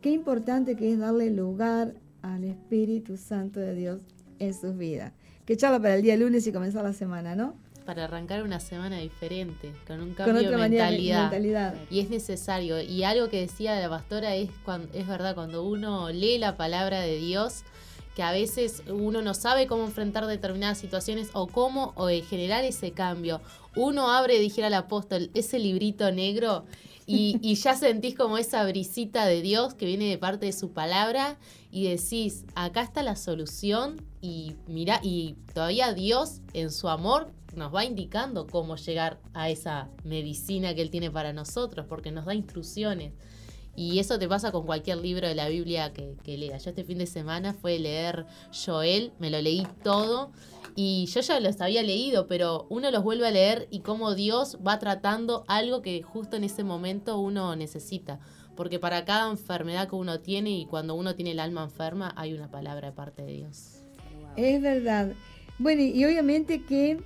qué 0.00 0.10
importante 0.10 0.76
que 0.76 0.92
es 0.92 0.98
darle 0.98 1.30
lugar 1.30 1.94
al 2.22 2.44
Espíritu 2.44 3.16
Santo 3.16 3.60
de 3.60 3.74
Dios 3.74 4.02
en 4.38 4.54
sus 4.54 4.76
vidas. 4.76 5.12
Que 5.44 5.56
charla 5.56 5.80
para 5.80 5.94
el 5.94 6.02
día 6.02 6.16
lunes 6.16 6.46
y 6.46 6.52
comenzar 6.52 6.84
la 6.84 6.92
semana, 6.92 7.34
¿no? 7.34 7.54
Para 7.86 8.04
arrancar 8.04 8.42
una 8.42 8.60
semana 8.60 8.98
diferente, 8.98 9.72
con 9.86 10.02
un 10.02 10.12
cambio 10.12 10.50
de 10.50 10.56
mentalidad. 10.58 11.74
Y 11.90 12.00
es 12.00 12.10
necesario. 12.10 12.82
Y 12.82 13.04
algo 13.04 13.30
que 13.30 13.40
decía 13.40 13.80
la 13.80 13.88
pastora 13.88 14.34
es, 14.34 14.50
cuando, 14.62 14.92
es 14.92 15.06
verdad, 15.06 15.34
cuando 15.34 15.64
uno 15.64 16.10
lee 16.10 16.36
la 16.36 16.58
palabra 16.58 17.00
de 17.00 17.16
Dios, 17.16 17.64
que 18.18 18.24
a 18.24 18.32
veces 18.32 18.82
uno 18.88 19.22
no 19.22 19.32
sabe 19.32 19.68
cómo 19.68 19.84
enfrentar 19.84 20.26
determinadas 20.26 20.78
situaciones 20.78 21.30
o 21.34 21.46
cómo 21.46 21.94
generar 22.28 22.64
ese 22.64 22.90
cambio. 22.90 23.40
Uno 23.76 24.10
abre, 24.10 24.40
dijera 24.40 24.66
el 24.66 24.74
apóstol, 24.74 25.30
ese 25.34 25.60
librito 25.60 26.10
negro 26.10 26.64
y, 27.06 27.54
ya 27.54 27.76
sentís 27.76 28.16
como 28.16 28.36
esa 28.36 28.64
brisita 28.64 29.24
de 29.24 29.40
Dios 29.40 29.74
que 29.74 29.86
viene 29.86 30.06
de 30.06 30.18
parte 30.18 30.46
de 30.46 30.52
su 30.52 30.72
palabra 30.72 31.38
y 31.70 31.84
decís, 31.84 32.44
acá 32.56 32.82
está 32.82 33.04
la 33.04 33.14
solución 33.14 34.02
y 34.20 34.56
mira, 34.66 34.98
y 35.00 35.36
todavía 35.54 35.92
Dios 35.92 36.40
en 36.54 36.72
su 36.72 36.88
amor 36.88 37.30
nos 37.54 37.72
va 37.72 37.84
indicando 37.84 38.48
cómo 38.48 38.74
llegar 38.74 39.20
a 39.32 39.48
esa 39.48 39.90
medicina 40.02 40.74
que 40.74 40.82
Él 40.82 40.90
tiene 40.90 41.12
para 41.12 41.32
nosotros, 41.32 41.86
porque 41.88 42.10
nos 42.10 42.24
da 42.24 42.34
instrucciones. 42.34 43.12
Y 43.78 44.00
eso 44.00 44.18
te 44.18 44.26
pasa 44.26 44.50
con 44.50 44.66
cualquier 44.66 44.96
libro 44.96 45.28
de 45.28 45.36
la 45.36 45.48
Biblia 45.48 45.92
que, 45.92 46.16
que 46.24 46.36
leas. 46.36 46.64
Yo 46.64 46.70
este 46.70 46.82
fin 46.82 46.98
de 46.98 47.06
semana 47.06 47.54
fue 47.54 47.78
leer 47.78 48.26
Joel, 48.52 49.12
me 49.20 49.30
lo 49.30 49.40
leí 49.40 49.64
todo 49.84 50.32
y 50.74 51.06
yo 51.06 51.20
ya 51.20 51.38
los 51.38 51.60
había 51.60 51.84
leído, 51.84 52.26
pero 52.26 52.66
uno 52.70 52.90
los 52.90 53.04
vuelve 53.04 53.28
a 53.28 53.30
leer 53.30 53.68
y 53.70 53.78
cómo 53.78 54.16
Dios 54.16 54.58
va 54.66 54.80
tratando 54.80 55.44
algo 55.46 55.80
que 55.80 56.02
justo 56.02 56.34
en 56.34 56.42
ese 56.42 56.64
momento 56.64 57.20
uno 57.20 57.54
necesita. 57.54 58.18
Porque 58.56 58.80
para 58.80 59.04
cada 59.04 59.30
enfermedad 59.30 59.88
que 59.88 59.94
uno 59.94 60.18
tiene 60.18 60.50
y 60.50 60.66
cuando 60.66 60.96
uno 60.96 61.14
tiene 61.14 61.30
el 61.30 61.38
alma 61.38 61.62
enferma 61.62 62.12
hay 62.16 62.32
una 62.32 62.50
palabra 62.50 62.88
de 62.88 62.96
parte 62.96 63.22
de 63.22 63.32
Dios. 63.32 63.84
Es 64.36 64.60
verdad. 64.60 65.12
Bueno, 65.60 65.82
y 65.82 66.04
obviamente 66.04 66.64
que 66.64 66.98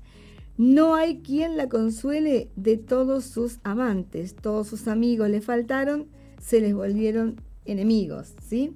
No 0.57 0.95
hay 0.95 1.19
quien 1.19 1.55
la 1.55 1.69
consuele 1.69 2.49
de 2.55 2.77
todos 2.77 3.25
sus 3.25 3.59
amantes. 3.63 4.35
Todos 4.35 4.67
sus 4.67 4.87
amigos 4.87 5.29
le 5.29 5.41
faltaron, 5.41 6.07
se 6.41 6.61
les 6.61 6.73
volvieron 6.73 7.39
enemigos, 7.65 8.33
¿sí? 8.41 8.73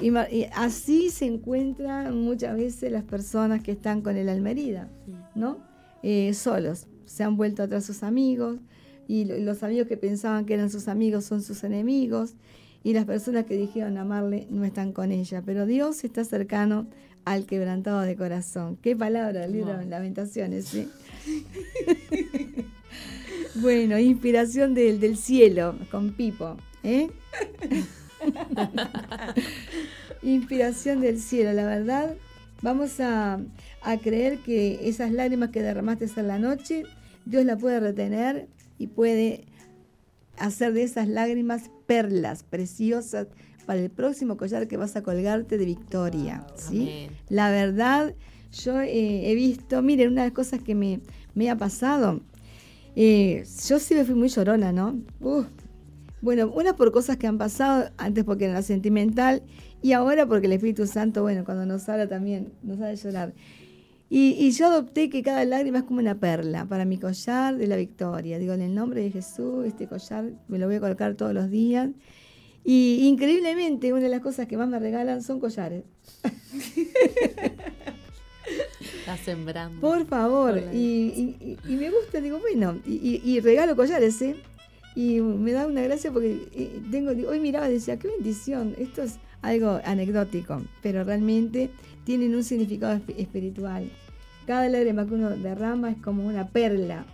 Y, 0.00 0.12
así 0.54 1.10
se 1.10 1.26
encuentran 1.26 2.16
muchas 2.16 2.56
veces 2.56 2.92
las 2.92 3.04
personas 3.04 3.62
que 3.62 3.72
están 3.72 4.00
con 4.00 4.16
el 4.16 4.28
almerida, 4.28 4.88
¿no? 5.34 5.58
Eh, 6.02 6.32
solos. 6.34 6.86
Se 7.06 7.24
han 7.24 7.36
vuelto 7.36 7.62
atrás 7.62 7.84
sus 7.84 8.02
amigos 8.02 8.58
y 9.08 9.24
los 9.24 9.62
amigos 9.62 9.88
que 9.88 9.96
pensaban 9.96 10.44
que 10.44 10.54
eran 10.54 10.70
sus 10.70 10.86
amigos 10.88 11.24
son 11.24 11.42
sus 11.42 11.64
enemigos 11.64 12.34
y 12.84 12.92
las 12.92 13.04
personas 13.04 13.44
que 13.44 13.56
dijeron 13.56 13.98
amarle 13.98 14.46
no 14.50 14.64
están 14.64 14.92
con 14.92 15.12
ella. 15.12 15.42
Pero 15.44 15.66
Dios 15.66 16.04
está 16.04 16.24
cercano 16.24 16.86
al 17.24 17.44
quebrantado 17.44 18.00
de 18.00 18.16
corazón. 18.16 18.78
Qué 18.80 18.96
palabra 18.96 19.44
el 19.44 19.52
libro 19.52 19.76
de 19.76 19.86
Lamentaciones, 19.86 20.66
¿sí? 20.66 20.88
bueno, 23.56 23.98
inspiración 23.98 24.74
del, 24.74 25.00
del 25.00 25.16
cielo 25.16 25.76
con 25.90 26.12
Pipo, 26.12 26.56
¿eh? 26.82 27.10
inspiración 30.22 31.00
del 31.00 31.20
cielo, 31.20 31.52
la 31.52 31.66
verdad. 31.66 32.14
Vamos 32.62 32.98
a, 33.00 33.40
a 33.82 33.98
creer 33.98 34.38
que 34.38 34.88
esas 34.88 35.12
lágrimas 35.12 35.50
que 35.50 35.62
derramaste 35.62 36.06
en 36.16 36.28
la 36.28 36.38
noche, 36.38 36.84
Dios 37.24 37.44
la 37.44 37.56
puede 37.56 37.78
retener 37.78 38.48
y 38.78 38.86
puede 38.86 39.44
hacer 40.38 40.72
de 40.72 40.84
esas 40.84 41.08
lágrimas 41.08 41.70
perlas 41.88 42.44
preciosas 42.44 43.28
para 43.66 43.80
el 43.80 43.90
próximo 43.90 44.36
collar 44.36 44.68
que 44.68 44.76
vas 44.76 44.94
a 44.94 45.02
colgarte 45.02 45.58
de 45.58 45.64
victoria. 45.64 46.46
¿sí? 46.54 47.08
La 47.28 47.50
verdad, 47.50 48.14
yo 48.52 48.80
eh, 48.80 49.30
he 49.30 49.34
visto, 49.34 49.82
miren, 49.82 50.12
una 50.12 50.22
de 50.22 50.28
las 50.28 50.34
cosas 50.34 50.62
que 50.62 50.74
me, 50.74 51.00
me 51.34 51.50
ha 51.50 51.56
pasado, 51.56 52.20
eh, 52.94 53.44
yo 53.66 53.78
sí 53.78 53.94
me 53.94 54.04
fui 54.04 54.14
muy 54.14 54.28
llorona, 54.28 54.70
¿no? 54.70 55.00
bueno, 56.20 56.50
una 56.54 56.76
por 56.76 56.92
cosas 56.92 57.16
que 57.16 57.26
han 57.26 57.38
pasado, 57.38 57.90
antes 57.96 58.24
porque 58.24 58.44
era 58.46 58.60
sentimental, 58.62 59.42
y 59.80 59.92
ahora 59.92 60.26
porque 60.26 60.46
el 60.46 60.52
Espíritu 60.52 60.86
Santo, 60.86 61.22
bueno, 61.22 61.44
cuando 61.44 61.64
nos 61.64 61.88
habla 61.88 62.06
también, 62.06 62.52
nos 62.62 62.80
hace 62.80 62.96
llorar. 63.08 63.32
Y, 64.10 64.36
y, 64.38 64.52
yo 64.52 64.66
adopté 64.68 65.10
que 65.10 65.22
cada 65.22 65.44
lágrima 65.44 65.78
es 65.78 65.84
como 65.84 66.00
una 66.00 66.18
perla 66.18 66.64
para 66.64 66.86
mi 66.86 66.96
collar 66.98 67.56
de 67.56 67.66
la 67.66 67.76
victoria. 67.76 68.38
Digo, 68.38 68.54
en 68.54 68.62
el 68.62 68.74
nombre 68.74 69.02
de 69.02 69.10
Jesús, 69.10 69.66
este 69.66 69.86
collar 69.86 70.32
me 70.48 70.58
lo 70.58 70.66
voy 70.66 70.76
a 70.76 70.80
colocar 70.80 71.14
todos 71.14 71.34
los 71.34 71.50
días. 71.50 71.90
Y 72.64 73.06
increíblemente, 73.06 73.92
una 73.92 74.02
de 74.02 74.08
las 74.08 74.20
cosas 74.20 74.46
que 74.46 74.56
más 74.56 74.68
me 74.68 74.78
regalan 74.78 75.22
son 75.22 75.40
collares. 75.40 75.84
Está 79.00 79.16
sembrando. 79.16 79.80
Por 79.80 80.06
favor. 80.06 80.60
Y, 80.72 81.58
me 81.66 81.90
gusta, 81.90 82.20
digo, 82.20 82.38
bueno, 82.40 82.78
y, 82.86 83.40
regalo 83.40 83.76
collares, 83.76 84.20
¿eh? 84.22 84.36
Y 84.94 85.20
me 85.20 85.52
da 85.52 85.66
una 85.66 85.82
gracia 85.82 86.10
porque 86.12 86.48
eh, 86.52 86.82
tengo, 86.90 87.12
hoy 87.28 87.40
miraba 87.40 87.70
y 87.70 87.74
decía, 87.74 87.98
qué 87.98 88.08
bendición, 88.08 88.74
esto 88.78 89.02
es 89.02 89.18
algo 89.42 89.80
anecdótico, 89.84 90.62
pero 90.82 91.04
realmente 91.04 91.70
tienen 92.08 92.34
un 92.34 92.42
significado 92.42 92.98
espiritual. 93.18 93.90
Cada 94.46 94.66
lágrima 94.70 95.06
que 95.06 95.12
uno 95.12 95.28
derrama 95.28 95.90
es 95.90 95.98
como 95.98 96.26
una 96.26 96.48
perla 96.48 97.04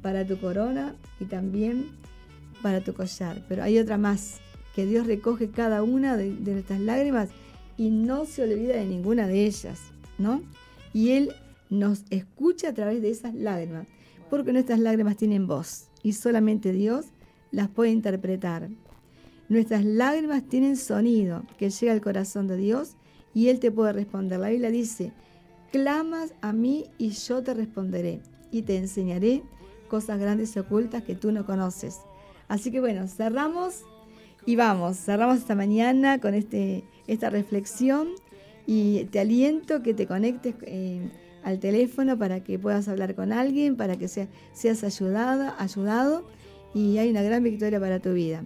para 0.00 0.24
tu 0.24 0.38
corona 0.38 0.94
y 1.18 1.24
también 1.24 1.88
para 2.62 2.80
tu 2.80 2.94
collar. 2.94 3.44
Pero 3.48 3.64
hay 3.64 3.80
otra 3.80 3.98
más, 3.98 4.38
que 4.76 4.86
Dios 4.86 5.08
recoge 5.08 5.50
cada 5.50 5.82
una 5.82 6.16
de, 6.16 6.32
de 6.36 6.52
nuestras 6.52 6.78
lágrimas 6.78 7.30
y 7.76 7.90
no 7.90 8.26
se 8.26 8.44
olvida 8.44 8.76
de 8.76 8.84
ninguna 8.84 9.26
de 9.26 9.44
ellas, 9.44 9.80
¿no? 10.18 10.40
Y 10.92 11.10
Él 11.10 11.32
nos 11.68 12.04
escucha 12.10 12.68
a 12.68 12.74
través 12.74 13.02
de 13.02 13.10
esas 13.10 13.34
lágrimas, 13.34 13.88
porque 14.30 14.52
nuestras 14.52 14.78
lágrimas 14.78 15.16
tienen 15.16 15.48
voz 15.48 15.88
y 16.04 16.12
solamente 16.12 16.70
Dios 16.70 17.06
las 17.50 17.68
puede 17.70 17.90
interpretar. 17.90 18.68
Nuestras 19.48 19.84
lágrimas 19.84 20.44
tienen 20.44 20.76
sonido 20.76 21.42
que 21.58 21.70
llega 21.70 21.92
al 21.92 22.00
corazón 22.00 22.46
de 22.46 22.56
Dios 22.56 22.94
y 23.34 23.48
Él 23.48 23.58
te 23.58 23.70
puede 23.70 23.92
responder. 23.92 24.40
La 24.40 24.48
Biblia 24.48 24.70
dice, 24.70 25.12
clamas 25.72 26.32
a 26.40 26.52
mí 26.52 26.86
y 26.98 27.10
yo 27.10 27.42
te 27.42 27.52
responderé 27.52 28.20
y 28.50 28.62
te 28.62 28.76
enseñaré 28.76 29.42
cosas 29.88 30.18
grandes 30.18 30.54
y 30.56 30.60
ocultas 30.60 31.02
que 31.02 31.14
tú 31.14 31.32
no 31.32 31.44
conoces. 31.44 32.00
Así 32.48 32.70
que 32.70 32.80
bueno, 32.80 33.08
cerramos 33.08 33.82
y 34.46 34.56
vamos, 34.56 34.96
cerramos 34.98 35.38
esta 35.38 35.54
mañana 35.54 36.20
con 36.20 36.34
este, 36.34 36.84
esta 37.06 37.30
reflexión 37.30 38.08
y 38.66 39.04
te 39.06 39.20
aliento 39.20 39.82
que 39.82 39.94
te 39.94 40.06
conectes 40.06 40.54
eh, 40.62 41.10
al 41.42 41.58
teléfono 41.58 42.18
para 42.18 42.42
que 42.42 42.58
puedas 42.58 42.88
hablar 42.88 43.14
con 43.14 43.32
alguien, 43.32 43.76
para 43.76 43.96
que 43.96 44.08
seas 44.08 44.84
ayudada, 44.84 45.54
ayudado 45.58 46.24
y 46.74 46.98
hay 46.98 47.10
una 47.10 47.22
gran 47.22 47.42
victoria 47.42 47.80
para 47.80 48.00
tu 48.00 48.12
vida. 48.12 48.44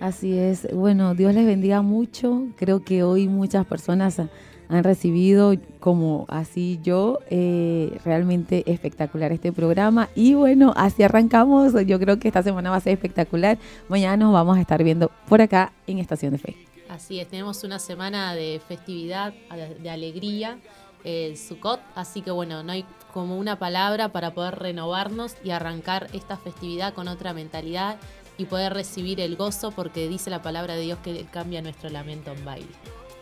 Así 0.00 0.38
es. 0.38 0.68
Bueno, 0.72 1.14
Dios 1.14 1.34
les 1.34 1.46
bendiga 1.46 1.82
mucho. 1.82 2.46
Creo 2.56 2.82
que 2.84 3.02
hoy 3.02 3.26
muchas 3.28 3.66
personas 3.66 4.20
han 4.68 4.84
recibido, 4.84 5.54
como 5.80 6.26
así 6.28 6.78
yo, 6.82 7.18
eh, 7.30 7.98
realmente 8.04 8.70
espectacular 8.70 9.32
este 9.32 9.52
programa. 9.52 10.08
Y 10.14 10.34
bueno, 10.34 10.72
así 10.76 11.02
arrancamos. 11.02 11.72
Yo 11.86 11.98
creo 11.98 12.18
que 12.18 12.28
esta 12.28 12.42
semana 12.42 12.70
va 12.70 12.76
a 12.76 12.80
ser 12.80 12.92
espectacular. 12.92 13.58
Mañana 13.88 14.16
nos 14.16 14.32
vamos 14.32 14.56
a 14.56 14.60
estar 14.60 14.82
viendo 14.84 15.10
por 15.28 15.40
acá 15.40 15.72
en 15.86 15.98
Estación 15.98 16.32
de 16.32 16.38
Fe. 16.38 16.56
Así 16.88 17.20
es, 17.20 17.28
tenemos 17.28 17.64
una 17.64 17.78
semana 17.78 18.34
de 18.34 18.60
festividad, 18.66 19.34
de 19.82 19.90
alegría, 19.90 20.58
el 21.04 21.36
Sukkot, 21.36 21.80
así 21.94 22.22
que 22.22 22.30
bueno, 22.30 22.62
no 22.62 22.72
hay 22.72 22.84
como 23.12 23.38
una 23.38 23.58
palabra 23.58 24.08
para 24.10 24.32
poder 24.32 24.58
renovarnos 24.58 25.36
y 25.44 25.50
arrancar 25.50 26.08
esta 26.12 26.36
festividad 26.36 26.94
con 26.94 27.08
otra 27.08 27.32
mentalidad 27.32 27.98
y 28.38 28.46
poder 28.46 28.72
recibir 28.72 29.20
el 29.20 29.36
gozo 29.36 29.72
porque 29.72 30.08
dice 30.08 30.30
la 30.30 30.40
palabra 30.40 30.74
de 30.74 30.82
Dios 30.82 30.98
que 31.04 31.26
cambia 31.30 31.60
nuestro 31.60 31.90
lamento 31.90 32.32
en 32.32 32.44
baile. 32.44 32.68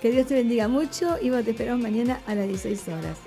Que 0.01 0.11
Dios 0.11 0.27
te 0.27 0.35
bendiga 0.35 0.69
mucho 0.69 1.17
y 1.21 1.31
te 1.31 1.51
esperamos 1.51 1.83
mañana 1.83 2.21
a 2.27 2.35
las 2.35 2.47
16 2.47 2.89
horas. 2.89 3.19